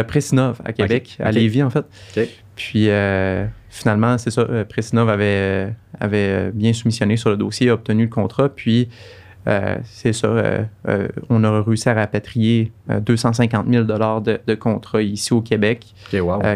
Presinov 0.08 0.62
à 0.65 0.73
Québec, 0.73 1.17
à 1.19 1.32
Lévis 1.32 1.63
en 1.63 1.69
fait. 1.69 1.86
Puis 2.56 2.89
finalement, 3.69 4.17
c'est 4.17 4.32
ça, 4.32 4.45
Presinov 4.67 5.10
avait, 5.10 5.73
avait 5.99 6.51
bien 6.51 6.73
soumissionné 6.73 7.17
sur 7.17 7.29
le 7.29 7.38
dossier, 7.38 7.69
a 7.69 7.73
obtenu 7.73 8.03
le 8.03 8.10
contrat. 8.10 8.49
Puis 8.49 8.89
euh, 9.47 9.75
c'est 9.84 10.13
ça, 10.13 10.27
euh, 10.27 10.63
euh, 10.88 11.08
on 11.29 11.43
a 11.43 11.62
réussi 11.62 11.89
à 11.89 11.93
rapatrier 11.93 12.71
250 12.88 13.67
000 13.69 13.84
de, 13.84 14.39
de 14.45 14.56
contrats 14.56 15.01
ici 15.01 15.34
au 15.34 15.41
Québec, 15.41 15.93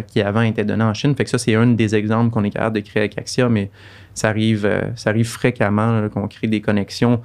qui 0.08 0.22
avant 0.22 0.42
étaient 0.42 0.66
donnés 0.66 0.84
en 0.84 0.94
Chine. 0.94 1.16
Fait 1.16 1.26
que 1.26 1.30
ça, 1.30 1.38
c'est 1.38 1.56
un 1.56 1.68
des 1.68 1.96
exemples 1.96 2.32
qu'on 2.32 2.44
est 2.44 2.50
capable 2.50 2.76
de 2.76 2.82
créer 2.82 3.02
avec 3.02 3.18
Axia, 3.18 3.50
mais 3.50 3.70
ça 4.14 4.30
arrive, 4.30 4.70
ça 4.96 5.10
arrive 5.10 5.28
fréquemment 5.28 6.08
qu'on 6.10 6.28
crée 6.28 6.48
des 6.48 6.62
connexions. 6.62 7.22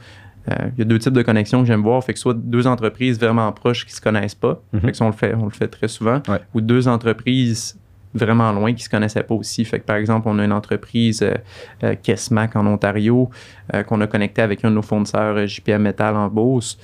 Il 0.49 0.79
y 0.79 0.83
a 0.83 0.85
deux 0.85 0.99
types 0.99 1.13
de 1.13 1.23
connexions 1.23 1.61
que 1.61 1.67
j'aime 1.67 1.83
voir. 1.83 2.03
Fait 2.03 2.15
que 2.15 2.19
soit 2.19 2.35
deux 2.35 2.67
entreprises 2.67 3.19
vraiment 3.19 3.51
proches 3.53 3.85
qui 3.85 3.93
ne 3.93 3.97
se 3.97 4.01
connaissent 4.01 4.35
pas, 4.35 4.61
mm-hmm. 4.75 4.81
fait 4.81 4.91
que 4.91 4.97
ça, 4.97 5.05
on 5.05 5.09
le 5.09 5.15
fait, 5.15 5.35
on 5.35 5.45
le 5.45 5.51
fait 5.51 5.69
très 5.69 5.89
souvent, 5.89 6.21
ou 6.55 6.61
deux 6.61 6.89
entreprises 6.89 7.79
vraiment 8.15 8.53
loin 8.53 8.71
qui 8.73 8.83
ne 8.83 8.85
se 8.85 8.89
connaissaient 8.89 9.23
pas 9.23 9.35
aussi. 9.35 9.65
Fait 9.65 9.81
que, 9.81 9.85
par 9.85 9.97
exemple, 9.97 10.29
on 10.29 10.39
a 10.39 10.45
une 10.45 10.53
entreprise, 10.53 11.23
euh, 11.23 11.35
euh 11.83 11.95
Kesmac 11.95 12.57
en 12.57 12.67
Ontario, 12.67 13.31
euh, 13.75 13.83
qu'on 13.83 14.01
a 14.01 14.07
connecté 14.07 14.43
avec 14.43 14.65
un 14.65 14.71
de 14.71 14.75
nos 14.75 14.83
fournisseurs 14.83 15.37
euh, 15.37 15.47
JPM 15.47 15.83
Metal 15.83 16.17
en 16.17 16.29
Beauce. 16.29 16.79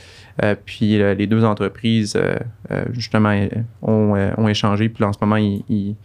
puis 0.64 0.98
les 0.98 1.26
deux 1.26 1.44
entreprises, 1.44 2.16
justement, 2.92 3.36
ont, 3.82 4.14
ont, 4.36 4.48
échangé. 4.48 4.88
Puis 4.88 5.02
en 5.02 5.12
ce 5.12 5.18
moment, 5.20 5.34
ils, 5.36 5.96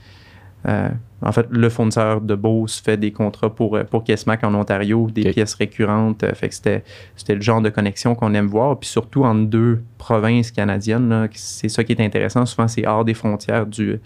en 1.26 1.32
fait, 1.32 1.48
le 1.50 1.70
fournisseur 1.70 2.22
de 2.22 2.36
Beauce 2.36 2.82
fait 2.82 2.98
des 2.98 3.12
contrats 3.12 3.50
pour, 3.50 3.80
pour 3.90 4.04
Kesmac 4.04 4.44
en 4.44 4.54
Ontario, 4.54 5.10
des 5.10 5.32
pièces 5.32 5.54
récurrentes. 5.56 6.26
fait 6.36 6.50
que 6.50 6.56
c'était, 6.56 6.84
c'était 7.16 7.36
le 7.36 7.42
genre 7.42 7.62
de 7.62 7.70
connexion 7.70 8.14
qu'on 8.14 8.34
aime 8.34 8.48
voir. 8.48 8.78
Puis 8.78 8.90
surtout 8.90 9.24
en 9.24 9.36
deux 9.36 9.82
provinces 9.98 10.52
canadiennes, 10.52 11.30
c'est 11.34 11.70
ça 11.70 11.84
qui 11.84 11.94
est 11.94 12.02
intéressant. 12.02 12.46
Souvent, 12.46 12.68
c'est 12.68 12.86
hors 12.86 13.06
des 13.06 13.14
frontières 13.14 13.66
du, 13.66 14.00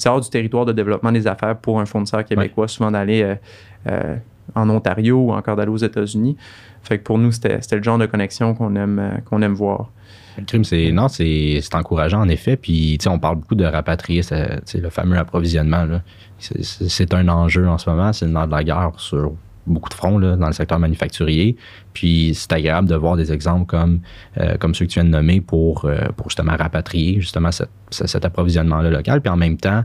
c'est 0.00 0.08
hors 0.08 0.20
du 0.20 0.30
territoire 0.30 0.64
de 0.64 0.72
développement 0.72 1.12
des 1.12 1.26
affaires 1.26 1.56
pour 1.56 1.78
un 1.78 1.84
fournisseur 1.84 2.24
québécois, 2.24 2.68
souvent 2.68 2.90
d'aller 2.90 3.22
euh, 3.22 3.34
euh, 3.86 4.16
en 4.54 4.70
Ontario 4.70 5.18
ou 5.18 5.32
encore 5.32 5.56
d'aller 5.56 5.70
aux 5.70 5.76
États-Unis. 5.76 6.38
Fait 6.82 6.96
que 6.96 7.02
pour 7.02 7.18
nous, 7.18 7.32
c'était 7.32 7.58
le 7.70 7.82
genre 7.82 7.98
de 7.98 8.06
connexion 8.06 8.54
qu'on 8.54 8.74
aime, 8.76 8.98
euh, 8.98 9.18
qu'on 9.26 9.42
aime 9.42 9.52
voir. 9.52 9.90
Le 10.38 10.44
crime, 10.44 10.64
c'est 10.64 10.92
non, 10.92 11.08
c'est 11.08 11.60
encourageant 11.74 12.20
en 12.20 12.28
effet. 12.28 12.56
Puis, 12.56 12.98
on 13.06 13.18
parle 13.18 13.36
beaucoup 13.36 13.54
de 13.54 13.64
rapatrier, 13.64 14.22
le 14.30 14.90
fameux 14.90 15.18
approvisionnement. 15.18 15.86
C'est 16.38 17.14
un 17.14 17.28
enjeu 17.28 17.68
en 17.68 17.78
ce 17.78 17.90
moment, 17.90 18.12
c'est 18.12 18.26
le 18.26 18.32
nerf 18.32 18.46
de 18.46 18.52
la 18.52 18.64
guerre 18.64 18.92
sur 18.96 19.32
beaucoup 19.66 19.88
de 19.88 19.94
fronts 19.94 20.18
dans 20.18 20.46
le 20.46 20.52
secteur 20.52 20.78
manufacturier. 20.78 21.56
Puis 21.92 22.32
c'est 22.34 22.52
agréable 22.52 22.88
de 22.88 22.94
voir 22.94 23.16
des 23.16 23.32
exemples 23.32 23.66
comme, 23.66 24.00
euh, 24.38 24.56
comme 24.56 24.74
ceux 24.74 24.86
que 24.86 24.90
tu 24.90 25.00
viens 25.00 25.04
de 25.04 25.10
nommer 25.10 25.40
pour, 25.40 25.84
euh, 25.84 26.06
pour 26.16 26.28
justement 26.30 26.56
rapatrier 26.56 27.20
justement 27.20 27.50
cet 27.90 28.24
approvisionnement-là 28.24 28.90
local. 28.90 29.20
Puis 29.20 29.30
en 29.30 29.36
même 29.36 29.56
temps, 29.56 29.84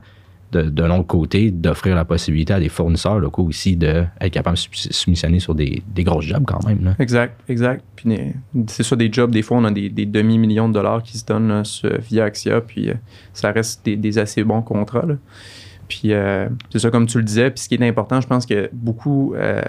de, 0.52 0.64
de 0.64 0.84
l'autre 0.84 1.08
côté, 1.08 1.52
d'offrir 1.52 1.96
la 1.96 2.06
possibilité 2.06 2.54
à 2.54 2.60
des 2.60 2.70
fournisseurs 2.70 3.20
locaux 3.20 3.44
aussi 3.44 3.76
d'être 3.76 4.30
capables 4.32 4.58
de 4.58 4.94
soumissionner 4.94 5.40
sur 5.40 5.56
des, 5.56 5.84
des 5.88 6.04
gros 6.04 6.22
jobs 6.22 6.44
quand 6.46 6.66
même. 6.66 6.96
Exact, 7.00 7.40
exact. 7.50 7.84
Puis 7.96 8.18
c'est 8.68 8.84
ça, 8.84 8.96
des 8.96 9.12
jobs, 9.12 9.32
des 9.32 9.42
fois, 9.42 9.58
on 9.58 9.66
a 9.66 9.72
des, 9.72 9.90
demi-millions 9.90 10.70
de 10.70 10.74
dollars 10.74 11.04
qui 11.04 11.18
se 11.18 11.26
donnent 11.26 11.64
via 12.10 12.26
Axia, 12.26 12.62
puis 12.62 12.90
euh, 12.90 12.94
ça 13.34 13.52
reste 13.52 13.84
des, 13.86 13.96
des, 13.96 14.18
assez 14.18 14.44
bons 14.44 14.62
contrats. 14.62 15.06
Là. 15.06 15.16
Puis 15.88 16.14
euh, 16.14 16.48
c'est 16.72 16.80
ça, 16.80 16.90
comme 16.90 17.06
tu 17.06 17.18
le 17.18 17.24
disais. 17.24 17.52
Puis 17.52 17.64
ce 17.64 17.70
qui 17.70 17.76
est 17.76 17.88
important, 17.88 18.22
je 18.22 18.28
pense 18.28 18.46
que 18.46 18.70
beaucoup, 18.74 19.34
euh, 19.36 19.62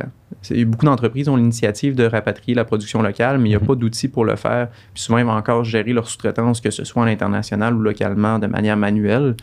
beaucoup 0.66 0.86
d'entreprises 0.86 1.28
ont 1.28 1.36
l'initiative 1.36 1.94
de 1.94 2.04
rapatrier 2.04 2.54
la 2.54 2.64
production 2.64 3.02
locale, 3.02 3.38
mais 3.38 3.48
il 3.48 3.52
n'y 3.52 3.56
a 3.56 3.60
mhm. 3.60 3.66
pas 3.66 3.74
d'outils 3.74 4.08
pour 4.08 4.24
le 4.24 4.36
faire. 4.36 4.68
Puis 4.94 5.02
souvent, 5.02 5.18
ils 5.18 5.26
vont 5.26 5.32
encore 5.32 5.64
gérer 5.64 5.92
leur 5.92 6.08
sous-traitance, 6.08 6.60
que 6.60 6.70
ce 6.70 6.84
soit 6.84 7.02
à 7.02 7.06
l'international 7.06 7.74
ou 7.74 7.80
localement, 7.80 8.38
de 8.38 8.46
manière 8.46 8.76
manuelle. 8.76 9.36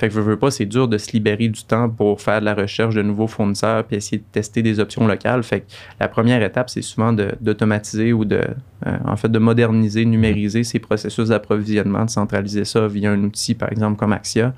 Fait 0.00 0.08
que 0.08 0.14
je 0.14 0.20
veux 0.20 0.38
pas, 0.38 0.50
c'est 0.50 0.64
dur 0.64 0.88
de 0.88 0.96
se 0.96 1.12
libérer 1.12 1.48
du 1.48 1.62
temps 1.62 1.90
pour 1.90 2.22
faire 2.22 2.40
de 2.40 2.46
la 2.46 2.54
recherche 2.54 2.94
de 2.94 3.02
nouveaux 3.02 3.26
fournisseurs 3.26 3.84
puis 3.84 3.96
essayer 3.96 4.16
de 4.16 4.24
tester 4.32 4.62
des 4.62 4.80
options 4.80 5.06
locales. 5.06 5.42
Fait 5.42 5.60
que 5.60 5.66
la 6.00 6.08
première 6.08 6.42
étape, 6.42 6.70
c'est 6.70 6.80
souvent 6.80 7.12
d'automatiser 7.12 8.14
ou 8.14 8.24
de, 8.24 8.42
euh, 8.86 8.96
en 9.04 9.16
fait, 9.18 9.28
de 9.28 9.38
moderniser, 9.38 10.06
numériser 10.06 10.64
ces 10.64 10.78
processus 10.78 11.28
d'approvisionnement, 11.28 12.06
de 12.06 12.10
centraliser 12.10 12.64
ça 12.64 12.88
via 12.88 13.10
un 13.10 13.22
outil, 13.24 13.54
par 13.54 13.70
exemple, 13.70 13.98
comme 13.98 14.14
Axia. 14.14 14.54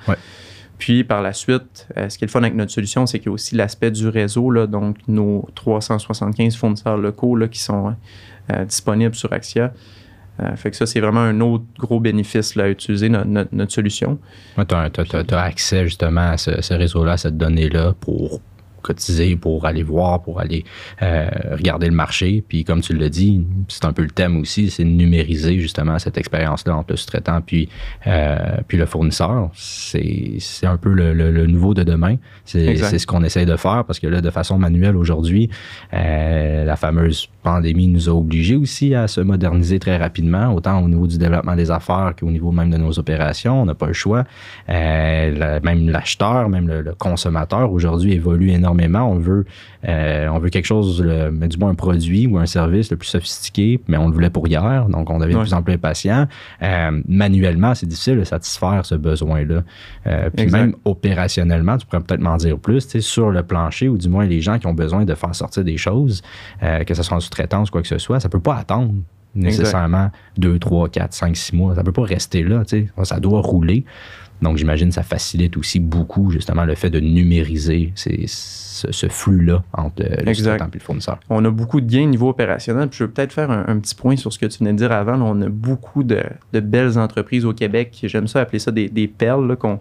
Puis 0.79 1.03
par 1.03 1.23
la 1.23 1.33
suite, 1.33 1.89
euh, 1.97 2.09
ce 2.09 2.19
qui 2.19 2.25
est 2.25 2.29
le 2.29 2.31
fun 2.31 2.43
avec 2.43 2.55
notre 2.55 2.71
solution, 2.71 3.07
c'est 3.07 3.19
qu'il 3.19 3.27
y 3.27 3.31
a 3.31 3.33
aussi 3.33 3.57
l'aspect 3.57 3.91
du 3.91 4.07
réseau, 4.07 4.49
là, 4.49 4.69
donc 4.69 4.99
nos 5.09 5.49
375 5.57 6.55
fournisseurs 6.55 6.99
locaux 6.99 7.35
là, 7.35 7.49
qui 7.49 7.59
sont 7.59 7.97
euh, 8.53 8.65
disponibles 8.65 9.17
sur 9.17 9.33
Axia. 9.33 9.73
Euh, 10.41 10.57
fait 10.57 10.71
que 10.71 10.77
ça, 10.77 10.87
c'est 10.87 11.01
vraiment 11.01 11.21
un 11.21 11.41
autre 11.41 11.65
gros 11.79 12.01
bénéfice 12.01 12.55
là, 12.57 12.65
à 12.65 12.69
utiliser 12.69 13.09
notre, 13.09 13.73
solution. 13.73 14.19
tu 14.57 14.75
as, 14.75 15.39
accès 15.39 15.85
justement 15.85 16.31
à 16.31 16.37
ce, 16.39 16.63
ce 16.63 16.75
réseau-là, 16.75 17.13
à 17.13 17.17
cette 17.17 17.37
donnée-là 17.37 17.95
pour 18.01 18.41
cotiser 18.83 19.37
pour 19.37 19.65
aller 19.65 19.83
voir, 19.83 20.23
pour 20.23 20.41
aller 20.41 20.65
euh, 21.01 21.29
regarder 21.53 21.87
le 21.87 21.95
marché. 21.95 22.45
Puis 22.47 22.65
comme 22.65 22.83
tu 22.83 22.95
l'as 22.95 23.09
dit, 23.09 23.47
c'est 23.69 23.85
un 23.87 23.93
peu 23.93 24.03
le 24.03 24.11
thème 24.11 24.41
aussi, 24.41 24.71
c'est 24.71 24.85
de 24.85 24.91
numériser 24.91 25.59
justement 25.59 25.99
cette 25.99 26.19
expérience-là 26.19 26.77
entre 26.77 26.93
le 26.93 26.97
sous-traitant 26.97 27.41
puis, 27.41 27.69
euh, 28.07 28.57
puis 28.69 28.77
le 28.77 28.85
fournisseur. 28.85 29.51
C'est 29.55 30.39
un 30.65 30.77
peu 30.77 30.93
le, 30.93 31.47
nouveau 31.47 31.73
de 31.73 31.83
demain. 31.83 32.17
C'est 32.45 32.77
ce 32.77 33.07
qu'on 33.07 33.23
essaie 33.23 33.47
de 33.47 33.57
faire 33.57 33.85
parce 33.87 34.01
que 34.01 34.07
là, 34.07 34.21
de 34.21 34.31
façon 34.31 34.59
manuelle 34.59 34.97
aujourd'hui, 34.97 35.49
euh, 35.95 36.65
la 36.65 36.77
fameuse 36.77 37.29
pandémie 37.43 37.89
nous 37.89 38.09
a 38.09 38.13
obligés 38.13 38.57
aussi 38.57 38.95
à 38.95 39.09
se 39.09 39.21
moderniser 39.21 39.79
très 39.79 39.97
rapidement, 39.97 40.55
autant 40.55 40.83
au 40.83 40.89
niveau 40.89 41.07
du 41.07 41.19
développement 41.19 41.57
des 41.57 41.71
affaires 41.71 42.15
qu'au 42.19 42.31
niveau 42.31 42.53
même 42.53 42.71
de 42.71 42.77
nos 42.77 42.99
opérations. 42.99 43.63
On 43.63 43.67
n'a 43.67 43.75
pas 43.75 43.87
le 43.87 43.93
choix. 43.93 44.25
même 44.69 45.91
l'acheteur, 45.91 46.49
même 46.49 46.69
le, 46.69 46.83
le 46.83 46.95
consommateur 46.95 47.73
aujourd'hui 47.73 48.13
évolue 48.13 48.51
énormément 48.51 49.03
on 49.11 49.19
veut, 49.19 49.45
euh, 49.89 50.29
on 50.29 50.39
veut 50.39 50.51
quelque 50.51 50.67
chose, 50.67 51.03
mais 51.33 51.49
du 51.49 51.59
moins 51.59 51.71
un 51.71 51.75
produit 51.75 52.27
ou 52.27 52.39
un 52.39 52.47
service 52.47 52.91
le 52.91 52.97
plus 52.97 53.09
sophistiqué, 53.09 53.81
mais 53.89 53.97
on 53.97 54.09
le 54.09 54.13
voulait 54.13 54.31
pour 54.31 54.47
hier, 54.47 54.87
donc 54.89 55.11
on 55.11 55.19
devient 55.19 55.35
de 55.35 55.41
plus 55.41 55.55
en 55.55 55.63
plus 55.63 55.75
impatient. 55.75 56.27
Euh, 56.63 57.03
manuellement, 57.09 57.75
c'est 57.75 57.87
difficile 57.87 58.19
de 58.19 58.25
satisfaire 58.25 58.85
ce 58.85 58.95
besoin-là. 58.95 59.63
Euh, 60.07 60.31
puis 60.35 60.47
même 60.47 60.75
opérationnellement, 60.85 61.77
tu 61.79 61.87
pourrais 61.87 62.03
peut-être 62.03 62.21
m'en 62.21 62.37
dire 62.37 62.59
plus, 62.59 62.99
sur 63.01 63.31
le 63.31 63.43
plancher 63.43 63.89
ou 63.89 63.99
du 63.99 64.09
moins 64.09 64.27
les 64.27 64.41
gens 64.41 64.59
qui 64.59 64.67
ont 64.67 64.75
besoin 64.75 65.05
de 65.05 65.15
faire 65.15 65.35
sortir 65.35 65.65
des 65.65 65.77
choses, 65.77 66.23
que 66.61 66.95
ce 66.95 67.03
soit 67.03 67.17
en 67.17 67.21
sous-traitance 67.21 67.69
ou 67.69 67.73
quoi 67.73 67.83
que 67.83 67.89
ce 67.89 67.99
soit, 67.99 68.21
ça 68.21 68.29
peut 68.29 68.41
pas 68.41 68.57
attendre 68.57 68.93
nécessairement 69.35 70.11
deux, 70.37 70.59
trois, 70.59 70.89
quatre, 70.89 71.15
cinq, 71.15 71.37
six 71.37 71.55
mois. 71.55 71.75
Ça 71.75 71.81
ne 71.81 71.87
peut 71.87 71.93
pas 71.93 72.03
rester 72.03 72.43
là, 72.43 72.63
ça 73.03 73.21
doit 73.21 73.41
rouler. 73.41 73.85
Donc, 74.43 74.57
j'imagine 74.57 74.89
que 74.89 74.95
ça 74.95 75.03
facilite 75.03 75.57
aussi 75.57 75.79
beaucoup, 75.79 76.31
justement, 76.31 76.65
le 76.65 76.75
fait 76.75 76.91
de 76.91 77.01
numériser 77.01 77.93
ce, 77.95 79.07
flux-là 79.09 79.63
entre 79.73 80.03
le 80.03 80.35
sous-traitant 80.35 80.67
et 80.67 80.75
le 80.75 80.81
fournisseur. 80.81 81.21
On 81.31 81.45
a 81.45 81.51
beaucoup 81.51 81.81
de 81.81 81.91
gains 81.91 82.05
au 82.05 82.11
niveau 82.11 82.29
opérationnel. 82.29 82.89
je 82.91 83.05
veux 83.05 83.11
peut-être 83.11 83.33
faire 83.33 83.51
un, 83.51 83.79
petit 83.79 83.95
point 83.95 84.17
sur 84.17 84.33
ce 84.33 84.39
que 84.39 84.47
tu 84.47 84.59
venais 84.59 84.73
de 84.73 84.79
dire 84.79 84.93
avant. 84.93 85.21
on 85.21 85.41
a 85.43 85.49
beaucoup 85.49 86.03
de, 86.03 86.23
belles 86.53 86.99
entreprises 86.99 87.45
au 87.45 87.53
Québec. 87.53 87.97
J'aime 88.03 88.27
ça 88.27 88.41
appeler 88.41 88.59
ça 88.59 88.73
des, 88.73 89.09
perles 89.09 89.57
qu'on 89.57 89.81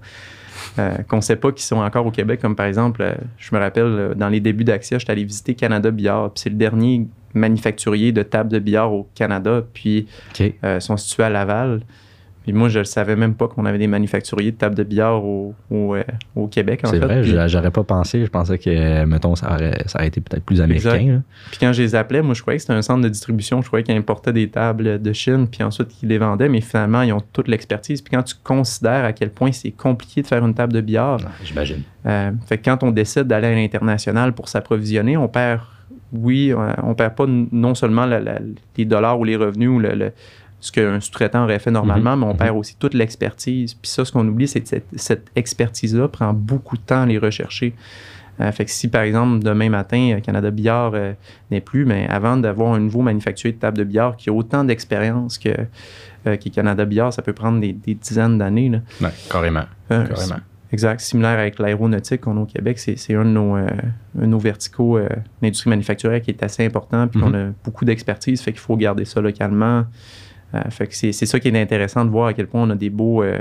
euh, 0.78 0.98
qu'on 1.08 1.18
ne 1.18 1.22
sait 1.22 1.38
pas 1.38 1.52
qui 1.52 1.64
sont 1.64 1.78
encore 1.78 2.06
au 2.06 2.12
Québec. 2.12 2.40
Comme 2.40 2.56
par 2.56 2.68
exemple, 2.68 3.02
euh, 3.02 3.16
je 3.38 3.56
me 3.56 3.60
rappelle, 3.60 3.84
euh, 3.84 4.14
dans 4.14 4.30
les 4.30 4.40
débuts 4.40 4.64
d'Axia, 4.64 5.00
j'étais 5.00 5.12
allé 5.12 5.24
visiter 5.24 5.56
Canada 5.56 5.90
Billard. 5.90 6.32
c'est 6.36 6.50
le 6.50 6.56
dernier 6.56 7.08
manufacturier 7.34 8.12
de 8.12 8.22
tables 8.24 8.52
de 8.52 8.60
billard 8.60 8.94
au 8.94 9.10
Canada. 9.16 9.64
Puis 9.74 10.08
ils 10.40 10.54
sont 10.80 10.98
situés 10.98 11.24
à 11.24 11.30
Laval. 11.30 11.82
Puis 12.52 12.60
moi, 12.60 12.68
je 12.68 12.80
ne 12.80 12.84
savais 12.84 13.16
même 13.16 13.34
pas 13.34 13.48
qu'on 13.48 13.66
avait 13.66 13.78
des 13.78 13.88
manufacturiers 13.88 14.52
de 14.52 14.58
tables 14.58 14.76
de 14.76 14.84
billard 14.84 15.24
au, 15.24 15.56
au, 15.70 15.96
euh, 15.96 16.04
Québec. 16.52 16.82
C'est 16.84 17.00
vrai, 17.00 17.24
je 17.24 17.48
j'aurais 17.48 17.72
pas 17.72 17.86
pensé. 17.86 18.26
Je 18.26 18.30
pensais 18.30 18.58
que, 18.58 19.06
mettons, 19.06 19.38
ça 19.38 19.54
aurait, 19.54 19.84
ça 19.86 20.06
été 20.06 20.20
peut-être 20.20 20.44
plus 20.44 20.60
américain. 20.60 21.24
Puis 21.50 21.60
quand 21.62 21.72
je 21.72 21.82
les 21.82 21.96
appelais, 21.96 22.22
moi, 22.22 22.34
je 22.34 22.42
croyais 22.42 22.58
que 22.58 22.64
c'était 22.64 22.74
un 22.74 22.82
centre 22.82 23.04
de 23.04 23.08
distribution. 23.08 23.62
Je 23.62 23.68
croyais 23.68 23.86
qu'ils 23.86 23.96
importaient 23.96 24.34
des 24.34 24.50
tables 24.50 25.02
de 25.02 25.14
Chine, 25.14 25.48
puis 25.50 25.64
ensuite 25.64 25.88
qu'ils 25.88 26.10
les 26.10 26.18
vendaient. 26.18 26.50
Mais 26.50 26.60
finalement, 26.60 27.04
ils 27.04 27.14
ont 27.14 27.22
toute 27.32 27.48
l'expertise. 27.48 28.02
Puis 28.02 28.14
quand 28.14 28.24
tu 28.24 28.36
considères 28.44 29.06
à 29.06 29.14
quel 29.14 29.30
point 29.30 29.54
c'est 29.54 29.72
compliqué 29.72 30.22
de 30.22 30.28
faire 30.28 30.46
une 30.46 30.54
table 30.54 30.74
de 30.74 30.82
billard. 30.82 31.22
Ah, 31.26 31.30
j'imagine. 31.46 31.84
Euh, 32.06 32.32
fait 32.48 32.58
que 32.58 32.66
quand 32.66 32.84
on 32.84 32.92
décide 32.92 33.24
d'aller 33.24 33.48
à 33.48 33.56
l'international 33.56 34.34
pour 34.34 34.50
s'approvisionner, 34.50 35.16
on 35.16 35.30
perd 35.30 35.62
oui, 36.14 36.52
euh, 36.52 36.74
on 36.84 36.94
perd 36.94 37.16
pas 37.16 37.26
non 37.28 37.76
seulement 37.76 38.06
les 38.06 38.86
dollars 38.86 39.20
ou 39.20 39.24
les 39.24 39.38
revenus 39.38 39.70
ou 39.70 39.80
le, 39.80 40.12
ce 40.62 40.72
qu'un 40.72 41.00
sous-traitant 41.00 41.44
aurait 41.44 41.60
fait 41.60 41.72
normalement, 41.72 42.16
mhm. 42.16 42.20
mais 42.22 42.32
on 42.32 42.36
perd 42.36 42.54
mhm. 42.54 42.60
aussi 42.60 42.76
toute 42.78 42.94
l'expertise. 42.94 43.74
Puis 43.74 43.90
ça, 43.90 44.06
ce 44.06 44.12
qu'on 44.12 44.26
oublie, 44.28 44.48
c'est 44.48 44.62
que 44.62 44.82
cette, 44.96 45.32
expertise-là 45.36 46.08
prend 46.08 46.34
beaucoup 46.34 46.78
de 46.78 46.84
temps 46.84 47.02
à 47.02 47.06
les 47.06 47.18
rechercher. 47.18 47.74
Euh, 48.40 48.52
fait 48.52 48.66
que 48.66 48.72
si, 48.72 48.88
par 48.88 49.02
exemple, 49.02 49.44
demain 49.44 49.70
matin, 49.70 50.16
euh, 50.16 50.20
Canada 50.20 50.52
Billard 50.52 50.92
euh, 50.94 51.14
n'est 51.50 51.62
plus, 51.62 51.86
mais 51.86 52.08
avant 52.08 52.38
d'avoir 52.38 52.74
un 52.74 52.80
nouveau 52.80 53.02
manufacturier 53.02 53.54
de 53.54 53.60
table 53.60 53.78
de 53.78 53.84
billard 53.84 54.16
qui 54.16 54.30
a 54.30 54.34
autant 54.34 54.64
d'expérience 54.64 55.38
que, 55.38 55.52
Canada 56.54 56.86
Billard, 56.86 57.12
ça 57.12 57.24
peut 57.24 57.34
prendre 57.34 57.60
des, 57.60 57.74
dizaines 57.74 58.38
d'années. 58.38 58.72
Oui, 59.02 59.10
carrément. 59.30 59.66
carrément. 59.90 60.42
Exact. 60.72 61.02
Similaire 61.02 61.40
avec 61.40 61.60
l'aéronautique 61.60 62.22
qu'on 62.22 62.38
a 62.38 62.42
au 62.42 62.46
Québec, 62.46 62.80
c'est 62.80 63.14
un 63.16 63.26
de 63.26 63.32
nos, 63.32 63.58
nos 64.16 64.38
verticaux 64.38 65.00
d'industrie 65.42 65.72
manufacturière 65.72 66.22
qui 66.22 66.30
est 66.32 66.44
assez 66.44 66.64
important, 66.64 67.08
puis 67.08 67.20
mhm. 67.20 67.28
on 67.28 67.34
a 67.34 67.52
beaucoup 67.66 67.84
d'expertise, 67.84 68.42
fait 68.42 68.52
qu'il 68.52 68.62
faut 68.62 68.78
garder 68.78 69.04
ça 69.06 69.20
localement. 69.20 69.86
Euh, 70.54 70.62
fait 70.70 70.88
que 70.88 70.96
c'est 70.96 71.12
ça 71.14 71.40
qui 71.40 71.48
est 71.48 71.62
intéressant 71.62 72.06
de 72.06 72.10
voir 72.10 72.28
à 72.28 72.34
quel 72.34 72.48
point 72.48 72.64
on 72.64 72.70
a 72.70 72.76
des 72.76 72.90
beaux, 72.90 73.24
euh, 73.24 73.40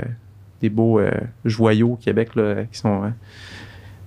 des 0.61 0.69
beaux 0.69 0.99
euh, 0.99 1.11
joyaux 1.43 1.93
au 1.93 1.95
Québec 1.95 2.29
qui 2.71 2.77
sont 2.77 3.11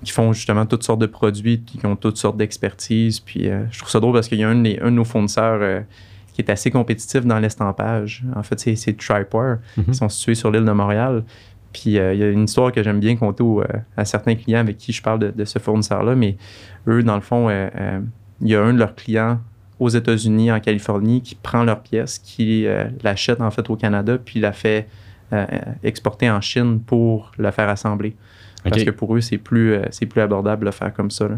qui 0.02 0.12
font 0.12 0.34
justement 0.34 0.66
toutes 0.66 0.82
sortes 0.82 1.00
de 1.00 1.06
produits, 1.06 1.62
qui 1.62 1.84
ont 1.86 1.96
toutes 1.96 2.18
sortes 2.18 2.36
d'expertise. 2.36 3.20
Puis 3.20 3.48
je 3.70 3.78
trouve 3.78 3.90
ça 3.90 4.00
drôle 4.00 4.12
parce 4.12 4.28
qu'il 4.28 4.38
y 4.38 4.44
a 4.44 4.48
un, 4.50 4.54
de 4.54 4.90
nos 4.90 5.04
fournisseurs 5.04 5.82
qui 6.34 6.42
est 6.42 6.50
assez 6.50 6.70
compétitif 6.70 7.24
dans 7.24 7.38
l'estampage. 7.38 8.22
En 8.36 8.42
fait, 8.42 8.60
c'est 8.60 8.96
Tripwire. 8.98 9.60
Mm-hmm. 9.78 9.84
Ils 9.88 9.94
sont 9.94 10.08
situés 10.10 10.34
sur 10.34 10.50
l'île 10.50 10.66
de 10.66 10.72
Montréal. 10.72 11.24
Puis 11.72 11.84
il 11.86 11.92
y 11.92 11.98
a 11.98 12.28
une 12.28 12.44
histoire 12.44 12.70
que 12.70 12.82
j'aime 12.82 13.00
bien 13.00 13.16
conter 13.16 13.42
à 13.96 14.04
certains 14.04 14.34
clients 14.34 14.60
avec 14.60 14.76
qui 14.76 14.92
je 14.92 15.00
parle 15.00 15.20
de, 15.20 15.30
de 15.30 15.44
ce 15.46 15.58
fournisseur-là. 15.58 16.14
Mais 16.14 16.36
eux, 16.86 17.02
dans 17.02 17.16
le 17.16 17.22
fond, 17.22 17.48
il 17.48 18.48
y 18.48 18.54
a 18.54 18.62
un 18.62 18.74
de 18.74 18.78
leurs 18.78 18.94
clients 18.94 19.40
aux 19.84 19.90
États-Unis, 19.90 20.50
en 20.50 20.60
Californie, 20.60 21.20
qui 21.20 21.34
prend 21.34 21.62
leur 21.62 21.80
pièce, 21.80 22.18
qui 22.18 22.66
euh, 22.66 22.84
l'achète 23.02 23.40
en 23.40 23.50
fait 23.50 23.68
au 23.68 23.76
Canada, 23.76 24.16
puis 24.22 24.40
la 24.40 24.52
fait 24.52 24.88
euh, 25.32 25.44
exporter 25.82 26.30
en 26.30 26.40
Chine 26.40 26.80
pour 26.80 27.32
la 27.38 27.52
faire 27.52 27.68
assembler. 27.68 28.16
Parce 28.62 28.82
que 28.82 28.90
pour 28.90 29.14
eux, 29.14 29.20
c'est 29.20 29.36
plus, 29.36 29.74
euh, 29.74 29.82
c'est 29.90 30.06
plus 30.06 30.22
abordable 30.22 30.60
de 30.60 30.66
le 30.66 30.70
faire 30.70 30.92
comme 30.94 31.10
ça. 31.10 31.28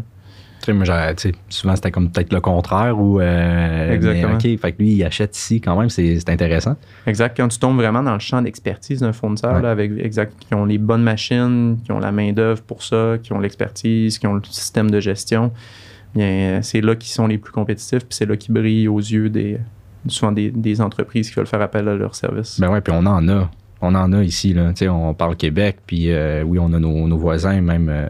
souvent, 1.49 1.75
c'était 1.75 1.91
comme 1.91 2.09
peut-être 2.09 2.31
le 2.31 2.39
contraire. 2.39 2.97
Ou, 2.97 3.19
Exactement. 3.19 4.39
fait 4.39 4.71
que 4.71 4.81
lui, 4.81 4.93
il 4.93 5.03
achète 5.03 5.35
ici 5.35 5.59
quand 5.59 5.77
même, 5.77 5.89
c'est, 5.89 6.29
intéressant. 6.29 6.77
Exact. 7.05 7.35
Quand 7.35 7.49
tu 7.49 7.59
tombes 7.59 7.75
vraiment 7.75 8.01
dans 8.01 8.13
le 8.13 8.19
champ 8.19 8.41
d'expertise 8.41 9.01
d'un 9.01 9.11
fournisseur, 9.11 9.65
avec, 9.65 9.91
exact, 9.99 10.33
qui 10.39 10.53
ont 10.55 10.63
les 10.63 10.77
bonnes 10.77 11.03
machines, 11.03 11.77
qui 11.83 11.91
ont 11.91 11.99
la 11.99 12.13
main-d'œuvre 12.13 12.61
pour 12.61 12.81
ça, 12.81 13.17
qui 13.21 13.33
ont 13.33 13.39
l'expertise, 13.39 14.17
qui 14.17 14.25
ont 14.25 14.35
le 14.35 14.43
système 14.45 14.89
de 14.89 15.01
gestion, 15.01 15.51
euh, 16.21 16.61
c'est 16.61 16.81
là 16.81 16.95
qu'ils 16.95 17.11
sont 17.11 17.27
les 17.27 17.37
plus 17.37 17.51
compétitifs, 17.51 18.05
puis 18.05 18.15
c'est 18.15 18.25
là 18.25 18.37
qu'ils 18.37 18.53
brillent 18.53 18.87
aux 18.87 18.99
yeux 18.99 19.29
des 19.29 19.59
souvent 20.09 20.31
des, 20.31 20.81
entreprises 20.81 21.29
qui 21.29 21.35
veulent 21.35 21.47
faire 21.47 21.61
appel 21.61 21.87
à 21.87 21.95
leurs 21.95 22.15
services. 22.15 22.59
Ben 22.59 22.69
ouais, 22.69 22.81
puis 22.81 22.93
on 22.95 23.05
en 23.05 23.27
a. 23.27 23.49
On 23.81 23.93
en 23.93 24.11
a 24.13 24.23
ici, 24.23 24.53
là. 24.53 24.71
on 24.89 25.13
parle 25.13 25.35
Québec, 25.35 25.77
puis 25.85 26.11
euh, 26.11 26.43
oui, 26.43 26.57
on 26.59 26.73
a 26.73 26.79
nos, 26.79 27.17
voisins, 27.17 27.61
même 27.61 27.89
euh, 27.89 28.07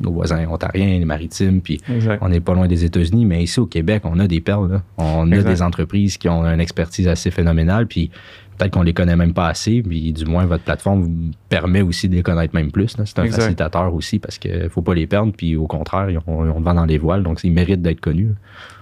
nos 0.00 0.12
voisins 0.12 0.46
ontariens, 0.48 0.98
les 0.98 1.04
maritimes, 1.04 1.62
puis 1.62 1.80
on 2.20 2.28
n'est 2.28 2.40
pas 2.40 2.54
loin 2.54 2.66
des 2.66 2.84
États-Unis, 2.84 3.24
mais 3.24 3.42
ici 3.42 3.58
au 3.58 3.66
Québec, 3.66 4.02
on 4.04 4.18
a 4.18 4.26
des 4.26 4.40
perles. 4.40 4.82
On 4.98 5.30
a 5.32 5.42
des 5.42 5.62
entreprises 5.62 6.18
qui 6.18 6.28
ont 6.28 6.44
une 6.44 6.60
expertise 6.60 7.08
assez 7.08 7.30
phénoménale, 7.30 7.86
puis 7.86 8.10
peut-être 8.58 8.72
qu'on 8.72 8.82
les 8.82 8.94
connaît 8.94 9.16
même 9.16 9.34
pas 9.34 9.48
assez, 9.48 9.82
puis 9.82 10.12
du 10.12 10.24
moins 10.24 10.46
votre 10.46 10.64
plateforme 10.64 11.02
vous 11.02 11.30
permet 11.48 11.82
aussi 11.82 12.08
de 12.08 12.14
les 12.14 12.22
connaître 12.22 12.54
même 12.54 12.70
plus. 12.70 12.96
C'est 13.04 13.18
un 13.18 13.26
facilitateur 13.30 13.92
aussi 13.94 14.18
parce 14.18 14.38
qu'il 14.38 14.64
ne 14.64 14.68
faut 14.68 14.82
pas 14.82 14.94
les 14.94 15.06
perdre, 15.06 15.32
puis 15.36 15.56
au 15.56 15.66
contraire, 15.66 16.08
on, 16.26 16.50
on 16.50 16.60
vend 16.60 16.74
dans 16.74 16.84
les 16.84 16.98
voiles, 16.98 17.22
donc 17.22 17.42
ils 17.44 17.52
méritent 17.52 17.82
d'être 17.82 18.00
connus. 18.00 18.32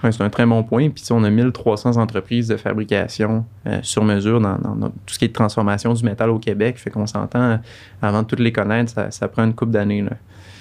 c'est 0.03 0.21
un 0.21 0.31
très 0.31 0.47
bon 0.47 0.63
point. 0.63 0.91
Puis 0.91 1.05
on 1.11 1.25
a 1.25 1.31
1300 1.31 1.97
entreprises 1.97 2.49
de 2.49 2.57
fabrication 2.57 3.45
euh, 3.67 3.79
sur 3.83 4.05
mesure 4.05 4.41
dans, 4.41 4.57
tout 5.07 5.15
ce 5.15 5.19
qui 5.19 5.25
est 5.25 5.29
de 5.29 5.33
transformation 5.33 5.93
du 5.93 6.05
métal 6.05 6.31
au 6.31 6.39
Québec. 6.39 6.79
Fait 6.79 6.91
qu'on 6.91 7.07
s'entend, 7.07 7.61
avant 8.03 8.23
de 8.23 8.27
toutes 8.27 8.41
les 8.41 8.53
connaître, 8.53 8.93
ça, 9.11 9.29
prend 9.29 9.45
une 9.45 9.55
couple 9.55 9.73
d'années. 9.73 10.05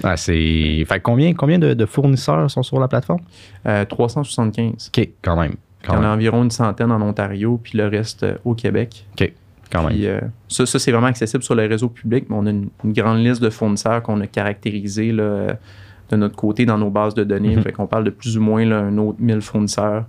Ah, 0.04 0.18
c'est... 0.18 0.84
Fait 0.88 1.00
combien, 1.02 1.34
combien 1.34 1.60
de, 1.60 1.86
fournisseurs 1.86 2.50
sont 2.50 2.64
sur 2.64 2.80
la 2.80 2.88
plateforme? 2.88 3.22
375. 3.64 4.92
Euh, 4.98 5.02
OK, 5.02 5.10
quand 5.22 5.40
même. 5.40 5.56
Il 5.84 5.94
y 5.94 5.96
en 5.96 6.04
a 6.04 6.10
environ 6.10 6.44
une 6.44 6.52
centaine 6.52 6.92
en 6.92 7.02
Ontario, 7.02 7.60
puis 7.62 7.78
le 7.78 7.88
reste 7.88 8.24
euh, 8.24 8.36
au 8.44 8.54
Québec. 8.54 9.06
OK. 9.14 9.32
Quand 9.72 9.88
même. 9.88 9.98
Euh, 10.02 10.20
ça, 10.48 10.66
c'est 10.66 10.92
vraiment 10.92 11.08
accessible 11.08 11.44
sur 11.44 11.56
les 11.56 11.68
réseaux 11.68 11.90
publics, 11.90 12.26
mais 12.30 12.36
on 12.38 12.46
a 12.48 12.50
une, 12.50 12.70
grande 12.86 13.20
liste 13.20 13.42
de 13.42 13.52
fournisseurs 13.52 14.02
qu'on 14.02 14.20
a 14.20 14.28
caractérisés 14.28 15.12
de 15.12 16.16
notre 16.16 16.36
côté 16.36 16.66
dans 16.66 16.78
nos 16.78 16.90
bases 16.90 17.14
de 17.14 17.24
données. 17.24 17.54
On 17.54 17.58
mhm. 17.58 17.64
Fait 17.64 17.88
parle 17.88 18.04
de 18.04 18.10
plus 18.10 18.36
ou 18.38 18.42
moins 18.42 18.70
un 18.72 18.98
autre 18.98 19.20
1000 19.22 19.42
fournisseurs 19.42 20.06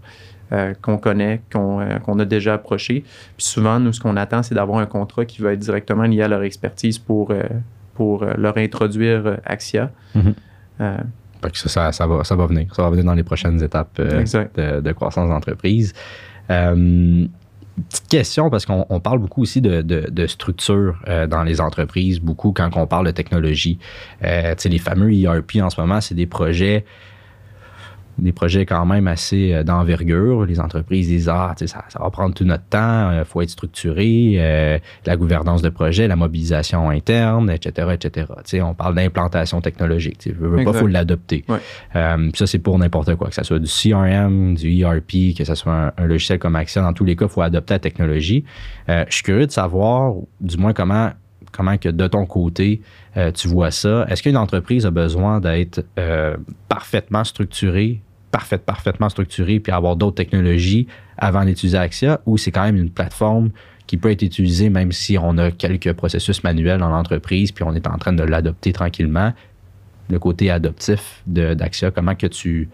euh, 0.53 0.73
qu'on 0.81 0.97
connaît, 0.97 1.43
qu'on 1.53 2.19
a 2.19 2.25
déjà 2.25 2.55
approchés. 2.55 3.05
Puis 3.37 3.47
souvent, 3.47 3.79
nous, 3.79 3.93
ce 3.93 4.01
qu'on 4.01 4.17
attend, 4.17 4.43
c'est 4.43 4.55
d'avoir 4.55 4.79
un 4.79 4.87
contrat 4.87 5.27
qui 5.27 5.43
va 5.43 5.53
être 5.53 5.61
directement 5.61 6.05
lié 6.05 6.23
à 6.23 6.29
leur 6.29 6.43
expertise 6.43 6.99
pour, 6.99 7.31
pour 7.95 8.25
leur 8.25 8.57
introduire 8.57 9.37
Axia. 9.45 9.91
Mhm 11.49 11.69
ça, 11.69 11.93
ça, 11.93 12.07
va, 12.07 12.25
ça 12.25 12.37
va 12.37 12.47
venir. 12.47 12.75
Ça 12.75 12.83
va 12.83 12.91
venir 12.91 13.05
dans 13.05 13.15
les 13.15 13.23
prochaines 13.23 13.63
étapes 13.63 13.99
euh, 13.99 14.81
de, 14.81 14.93
croissance 14.93 15.29
d'entreprise. 15.29 15.93
Euh, 16.51 17.27
petite 17.89 18.09
question, 18.09 18.51
parce 18.51 18.67
qu'on 18.67 19.01
parle 19.01 19.19
beaucoup 19.19 19.43
aussi 19.43 19.61
de, 19.61 20.27
structure 20.27 21.01
euh, 21.09 21.27
dans 21.27 21.43
les 21.43 21.61
entreprises, 21.61 22.21
beaucoup 22.21 22.53
quand 22.53 22.71
on 22.77 22.87
parle 22.87 23.07
de 23.07 23.13
technologie. 23.13 23.79
les 24.69 24.79
fameux 24.79 25.13
ERP 25.13 25.57
en 25.63 25.71
ce 25.71 25.81
moment, 25.81 26.01
c'est 26.01 26.15
des 26.15 26.27
projets 26.27 26.85
des 28.21 28.33
projets 28.33 28.67
quand 28.67 28.87
même 28.87 29.09
assez 29.09 29.53
euh, 29.53 29.65
d'envergure. 29.65 30.45
Les 30.45 30.61
entreprises 30.61 31.09
disent 31.09 31.29
Ah, 31.29 31.55
ça, 31.59 31.85
ça 31.89 31.99
va 32.01 32.11
prendre 32.11 32.35
tout 32.35 32.45
notre 32.45 32.65
temps, 32.65 33.11
il 33.11 33.19
euh, 33.19 33.25
faut 33.25 33.41
être 33.41 33.51
structuré, 33.51 34.35
euh, 34.37 34.79
la 35.07 35.17
gouvernance 35.17 35.63
de 35.63 35.69
projet, 35.69 36.07
la 36.07 36.17
mobilisation 36.17 36.91
interne, 36.91 37.51
etc. 37.51 37.89
etc. 37.93 38.27
on 38.63 38.75
parle 38.75 38.95
d'implantation 38.95 39.61
technologique. 39.61 40.29
Veux, 40.39 40.49
veux 40.49 40.65
pas, 40.65 40.71
il 40.71 40.77
faut 40.77 40.87
l'adopter. 40.87 41.45
ça, 41.93 42.47
c'est 42.47 42.59
pour 42.59 42.79
n'importe 42.79 43.15
quoi, 43.17 43.29
que 43.29 43.35
ce 43.35 43.45
soit 43.45 43.59
du 43.59 43.67
CRM, 43.67 44.55
du 44.55 44.81
ERP, 44.81 45.37
que 45.37 45.45
ce 45.45 45.55
soit 45.55 45.93
un, 45.97 46.07
logiciel 46.07 46.39
comme 46.39 46.57
Action. 46.57 46.83
Dans 46.83 46.93
tous 46.93 47.05
les 47.05 47.17
cas, 47.17 47.27
il 47.27 47.31
faut 47.31 47.43
adopter 47.43 47.75
la 47.75 47.79
technologie. 47.79 48.45
je 48.89 49.05
suis 49.09 49.23
curieux 49.23 49.47
de 49.47 49.53
savoir, 49.53 50.15
du 50.41 50.57
moins, 50.57 50.73
comment 50.73 51.11
comment 51.53 51.77
que 51.79 51.89
de 51.89 52.07
ton 52.07 52.27
côté, 52.27 52.81
tu 53.35 53.49
vois 53.49 53.73
ça. 53.73 54.07
Est-ce 54.09 54.23
qu'une 54.23 54.37
entreprise 54.37 54.87
a 54.87 54.93
besoin 54.93 55.41
d'être 55.41 55.85
parfaitement 56.69 57.25
structurée 57.25 58.03
parfaite, 58.31 58.65
parfaitement 58.65 59.09
structuré 59.09 59.61
puis 59.61 59.73
avoir 59.73 59.97
d'autres 59.97 60.17
technologies 60.17 60.87
avant 61.19 61.45
d'utiliser 61.45 61.79
Axia 61.79 62.21
ou 62.27 62.39
c'est 62.39 62.51
quand 62.51 62.65
même 62.65 62.77
une 62.77 62.91
plateforme 62.91 63.51
qui 63.87 63.97
peut 63.97 64.11
être 64.11 64.23
utilisée 64.23 64.71
même 64.71 64.93
si 64.93 65.19
on 65.19 65.37
a 65.39 65.51
quelques 65.51 65.93
processus 65.93 66.45
manuels 66.45 66.79
dans 66.79 66.91
l'entreprise 66.91 67.53
puis 67.53 67.65
on 67.65 67.75
est 67.75 67.87
en 67.87 67.99
train 67.99 68.13
de 68.13 68.23
l'adopter 68.23 68.73
tranquillement. 68.73 69.33
Le 70.09 70.19
côté 70.19 70.51
adoptif 70.51 71.23
d'Axia, 71.27 71.91
comment 71.91 72.15
que 72.15 72.27
tu 72.27 72.69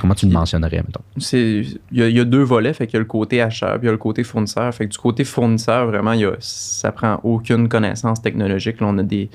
Comment 0.00 0.14
tu 0.14 0.26
le 0.26 0.32
mentionnerais, 0.32 0.82
mettons? 0.86 1.00
Il 1.32 1.78
y, 1.92 2.20
a 2.20 2.24
deux 2.24 2.42
volets, 2.42 2.72
fait 2.72 2.86
qu'il 2.86 2.94
y 2.94 2.96
a 2.98 3.00
le 3.00 3.04
côté 3.04 3.42
acheteur, 3.42 3.72
puis 3.78 3.82
il 3.82 3.86
y 3.86 3.88
a 3.88 3.92
le 3.92 3.98
côté 3.98 4.22
fournisseur. 4.22 4.72
Fait 4.72 4.86
que 4.86 4.92
du 4.92 4.98
côté 4.98 5.24
fournisseur, 5.24 5.86
vraiment, 5.86 6.12
y 6.12 6.24
a, 6.24 6.32
ça 6.38 6.92
prend 6.92 7.18
aucune 7.24 7.68
connaissance 7.68 8.22
technologique. 8.22 8.80
Là, 8.80 8.86
on, 8.88 8.98
a 8.98 9.02
des, 9.02 9.28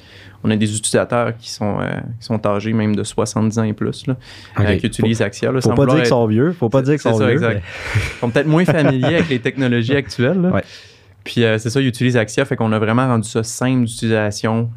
on 0.43 0.49
a 0.51 0.55
des 0.55 0.75
utilisateurs 0.77 1.35
qui 1.37 1.51
sont, 1.51 1.79
euh, 1.81 1.89
qui 2.19 2.25
sont 2.25 2.45
âgés 2.47 2.71
même 2.71 2.95
de 2.95 3.03
70 3.03 3.59
ans 3.59 3.63
et 3.63 3.73
plus, 3.73 4.07
là, 4.07 4.15
euh, 4.59 4.77
qui 4.77 4.87
utilisent 4.87 5.21
Axia. 5.21 5.51
Là, 5.51 5.59
faut 5.59 5.73
pas 5.73 5.85
dire 5.85 5.95
qu'ils 5.95 6.05
sont 6.05 6.27
vieux. 6.27 6.51
Faut 6.53 6.69
pas 6.69 6.81
dire 6.81 6.93
qu'ils 6.93 7.11
sont 7.11 7.17
vieux. 7.17 7.31
Exact. 7.31 7.61
Ils 7.95 8.19
sont 8.19 8.29
peut-être 8.29 8.47
moins 8.47 8.65
familiers 8.65 9.15
avec 9.15 9.29
les 9.29 9.39
technologies 9.39 9.95
actuelles. 9.95 10.41
Là. 10.41 10.61
Puis 11.25 11.43
euh, 11.43 11.57
c'est 11.57 11.69
ça, 11.69 11.81
ils 11.81 11.87
utilisent 11.87 12.17
Axia, 12.17 12.45
fait 12.45 12.55
qu'on 12.55 12.71
a 12.71 12.79
vraiment 12.79 13.07
rendu 13.07 13.27
ça 13.27 13.43
simple 13.43 13.85
d'utilisation. 13.85 14.69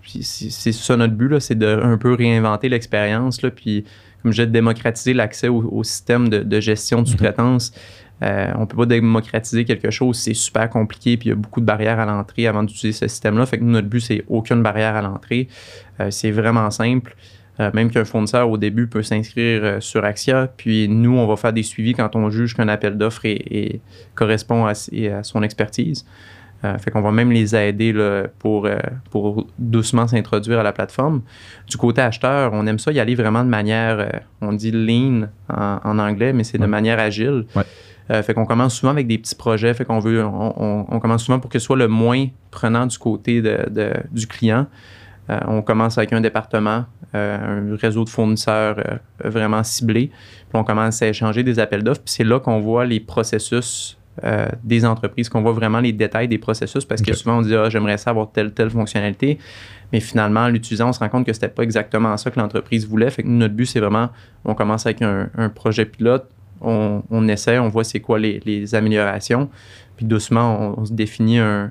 puis 0.00 0.22
c'est 0.22 0.72
ça 0.72 0.96
notre 0.96 1.14
but, 1.14 1.38
c'est 1.40 1.58
de 1.58 1.78
un 1.82 1.98
peu 1.98 2.14
réinventer 2.14 2.70
l'expérience. 2.70 3.38
Puis 3.54 3.84
comme 4.24 4.32
je 4.32 4.42
démocratiser 4.42 5.12
l'accès 5.12 5.48
au, 5.48 5.84
système 5.84 6.30
de, 6.30 6.60
gestion 6.60 6.98
de 6.98 7.02
mhm. 7.02 7.06
sous-traitance. 7.06 7.72
Euh, 8.22 8.52
on 8.56 8.60
ne 8.60 8.64
peut 8.64 8.78
pas 8.78 8.86
démocratiser 8.86 9.66
quelque 9.66 9.90
chose, 9.90 10.16
c'est 10.16 10.32
super 10.32 10.70
compliqué, 10.70 11.18
puis 11.18 11.28
il 11.28 11.30
y 11.30 11.32
a 11.32 11.36
beaucoup 11.36 11.60
de 11.60 11.66
barrières 11.66 12.00
à 12.00 12.06
l'entrée 12.06 12.46
avant 12.46 12.62
d'utiliser 12.62 12.98
ce 13.00 13.08
système-là. 13.08 13.44
Fait 13.44 13.58
que 13.58 13.64
nous, 13.64 13.72
notre 13.72 13.88
but, 13.88 14.00
c'est 14.00 14.24
aucune 14.28 14.62
barrière 14.62 14.96
à 14.96 15.02
l'entrée. 15.02 15.48
Euh, 16.00 16.10
c'est 16.10 16.30
vraiment 16.30 16.70
simple. 16.70 17.16
Euh, 17.60 17.70
même 17.74 17.90
qu'un 17.90 18.06
fournisseur 18.06 18.48
au 18.48 18.56
début 18.56 18.86
peut 18.86 19.02
s'inscrire 19.02 19.82
sur 19.82 20.04
Axia, 20.04 20.48
puis 20.56 20.88
nous, 20.88 21.18
on 21.18 21.26
va 21.26 21.36
faire 21.36 21.52
des 21.52 21.62
suivis 21.62 21.92
quand 21.92 22.16
on 22.16 22.30
juge 22.30 22.54
qu'un 22.54 22.68
appel 22.68 22.96
d'offres 22.96 23.26
correspond 24.14 24.64
à, 24.64 24.74
son 25.22 25.42
expertise. 25.42 26.06
Euh, 26.64 26.78
fait 26.78 26.90
qu'on 26.90 27.02
va 27.02 27.12
même 27.12 27.30
les 27.30 27.54
aider 27.54 27.92
pour, 28.38 28.66
euh, 28.66 28.78
pour 29.10 29.46
doucement 29.58 30.06
s'introduire 30.06 30.60
à 30.60 30.62
la 30.62 30.72
plateforme. 30.72 31.22
Du 31.66 31.76
côté 31.76 32.00
acheteur, 32.00 32.52
on 32.54 32.66
aime 32.66 32.78
ça 32.78 32.90
y 32.92 33.00
aller 33.00 33.14
vraiment 33.14 33.44
de 33.44 33.50
manière, 33.50 33.98
euh, 33.98 34.08
on 34.40 34.52
dit 34.52 34.70
lean 34.70 35.28
en, 35.48 35.98
anglais, 35.98 36.32
mais 36.32 36.44
c'est 36.44 36.58
de 36.58 36.66
manière 36.66 36.98
agile. 36.98 37.44
fait 38.08 38.34
qu'on 38.34 38.46
commence 38.46 38.74
souvent 38.74 38.92
avec 38.92 39.06
des 39.06 39.18
petits 39.18 39.34
projets, 39.34 39.74
fait 39.74 39.84
qu'on 39.84 39.98
veut, 39.98 40.24
on, 40.24 41.00
commence 41.00 41.24
souvent 41.24 41.38
pour 41.38 41.50
que 41.50 41.58
ce 41.58 41.64
soit 41.64 41.76
le 41.76 41.88
moins 41.88 42.26
prenant 42.50 42.86
du 42.86 42.98
côté 42.98 43.42
de, 43.42 43.92
du 44.10 44.26
client. 44.26 44.66
on 45.28 45.62
commence 45.62 45.98
avec 45.98 46.12
un 46.12 46.20
département, 46.20 46.84
un 47.12 47.76
réseau 47.76 48.04
de 48.04 48.10
fournisseurs 48.10 48.76
vraiment 49.22 49.62
ciblé, 49.62 50.08
puis 50.08 50.54
on 50.54 50.64
commence 50.64 51.02
à 51.02 51.08
échanger 51.08 51.42
des 51.42 51.58
appels 51.58 51.82
d'offres, 51.82 52.02
puis 52.04 52.14
c'est 52.14 52.24
là 52.24 52.40
qu'on 52.40 52.60
voit 52.60 52.84
les 52.84 53.00
processus 53.00 53.98
euh, 54.22 54.46
des 54.62 54.84
entreprises, 54.84 55.28
qu'on 55.28 55.42
voit 55.42 55.52
vraiment 55.52 55.80
les 55.80 55.92
détails 55.92 56.28
des 56.28 56.38
processus 56.38 56.84
parce 56.84 57.02
que 57.02 57.12
souvent 57.14 57.38
on 57.38 57.42
dit 57.42 57.54
ah, 57.54 57.68
j'aimerais 57.68 57.98
savoir 57.98 58.30
telle, 58.30 58.52
telle 58.52 58.70
fonctionnalité. 58.70 59.38
Mais 59.92 60.00
finalement, 60.00 60.40
en 60.40 60.48
l'utilisant, 60.48 60.90
on 60.90 60.92
se 60.92 61.00
rend 61.00 61.08
compte 61.08 61.26
que 61.26 61.32
c'était 61.32 61.48
pas 61.48 61.62
exactement 61.62 62.16
ça 62.16 62.30
que 62.30 62.38
l'entreprise 62.38 62.86
voulait. 62.86 63.10
Fait 63.10 63.22
que 63.22 63.28
notre 63.28 63.54
but, 63.54 63.66
c'est 63.66 63.80
vraiment, 63.80 64.10
on 64.44 64.54
commence 64.54 64.86
avec 64.86 65.02
un, 65.02 65.28
projet 65.54 65.84
pilote, 65.84 66.28
on, 66.60 67.28
essaie, 67.28 67.58
on 67.58 67.68
voit 67.68 67.84
c'est 67.84 68.00
quoi 68.00 68.18
les, 68.18 68.74
améliorations, 68.74 69.50
puis 69.96 70.06
doucement, 70.06 70.74
on, 70.78 70.84
se 70.84 70.92
définit 70.92 71.38
un 71.38 71.70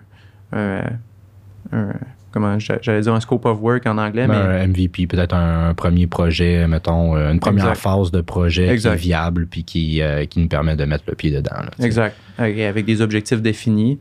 comment 2.33 2.57
j'allais 2.59 3.01
dire 3.01 3.13
un 3.13 3.19
scope 3.19 3.45
of 3.45 3.61
work 3.61 3.85
en 3.85 3.97
anglais. 3.97 4.27
Ben, 4.27 4.47
mais... 4.47 4.61
Un 4.61 4.67
MVP, 4.67 5.07
peut-être 5.07 5.35
un, 5.35 5.73
premier 5.73 6.07
projet, 6.07 6.67
mettons, 6.67 7.15
euh, 7.15 7.31
une 7.31 7.39
première 7.39 7.77
phase 7.77 8.11
de 8.11 8.21
projet 8.21 8.75
qui 8.77 8.87
est 8.87 8.95
viable 8.95 9.47
puis 9.47 9.63
qui, 9.63 10.01
euh, 10.01 10.25
qui 10.25 10.39
nous 10.39 10.47
permet 10.47 10.75
de 10.75 10.85
mettre 10.85 11.03
le 11.07 11.15
pied 11.15 11.31
dedans. 11.31 11.51
exact. 11.79 12.17
Avec, 12.37 12.85
des 12.85 13.01
objectifs 13.01 13.41
définis. 13.41 13.99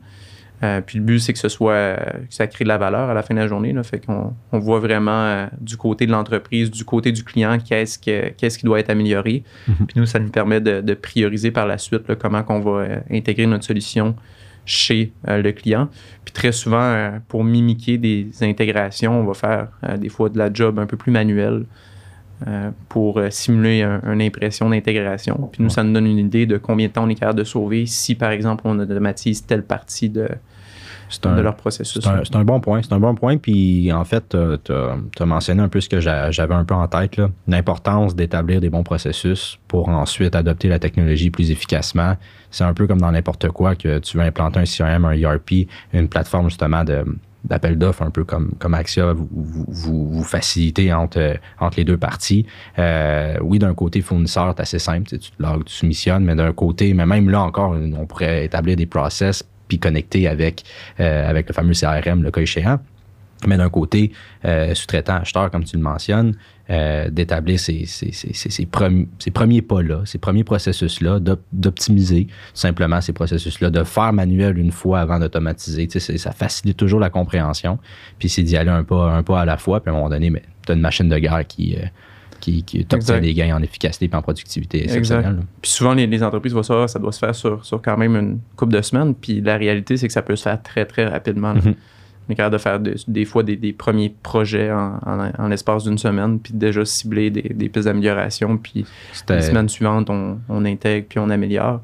Euh, 0.63 0.81
puis 0.81 0.97
le 0.97 1.03
but, 1.03 1.19
c'est 1.19 1.33
que 1.33 1.39
ce 1.39 1.49
soit, 1.49 1.95
que 1.95 2.33
ça 2.33 2.47
crée 2.47 2.63
de 2.63 2.69
la 2.69 2.77
valeur 2.77 3.09
à 3.09 3.13
la 3.13 3.21
fin 3.21 3.33
de 3.33 3.39
la 3.39 3.47
journée. 3.47 3.73
Là, 3.73 3.83
fait 3.83 3.99
qu'on 3.99 4.33
on 4.51 4.59
voit 4.59 4.79
vraiment 4.79 5.47
du 5.59 5.77
côté 5.77 6.05
de 6.05 6.11
l'entreprise, 6.11 6.71
du 6.71 6.85
côté 6.85 7.11
du 7.11 7.23
client, 7.23 7.57
qu'est-ce, 7.59 7.99
qu'est-ce 7.99 8.57
qui 8.57 8.65
doit 8.65 8.79
être 8.79 8.89
amélioré. 8.89 9.43
Mm-hmm. 9.69 9.85
Puis 9.85 9.99
nous, 9.99 10.05
ça 10.05 10.19
nous 10.19 10.29
permet 10.29 10.61
de, 10.61 10.93
prioriser 10.93 11.51
par 11.51 11.67
la 11.67 11.77
suite 11.77 12.15
comment 12.15 12.43
on 12.47 12.59
va 12.59 12.85
intégrer 13.11 13.45
notre 13.45 13.65
solution 13.65 14.15
chez 14.65 15.11
euh, 15.27 15.41
le 15.41 15.51
client. 15.51 15.89
Puis 16.23 16.33
très 16.33 16.51
souvent, 16.51 16.81
euh, 16.81 17.11
pour 17.27 17.43
mimiquer 17.43 17.97
des 17.97 18.29
intégrations, 18.41 19.19
on 19.19 19.25
va 19.25 19.33
faire 19.33 19.67
euh, 19.83 19.97
des 19.97 20.09
fois 20.09 20.29
de 20.29 20.37
la 20.37 20.51
job 20.53 20.79
un 20.79 20.85
peu 20.85 20.97
plus 20.97 21.11
manuelle 21.11 21.65
pour 22.89 23.21
simuler 23.29 23.83
une 23.83 24.21
impression 24.21 24.69
d'intégration. 24.69 25.47
Puis 25.49 25.63
nous, 25.63 25.69
ça 25.69 25.81
nous 25.81 25.93
donne 25.93 26.07
une 26.07 26.17
idée 26.17 26.45
de 26.45 26.57
combien 26.57 26.87
de 26.87 26.91
temps 26.91 27.05
on 27.05 27.09
est 27.09 27.15
capable 27.15 27.39
de 27.39 27.45
sauver 27.45 27.85
si, 27.85 28.15
par 28.15 28.31
exemple, 28.31 28.63
on 28.65 28.77
automatise 28.79 29.45
telle 29.45 29.63
partie 29.63 30.09
de, 30.09 30.27
de 31.21 31.41
leur 31.41 31.55
processus. 31.55 32.03
C'est 32.03 32.35
un, 32.35 32.43
bon 32.43 32.59
point. 32.59 32.81
C'est 32.81 32.93
un 32.93 32.99
bon 32.99 33.15
point. 33.15 33.37
Puis 33.37 33.91
en 33.91 34.05
fait, 34.05 34.35
tu 34.63 34.71
as, 34.73 35.25
mentionné 35.25 35.61
un 35.61 35.69
peu 35.69 35.81
ce 35.81 35.89
que 35.89 35.99
j'avais 35.99 36.53
un 36.53 36.65
peu 36.65 36.73
en 36.73 36.87
tête, 36.87 37.21
l'importance 37.47 38.15
d'établir 38.15 38.61
des 38.61 38.69
bons 38.69 38.83
processus 38.83 39.59
pour 39.67 39.89
ensuite 39.89 40.35
adopter 40.35 40.67
la 40.67 40.79
technologie 40.79 41.29
plus 41.29 41.51
efficacement. 41.51 42.15
C'est 42.51 42.63
un 42.63 42.73
peu 42.73 42.87
comme 42.87 43.01
dans 43.01 43.11
n'importe 43.11 43.49
quoi 43.49 43.75
que 43.75 43.99
tu 43.99 44.17
veux 44.17 44.23
implanter 44.23 44.59
un 44.59 44.65
CRM, 44.65 45.05
un 45.05 45.13
ERP, 45.13 45.67
une 45.93 46.07
plateforme 46.07 46.49
justement 46.49 46.83
de 46.83 47.03
d'appel 47.43 47.77
d'offres, 47.77 48.03
un 48.03 48.09
peu 48.09 48.23
comme, 48.23 48.51
comme 48.59 48.73
Axia, 48.73 49.13
vous, 49.13 49.27
vous, 49.31 50.09
vous 50.09 50.23
facilitez 50.23 50.93
entre, 50.93 51.37
entre 51.59 51.77
les 51.77 51.83
deux 51.83 51.97
parties. 51.97 52.45
Euh, 52.79 53.37
oui, 53.41 53.59
d'un 53.59 53.73
côté 53.73 54.01
fournisseur, 54.01 54.53
c'est 54.55 54.61
assez 54.61 54.79
simple, 54.79 55.17
tu 55.17 55.31
logs, 55.39 55.65
tu 55.65 55.73
soumissionnes, 55.73 56.23
mais 56.23 56.35
d'un 56.35 56.53
côté, 56.53 56.93
mais 56.93 57.05
même 57.05 57.29
là 57.29 57.41
encore, 57.41 57.71
on 57.71 58.05
pourrait 58.05 58.45
établir 58.45 58.75
des 58.75 58.85
process 58.85 59.43
puis 59.73 59.79
connecter 59.79 60.27
avec, 60.27 60.63
euh, 60.99 61.27
avec 61.29 61.47
le 61.47 61.53
fameux 61.53 61.73
CRM, 61.73 62.21
le 62.21 62.31
cas 62.31 62.41
échéant. 62.41 62.79
Mais 63.47 63.57
d'un 63.57 63.69
côté, 63.69 64.13
euh, 64.45 64.73
sous-traitant 64.73 65.15
acheteur, 65.15 65.51
comme 65.51 65.65
tu 65.65 65.75
le 65.75 65.81
mentionnes, 65.81 66.37
euh, 66.69 67.09
d'établir 67.09 67.59
ces, 67.59 67.85
ces, 67.85 68.65
premiers 68.65 69.61
pas-là, 69.61 70.03
ces 70.05 70.17
premiers 70.17 70.45
processus-là, 70.45 71.19
d'optimiser 71.51 72.27
simplement 72.53 73.01
ces 73.01 73.11
processus-là, 73.11 73.69
de 73.69 73.83
faire 73.83 74.13
manuel 74.13 74.57
une 74.57 74.71
fois 74.71 75.01
avant 75.01 75.19
d'automatiser. 75.19 75.89
Ça 75.89 76.31
facilite 76.31 76.77
toujours 76.77 77.01
la 77.01 77.09
compréhension. 77.09 77.79
Puis 78.17 78.29
c'est 78.29 78.43
d'y 78.43 78.55
aller 78.55 78.69
un 78.69 78.85
pas, 78.85 79.11
un 79.11 79.23
pas 79.23 79.41
à 79.41 79.45
la 79.45 79.57
fois. 79.57 79.81
Puis 79.81 79.89
à 79.89 79.93
un 79.93 79.97
moment 79.97 80.09
donné, 80.09 80.31
tu 80.65 80.71
as 80.71 80.75
une 80.75 80.81
machine 80.81 81.09
de 81.09 81.17
guerre 81.17 81.45
qui, 81.45 81.75
qui, 82.43 82.63
qui 82.63 82.85
obtient 82.91 83.21
des 83.21 83.33
gains 83.33 83.55
en 83.55 83.63
efficacité 83.63 84.09
et 84.11 84.15
en 84.15 84.21
productivité 84.21 84.83
exceptionnelle. 84.83 85.39
Puis 85.61 85.71
souvent, 85.71 85.93
les, 85.93 86.23
entreprises 86.23 86.51
voient 86.51 86.63
ça, 86.63 86.89
ça 86.89 86.99
doit 86.99 87.13
se 87.13 87.19
faire 87.19 87.33
sur, 87.33 87.63
sur, 87.63 87.81
quand 87.81 87.95
même 87.95 88.15
une 88.17 88.39
couple 88.57 88.73
de 88.73 88.81
semaines. 88.81 89.15
Puis 89.15 89.39
la 89.39 89.55
réalité, 89.55 89.95
c'est 89.95 90.07
que 90.07 90.13
ça 90.13 90.21
peut 90.21 90.35
se 90.35 90.43
faire 90.43 90.61
très, 90.61 90.85
très 90.85 91.05
rapidement. 91.05 91.53
Mm-hmm. 91.53 91.75
On 92.27 92.31
est 92.31 92.35
capable 92.35 92.53
de 92.53 92.61
faire 92.61 92.79
des 92.79 93.25
fois 93.25 93.43
des, 93.43 93.73
premiers 93.73 94.13
projets 94.23 94.71
en, 94.71 94.99
en, 95.37 95.47
l'espace 95.47 95.85
d'une 95.85 95.97
semaine, 95.97 96.39
puis 96.39 96.53
déjà 96.53 96.83
cibler 96.83 97.29
des, 97.29 97.41
des 97.41 97.69
pistes 97.69 97.85
d'amélioration. 97.85 98.57
Puis 98.57 98.85
les 99.29 99.41
semaines 99.41 99.69
suivantes, 99.69 100.09
on, 100.09 100.39
on 100.49 100.65
intègre 100.65 101.07
puis 101.09 101.19
on 101.19 101.29
améliore. 101.29 101.81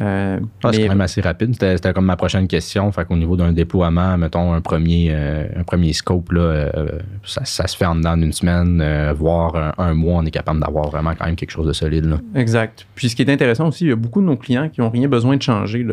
Euh, 0.00 0.40
ah, 0.64 0.70
c'est 0.72 0.82
quand 0.82 0.88
même 0.88 1.00
assez 1.00 1.20
rapide. 1.20 1.54
C'était 1.58 1.92
comme 1.92 2.06
ma 2.06 2.16
prochaine 2.16 2.48
question. 2.48 2.90
Fait 2.92 3.04
qu'au 3.04 3.16
niveau 3.16 3.36
d'un 3.36 3.52
déploiement, 3.52 4.16
mettons 4.16 4.52
un 4.52 4.60
premier, 4.60 5.10
euh, 5.10 5.46
un 5.56 5.64
premier 5.64 5.92
scope, 5.92 6.32
là, 6.32 6.40
euh, 6.40 6.88
ça, 7.24 7.66
se 7.66 7.76
fait 7.76 7.84
en 7.84 7.96
dedans 7.96 8.16
d'une 8.16 8.32
semaine, 8.32 9.12
voire 9.12 9.74
un, 9.78 9.94
mois, 9.94 10.20
on 10.20 10.24
est 10.24 10.30
capable 10.30 10.60
d'avoir 10.60 10.88
vraiment 10.88 11.14
quand 11.14 11.26
même 11.26 11.36
quelque 11.36 11.50
chose 11.50 11.66
de 11.66 11.72
solide. 11.72 12.06
Là. 12.06 12.16
Exact. 12.34 12.86
Puis 12.94 13.10
ce 13.10 13.16
qui 13.16 13.22
est 13.22 13.30
intéressant 13.30 13.68
aussi, 13.68 13.84
il 13.84 13.90
y 13.90 13.92
a 13.92 13.96
beaucoup 13.96 14.20
de 14.20 14.26
nos 14.26 14.36
clients 14.36 14.68
qui 14.68 14.80
n'ont 14.80 14.90
rien 14.90 15.08
besoin 15.08 15.36
de 15.36 15.42
changer, 15.42 15.86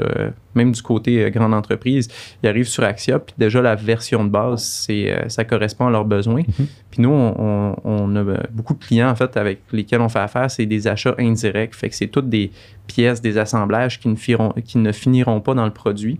même 0.55 0.71
du 0.71 0.81
côté 0.81 1.29
grande 1.31 1.53
entreprise. 1.53 2.07
Ils 2.41 2.49
arrivent 2.49 2.67
sur 2.67 2.83
Axia, 2.83 3.19
puis 3.19 3.35
déjà 3.37 3.61
la 3.61 3.75
version 3.75 4.23
de 4.23 4.29
base, 4.29 4.63
c'est, 4.63 5.25
ça 5.27 5.43
correspond 5.43 5.87
à 5.87 5.91
leurs 5.91 6.05
besoins. 6.05 6.41
Mm-hmm. 6.41 6.65
Puis 6.91 7.01
nous, 7.01 7.11
on, 7.11 7.75
on, 7.83 8.15
a 8.15 8.23
beaucoup 8.51 8.73
de 8.73 8.83
clients 8.83 9.09
en 9.09 9.15
fait 9.15 9.35
avec 9.37 9.59
lesquels 9.71 10.01
on 10.01 10.09
fait 10.09 10.19
affaire, 10.19 10.49
c'est 10.49 10.65
des 10.65 10.87
achats 10.87 11.15
indirects. 11.19 11.75
Fait 11.75 11.89
que 11.89 11.95
c'est 11.95 12.07
toutes 12.07 12.29
des 12.29 12.51
pièces, 12.89 13.21
des 13.21 13.37
assemblages 13.37 13.99
qui 13.99 14.09
ne, 14.09 14.61
qui 14.61 14.77
ne 14.77 14.91
finiront 14.91 15.39
pas 15.39 15.53
dans 15.53 15.65
le 15.65 15.71
produit. 15.71 16.19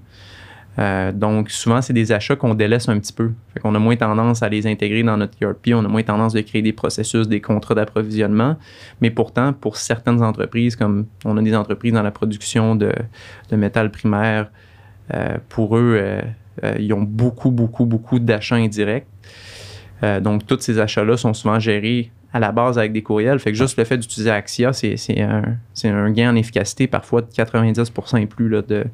Euh, 0.78 1.12
donc, 1.12 1.50
souvent, 1.50 1.82
c'est 1.82 1.94
des 1.94 2.12
achats 2.12 2.36
qu'on 2.36 2.54
délaisse 2.54 2.88
un 2.88 2.98
petit 3.00 3.12
peu. 3.12 3.32
Fait 3.54 3.60
qu'on 3.60 3.76
a 3.76 3.80
moins 3.80 3.98
tendance 3.98 4.44
à 4.44 4.50
les 4.50 4.66
intégrer 4.66 5.04
dans 5.04 5.18
notre 5.18 5.34
ERP, 5.42 5.70
on 5.74 5.84
a 5.84 5.88
moins 5.88 6.04
tendance 6.04 6.34
de 6.34 6.42
créer 6.42 6.62
des 6.62 6.72
processus, 6.72 7.28
des 7.28 7.42
contrats 7.42 7.76
d'approvisionnement. 7.76 8.56
Mais 9.02 9.10
pourtant, 9.10 9.52
pour 9.52 9.76
certaines 9.76 10.22
entreprises, 10.22 10.76
comme 10.76 11.08
on 11.26 11.36
a 11.38 11.42
des 11.42 11.56
entreprises 11.56 11.94
dans 11.94 12.04
la 12.04 12.12
production 12.12 12.76
de, 12.76 12.94
de 13.50 13.56
métal 13.58 13.92
primaire, 13.92 14.52
euh, 15.14 15.38
pour 15.50 15.78
eux, 15.78 15.98
euh, 16.00 16.22
ils 16.80 16.94
ont 16.94 17.02
beaucoup, 17.02 17.52
beaucoup, 17.52 17.86
beaucoup 17.86 18.20
d'achats 18.20 18.56
indirects. 18.56 19.08
donc, 20.22 20.46
tous 20.46 20.60
ces 20.62 20.80
achats-là 20.80 21.18
sont 21.18 21.34
souvent 21.34 21.60
gérés 21.60 22.12
à 22.34 22.40
la 22.40 22.52
base 22.52 22.78
avec 22.78 22.94
des 22.94 23.02
courriels. 23.02 23.40
Fait 23.40 23.52
que 23.52 23.58
juste 23.58 23.78
le 23.78 23.84
fait 23.84 23.98
d'utiliser 23.98 24.30
Axia, 24.30 24.74
c'est 24.74 25.22
un, 25.22 25.58
un, 25.84 26.12
gain 26.12 26.32
en 26.32 26.36
efficacité 26.36 26.88
parfois 26.88 27.22
de 27.22 27.28
90% 27.28 28.22
et 28.22 28.26
plus 28.28 28.50
là, 28.50 28.62
de, 28.62 28.86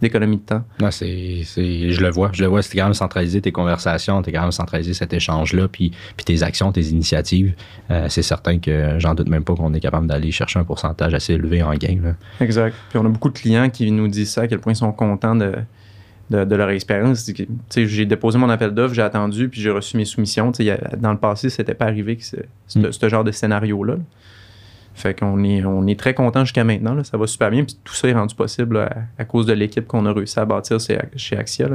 d'économie 0.00 0.38
de 0.38 0.42
temps. 0.42 0.64
Non, 0.80 0.90
c'est, 0.90 1.42
je 1.44 2.00
le 2.00 2.10
vois. 2.10 2.30
Je 2.32 2.42
le 2.42 2.48
vois. 2.48 2.62
C'est 2.62 2.76
quand 2.76 2.84
même 2.84 2.94
centraliser 2.94 3.40
tes 3.40 3.52
conversations, 3.52 4.22
t'es 4.22 4.32
quand 4.32 4.42
même 4.42 4.52
centraliser 4.52 4.94
cet 4.94 5.12
échange-là, 5.12 5.68
puis, 5.68 5.92
puis 6.16 6.24
tes 6.24 6.42
actions, 6.42 6.72
tes 6.72 6.86
initiatives. 6.88 7.54
Euh, 7.90 8.06
c'est 8.08 8.22
certain 8.22 8.58
que 8.58 8.98
j'en 8.98 9.14
doute 9.14 9.28
même 9.28 9.44
pas 9.44 9.54
qu'on 9.54 9.74
est 9.74 9.80
capable 9.80 10.06
d'aller 10.06 10.30
chercher 10.30 10.58
un 10.58 10.64
pourcentage 10.64 11.12
assez 11.14 11.34
élevé 11.34 11.62
en 11.62 11.74
gain. 11.74 12.14
Exact. 12.40 12.74
Puis 12.88 12.98
on 12.98 13.04
a 13.04 13.08
beaucoup 13.08 13.28
de 13.28 13.38
clients 13.38 13.68
qui 13.68 13.90
nous 13.90 14.08
disent 14.08 14.30
ça, 14.30 14.42
à 14.42 14.48
quel 14.48 14.60
point 14.60 14.72
ils 14.72 14.76
sont 14.76 14.92
contents 14.92 15.36
de, 15.36 15.54
de, 16.30 16.54
leur 16.54 16.70
expérience. 16.70 17.28
J'ai 17.74 18.06
déposé 18.06 18.38
mon 18.38 18.48
appel 18.48 18.70
d'offres, 18.70 18.94
j'ai 18.94 19.02
attendu, 19.02 19.48
puis 19.48 19.60
j'ai 19.60 19.70
reçu 19.70 19.96
mes 19.96 20.04
soumissions. 20.04 20.52
dans 20.98 21.12
le 21.12 21.18
passé, 21.18 21.50
c'était 21.50 21.74
pas 21.74 21.86
arrivé 21.86 22.16
que 22.16 22.24
ce, 22.24 22.36
mm. 22.76 22.92
ce, 22.92 23.08
genre 23.08 23.24
de 23.24 23.32
scénario-là. 23.32 23.96
Fait 24.94 25.18
qu'on 25.18 25.42
est, 25.44 25.64
on 25.64 25.86
est 25.86 25.98
très 25.98 26.14
content 26.14 26.44
jusqu'à 26.44 26.64
maintenant. 26.64 26.94
Là. 26.94 27.04
Ça 27.04 27.16
va 27.16 27.26
super 27.26 27.50
bien. 27.50 27.64
Puis 27.64 27.76
tout 27.84 27.94
ça 27.94 28.08
est 28.08 28.12
rendu 28.12 28.34
possible 28.34 28.88
à, 29.18 29.24
cause 29.24 29.46
de 29.46 29.52
l'équipe 29.52 29.86
qu'on 29.86 30.04
a 30.06 30.12
réussi 30.12 30.38
à 30.38 30.44
bâtir 30.44 30.78
chez 31.16 31.36
Axia. 31.36 31.68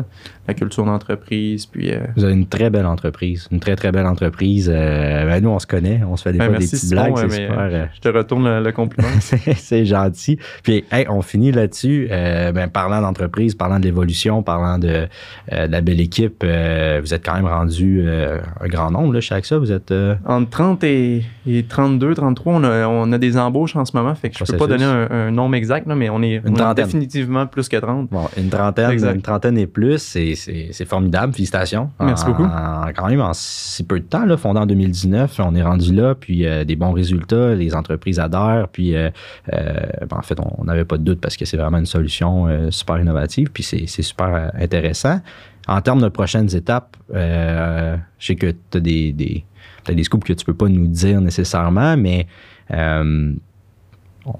La 0.48 0.54
culture 0.54 0.86
d'entreprise. 0.86 1.66
Puis, 1.66 1.92
euh, 1.92 2.00
Vous 2.16 2.24
avez 2.24 2.34
une 2.34 2.48
très 2.48 2.70
belle 2.70 2.86
entreprise. 2.86 3.48
Une 3.52 3.60
très, 3.60 3.76
très 3.76 3.92
belle 3.92 4.06
entreprise. 4.06 4.72
Euh, 4.74 5.26
ben, 5.26 5.42
nous, 5.42 5.50
on 5.50 5.60
se 5.60 5.68
connaît. 5.68 6.02
On 6.08 6.18
se 6.18 6.24
fait 6.24 6.34
des, 6.34 6.40
ben, 6.40 6.50
fois 6.50 6.58
des 6.58 6.68
petites 6.68 6.90
blagues. 6.90 7.18
super. 7.18 7.60
Euh, 7.60 7.86
je 7.96 8.02
te 8.02 8.10
retourne 8.10 8.60
le, 8.60 8.72
compliment. 8.72 9.08
c'est 9.20 9.86
gentil. 9.86 10.38
Puis, 10.64 10.84
on 11.10 11.22
finit 11.22 11.52
là-dessus. 11.52 12.08
ben, 12.10 12.68
parlant 12.68 13.02
d'entreprise, 13.02 13.56
parlant 13.56 13.80
de 13.80 13.86
l'évolution, 13.86 14.44
parlant 14.44 14.78
de, 14.78 15.08
la 15.52 15.82
belle 15.82 16.02
équipe, 16.02 16.44
vous 16.44 17.14
êtes 17.14 17.26
quand 17.26 17.36
même 17.36 17.48
rendu 17.48 18.06
un 18.08 18.68
grand 18.68 18.92
nombre 18.92 19.14
là, 19.14 19.22
chez 19.22 19.36
Axia. 19.36 19.58
Vous 19.58 19.72
êtes. 19.72 19.94
Entre 20.26 20.50
30 20.50 20.84
et, 20.84 21.24
32, 21.68 22.14
33, 22.14 22.54
on 22.54 22.64
a, 22.64 22.88
on 22.88 23.05
a 23.12 23.18
des 23.18 23.38
embauches 23.38 23.76
en 23.76 23.86
ce 23.86 23.96
moment, 23.96 24.16
fait 24.16 24.30
que 24.30 24.38
je 24.38 24.44
peux 24.44 24.58
pas 24.58 24.68
donner 24.68 24.86
un, 24.86 25.32
nombre 25.32 25.56
exact, 25.56 25.88
mais 25.88 26.10
on 26.10 26.22
est, 26.22 26.42
définitivement 26.76 27.48
plus 27.48 27.70
que 27.70 27.78
30. 27.78 28.10
Bon, 28.10 28.28
une 28.38 28.50
trentaine, 28.50 28.92
une 28.92 29.22
trentaine 29.22 29.58
et 29.58 29.68
plus, 29.68 30.00
c'est 30.00 30.86
formidable. 30.86 31.34
Félicitations. 31.34 31.90
Merci 32.00 32.26
beaucoup. 32.26 32.48
quand 32.96 33.08
même, 33.08 33.22
en 33.22 33.34
si 33.34 33.84
peu 33.84 34.00
de 34.00 34.06
temps, 34.06 34.26
là, 34.26 34.38
fondé 34.38 34.60
en 34.60 34.66
2019, 34.66 35.40
on 35.40 35.56
est 35.56 35.64
rendu 35.64 35.94
là, 35.94 36.16
puis 36.16 36.46
euh, 36.46 36.64
des 36.64 36.76
bons 36.76 36.92
résultats, 36.92 37.56
les 37.56 37.76
entreprises 37.76 38.20
adhèrent, 38.20 38.68
puis 38.72 38.96
euh, 38.96 39.10
euh, 39.54 39.74
ben, 40.10 40.18
en 40.18 40.22
fait, 40.22 40.38
on 40.40 40.64
n'avait 40.64 40.86
pas 40.86 40.98
de 40.98 41.04
doute 41.04 41.22
parce 41.22 41.38
que 41.38 41.46
c'est 41.46 41.58
vraiment 41.58 41.78
une 41.78 41.86
solution 41.86 42.48
super 42.72 43.00
innovative, 43.00 43.50
puis 43.52 43.64
c'est 43.64 43.88
super 43.88 44.52
intéressant. 44.60 45.20
En 45.68 45.82
termes 45.82 46.02
de 46.02 46.10
prochaines 46.10 46.54
étapes, 46.56 46.96
je 47.12 47.98
sais 48.20 48.36
que 48.36 48.52
tu 48.52 48.78
as 48.78 48.80
des, 48.80 49.14
des, 49.14 49.46
des 49.88 50.04
scoops 50.04 50.26
que 50.26 50.34
tu 50.34 50.46
peux 50.46 50.54
pas 50.54 50.70
nous 50.70 50.88
dire 50.88 51.22
nécessairement, 51.22 51.98
mais 51.98 52.28
euh, 52.72 53.34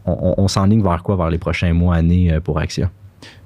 on, 0.06 0.48
s'enligne 0.48 0.84
vers 0.84 1.04
quoi, 1.04 1.16
vers 1.16 1.30
les 1.30 1.38
prochains 1.38 1.74
mois, 1.74 1.96
années 1.96 2.34
euh, 2.34 2.40
pour 2.40 2.60
Axia? 2.60 2.90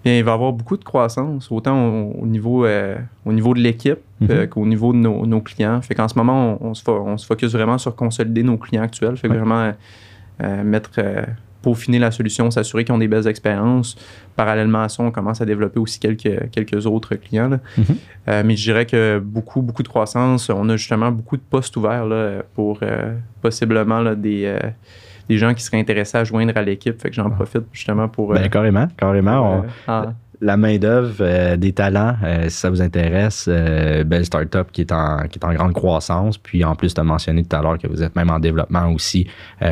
Bien, 0.04 0.18
il 0.18 0.24
va 0.24 0.32
y 0.32 0.34
avoir 0.34 0.54
beaucoup 0.54 0.78
de 0.78 0.84
croissance, 0.84 1.52
autant 1.52 1.90
au, 1.90 2.26
niveau, 2.26 2.66
euh, 2.66 2.98
au 3.26 3.34
niveau 3.34 3.54
de 3.54 3.60
l'équipe 3.60 4.00
mhm. 4.22 4.48
qu'au 4.48 4.66
niveau 4.66 4.94
de 4.94 4.98
nos, 4.98 5.42
clients. 5.42 5.82
Fait 5.82 5.96
qu'en 5.96 6.08
ce 6.08 6.18
moment, 6.18 6.58
on, 6.62 6.74
se, 6.74 6.90
on, 6.90 7.18
se, 7.18 7.26
focus 7.26 7.52
vraiment 7.54 7.78
sur 7.78 7.96
consolider 7.96 8.44
nos 8.44 8.58
clients 8.58 8.84
actuels. 8.84 9.18
Fait 9.18 9.28
vraiment 9.28 9.74
mettre 10.64 11.02
peaufiner 11.62 12.00
la 12.00 12.12
solution, 12.12 12.50
s'assurer 12.52 12.86
qu'ils 12.86 12.94
ont 12.94 13.00
des 13.00 13.08
belles 13.08 13.28
expériences. 13.28 13.96
Parallèlement 14.36 14.84
à 14.84 14.90
ça, 14.90 15.04
on 15.04 15.12
commence 15.12 15.42
à 15.42 15.46
développer 15.46 15.80
aussi 15.80 16.00
quelques, 16.00 16.50
quelques 16.52 16.86
autres 16.86 17.16
clients. 17.16 17.50
Mm-hmm. 17.50 17.84
Euh, 18.30 18.44
mais 18.46 18.56
je 18.56 18.64
dirais 18.64 18.86
que 18.86 19.20
beaucoup, 19.20 19.62
beaucoup 19.62 19.84
de 19.84 19.88
croissance. 19.88 20.50
On 20.50 20.68
a 20.70 20.78
justement 20.78 21.12
beaucoup 21.12 21.38
de 21.38 21.42
postes 21.42 21.76
ouverts 21.78 22.06
là, 22.06 22.44
pour 22.54 22.80
euh, 22.82 23.14
possiblement 23.42 24.00
là, 24.00 24.16
des, 24.16 24.46
euh, 24.46 24.60
des 25.28 25.38
gens 25.38 25.54
qui 25.54 25.64
seraient 25.64 25.80
intéressés 25.80 26.18
à 26.18 26.24
joindre 26.24 26.54
à 26.56 26.62
l'équipe. 26.62 27.00
Fait 27.02 27.10
que 27.10 27.16
j'en 27.16 27.30
profite 27.30 27.64
justement 27.74 28.08
pour. 28.08 28.34
Ben, 28.34 28.50
carrément, 28.50 28.88
carrément. 28.98 29.64
On, 29.88 30.04
la 30.42 30.56
main-d'œuvre, 30.56 31.16
euh, 31.20 31.58
des 31.58 31.74
talents, 31.74 32.16
euh, 32.24 32.48
si 32.48 32.58
ça 32.58 32.70
vous 32.70 32.82
intéresse, 32.82 33.46
euh, 33.50 34.06
belle 34.06 34.26
startup 34.26 34.72
qui 34.72 34.82
est, 34.82 34.92
en, 34.92 35.28
qui 35.30 35.38
est 35.38 35.46
en 35.46 35.54
grande 35.54 35.74
croissance. 35.74 36.38
Puis 36.38 36.64
en 36.64 36.76
plus, 36.76 36.94
tu 36.94 37.02
as 37.02 37.04
mentionné 37.04 37.44
tout 37.44 37.56
à 37.56 37.62
l'heure 37.62 37.78
que 37.78 37.88
vous 37.88 38.02
êtes 38.02 38.16
même 38.16 38.30
en 38.30 38.40
développement 38.40 38.88
aussi 38.92 39.28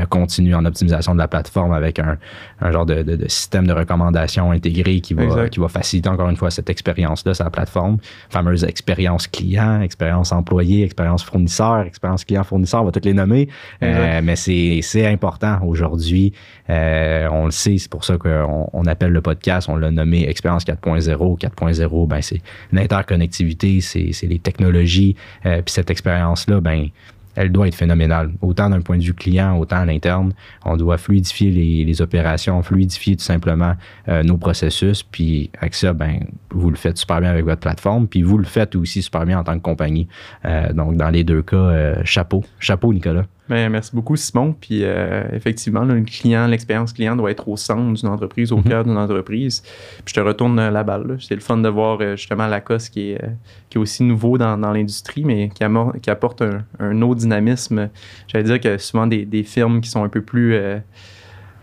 continu 0.10 0.54
en 0.56 0.66
optimisation 0.66 1.14
de 1.14 1.20
la 1.20 1.28
plateforme 1.28 1.72
avec 1.72 2.00
un, 2.00 2.18
un 2.62 2.72
genre 2.72 2.86
de, 2.86 3.04
de, 3.04 3.28
système 3.28 3.66
de 3.68 3.74
recommandation 3.74 4.52
intégré 4.52 5.00
qui 5.00 5.14
va, 5.14 5.50
qui 5.50 5.60
va 5.60 5.68
faciliter 5.68 6.10
encore 6.10 6.30
une 6.30 6.36
fois 6.36 6.52
cette 6.52 6.70
expérience-là 6.70 7.34
sur 7.34 7.44
la 7.46 7.50
plateforme. 7.50 7.98
Fameuse 8.30 8.64
expérience 8.64 9.28
client, 9.28 9.82
expérience 9.82 10.32
employé, 10.32 10.84
expérience 10.84 11.24
fournisseur, 11.24 11.82
expérience 11.82 12.26
client-fournisseur, 12.26 12.82
on 12.82 12.86
va 12.86 12.92
toutes 12.92 13.06
les 13.06 13.14
nommer. 13.14 13.48
mais 13.82 14.36
c'est 14.36 15.08
important 15.08 15.60
aujourd'hui. 15.64 16.34
on 16.68 17.46
le 17.46 17.52
sait, 17.52 17.78
c'est 17.78 17.92
pour 17.92 18.04
ça 18.04 18.18
qu'on 18.18 18.70
on 18.74 18.86
appelle 18.86 19.12
le 19.12 19.22
podcast, 19.22 19.70
on 19.70 19.78
l'a 19.78 19.92
nommé 19.92 20.28
expérience 20.28 20.57
4.0. 20.66 21.40
4.0, 21.40 22.08
ben, 22.08 22.22
c'est 22.22 22.42
l'interconnectivité, 22.72 23.82
c'est 23.82 24.14
les 24.24 24.40
technologies. 24.40 25.16
Euh, 25.46 25.62
puis 25.62 25.74
cette 25.74 25.90
expérience-là, 25.90 26.62
ben, 26.62 26.88
elle 27.36 27.52
doit 27.52 27.68
être 27.68 27.76
phénoménale, 27.76 28.32
autant 28.42 28.70
d'un 28.70 28.82
point 28.82 28.98
de 28.98 29.04
vue 29.04 29.14
client, 29.14 29.58
autant 29.60 29.78
à 29.78 29.86
l'interne. 29.86 30.34
On 30.66 30.76
doit 30.76 30.98
fluidifier 30.98 31.52
les, 31.52 32.02
opérations, 32.02 32.62
fluidifier 32.64 33.16
tout 33.16 33.24
simplement 33.24 33.74
euh, 34.10 34.24
nos 34.24 34.38
processus. 34.38 35.04
Puis 35.04 35.52
avec 35.60 35.76
ça, 35.76 35.94
ben, 35.94 36.20
vous 36.50 36.72
le 36.72 36.76
faites 36.76 36.98
super 36.98 37.22
bien 37.22 37.30
avec 37.30 37.46
votre 37.46 37.62
plateforme, 37.62 38.08
puis 38.08 38.24
vous 38.24 38.40
le 38.40 38.46
faites 38.46 38.76
aussi 38.76 39.04
super 39.04 39.26
bien 39.26 39.40
en 39.40 39.44
tant 39.44 39.54
que 39.54 39.64
compagnie. 39.64 40.08
Euh, 40.46 40.74
donc, 40.74 40.98
dans 40.98 41.10
les 41.10 41.24
deux 41.24 41.44
cas, 41.44 42.04
chapeau. 42.04 42.44
Chapeau, 42.60 42.92
Nicolas. 42.92 43.26
Ben, 43.50 43.70
merci 43.70 43.96
beaucoup, 43.96 44.16
Simon. 44.16 44.54
Puis 44.60 44.84
euh, 44.84 45.24
effectivement, 45.32 45.84
le 45.84 46.02
client, 46.02 46.48
l'expérience 46.48 46.92
client 46.92 47.16
doit 47.16 47.32
être 47.32 47.48
au 47.48 47.56
centre 47.56 47.94
d'une 47.94 48.10
entreprise, 48.10 48.52
au 48.52 48.58
mhm. 48.58 48.64
cœur 48.64 48.84
d'une 48.84 48.98
entreprise. 48.98 49.62
Puis 50.04 50.08
je 50.08 50.14
te 50.16 50.20
retourne 50.20 50.56
la 50.56 50.84
balle. 50.84 51.18
C'est 51.20 51.36
le 51.36 51.42
fun 51.42 51.58
de 51.58 51.70
voir 51.70 52.00
euh, 52.02 52.16
justement 52.16 52.48
Lacoste 52.48 52.92
qui 52.92 53.12
est, 53.12 53.24
euh, 53.24 53.28
qui 53.70 53.78
est 53.78 53.82
aussi 53.82 54.04
nouveau 54.04 54.38
dans, 54.38 54.58
l'industrie, 54.58 55.24
mais 55.24 55.50
qui, 55.50 55.64
qui 56.02 56.10
apporte 56.10 56.42
un, 56.42 57.02
autre 57.02 57.22
dynamisme. 57.22 57.90
J'allais 58.28 58.44
dire 58.44 58.60
que 58.60 58.78
souvent 58.78 59.08
des, 59.08 59.26
des 59.26 59.44
firmes 59.44 59.82
qui 59.82 59.90
sont 59.90 60.04
un 60.04 60.10
peu 60.10 60.22
plus, 60.22 60.60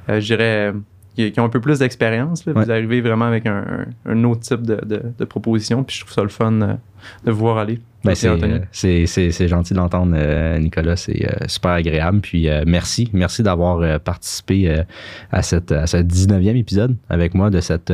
je 0.08 0.18
dirais, 0.18 0.72
qui, 1.14 1.32
ont 1.38 1.44
un 1.44 1.48
peu 1.48 1.60
plus 1.60 1.80
d'expérience. 1.80 2.46
Vous 2.46 2.70
arrivez 2.70 3.00
vraiment 3.00 3.26
avec 3.26 3.46
un, 3.46 4.24
autre 4.24 4.40
type 4.40 4.62
de, 4.62 4.80
de, 5.18 5.24
proposition. 5.24 5.84
Puis 5.84 5.96
je 5.96 6.00
trouve 6.00 6.14
ça 6.14 6.22
le 6.22 6.28
fun 6.28 6.52
de 6.52 7.30
vous 7.30 7.38
voir 7.38 7.58
aller. 7.58 7.80
Ben, 8.04 8.14
c'est 8.14 9.48
gentil 9.48 9.72
de 9.72 9.78
l'entendre, 9.78 10.14
euh, 10.16 10.58
Nicolas. 10.58 10.96
C'est 10.96 11.26
euh, 11.26 11.46
super 11.46 11.72
agréable. 11.72 12.20
Puis 12.20 12.48
euh, 12.48 12.62
merci. 12.66 13.08
Merci 13.12 13.42
d'avoir 13.42 14.00
participé 14.00 14.82
à, 15.32 15.42
cette, 15.42 15.72
à 15.72 15.86
ce 15.86 15.98
19e 15.98 16.56
épisode 16.56 16.96
avec 17.08 17.34
moi 17.34 17.50
de 17.50 17.60
cette, 17.60 17.92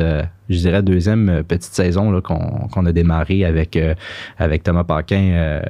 je 0.51 0.59
dirais, 0.59 0.83
deuxième 0.83 1.43
petite 1.45 1.73
saison 1.73 2.21
qu'on 2.21 2.87
a 2.87 2.93
démarré 2.93 3.45
avec, 3.45 3.79
avec 4.39 4.63
Thomas 4.63 4.85
Paquin 4.85 5.61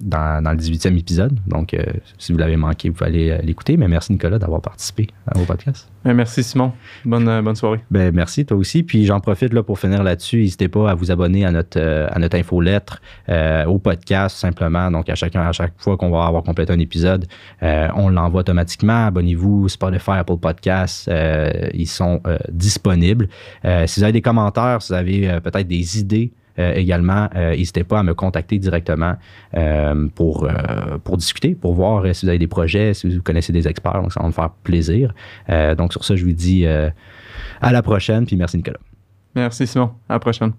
dans, 0.00 0.42
dans, 0.42 0.52
le 0.52 0.58
18e 0.58 0.96
épisode. 0.98 1.38
Donc, 1.46 1.76
si 2.18 2.32
vous 2.32 2.38
l'avez 2.38 2.56
manqué, 2.56 2.88
vous 2.88 2.94
pouvez 2.94 3.10
aller 3.10 3.38
l'écouter. 3.42 3.76
Mais 3.76 3.88
merci, 3.88 4.12
Nicolas, 4.12 4.38
d'avoir 4.38 4.60
participé 4.60 5.08
au 5.34 5.44
podcast. 5.44 5.88
Merci, 6.04 6.42
Simon. 6.42 6.72
Bonne, 7.04 7.40
bonne 7.42 7.56
soirée. 7.56 7.80
Ben, 7.90 8.14
merci, 8.14 8.44
toi 8.44 8.58
aussi. 8.58 8.82
Puis 8.82 9.06
j'en 9.06 9.20
profite 9.20 9.52
là, 9.52 9.62
pour 9.62 9.78
finir 9.78 10.02
là-dessus. 10.02 10.38
N'hésitez 10.38 10.68
pas 10.68 10.90
à 10.90 10.94
vous 10.94 11.10
abonner 11.10 11.46
à 11.46 11.50
notre, 11.50 11.80
à 11.80 12.18
notre 12.18 12.36
infolettre 12.36 13.00
euh, 13.28 13.64
au 13.64 13.78
podcast 13.78 14.36
simplement. 14.36 14.90
Donc, 14.90 15.08
à, 15.08 15.14
chacun, 15.14 15.40
à 15.42 15.52
chaque 15.52 15.72
fois 15.78 15.96
qu'on 15.96 16.10
va 16.10 16.26
avoir 16.26 16.42
complété 16.42 16.72
un 16.72 16.78
épisode, 16.78 17.26
euh, 17.62 17.88
on 17.94 18.10
l'envoie 18.10 18.40
automatiquement. 18.40 19.06
Abonnez-vous, 19.06 19.68
Spotify, 19.68 20.12
Apple 20.12 20.36
Podcasts, 20.36 21.08
euh, 21.08 21.50
ils 21.72 21.88
sont 21.88 22.20
disponibles. 22.50 23.28
si 23.86 24.00
vous 24.04 24.08
avez 24.08 24.12
des 24.12 24.22
commentaires, 24.22 24.82
si 24.82 24.92
vous 24.92 24.98
avez 24.98 25.40
peut-être 25.40 25.66
des 25.66 25.98
idées, 25.98 26.32
également, 26.56 27.28
n'hésitez 27.34 27.84
pas 27.84 28.00
à 28.00 28.02
me 28.02 28.14
contacter 28.14 28.58
directement 28.58 29.16
pour, 30.14 30.48
pour 31.02 31.16
discuter, 31.16 31.54
pour 31.54 31.74
voir 31.74 32.04
si 32.14 32.26
vous 32.26 32.28
avez 32.28 32.38
des 32.38 32.46
projets, 32.46 32.94
si 32.94 33.08
vous 33.08 33.22
connaissez 33.22 33.52
des 33.52 33.66
experts. 33.66 34.02
Donc, 34.02 34.12
ça 34.12 34.20
va 34.20 34.26
me 34.26 34.32
faire 34.32 34.50
plaisir. 34.62 35.14
donc, 35.76 35.92
sur 35.92 36.04
ça, 36.04 36.14
je 36.14 36.24
vous 36.24 36.32
dis 36.32 36.66
à 36.66 37.72
la 37.72 37.82
prochaine, 37.82 38.26
puis 38.26 38.36
merci 38.36 38.56
Nicolas. 38.56 38.78
Merci 39.34 39.66
Simon. 39.66 39.90
À 40.08 40.14
la 40.14 40.20
prochaine. 40.20 40.52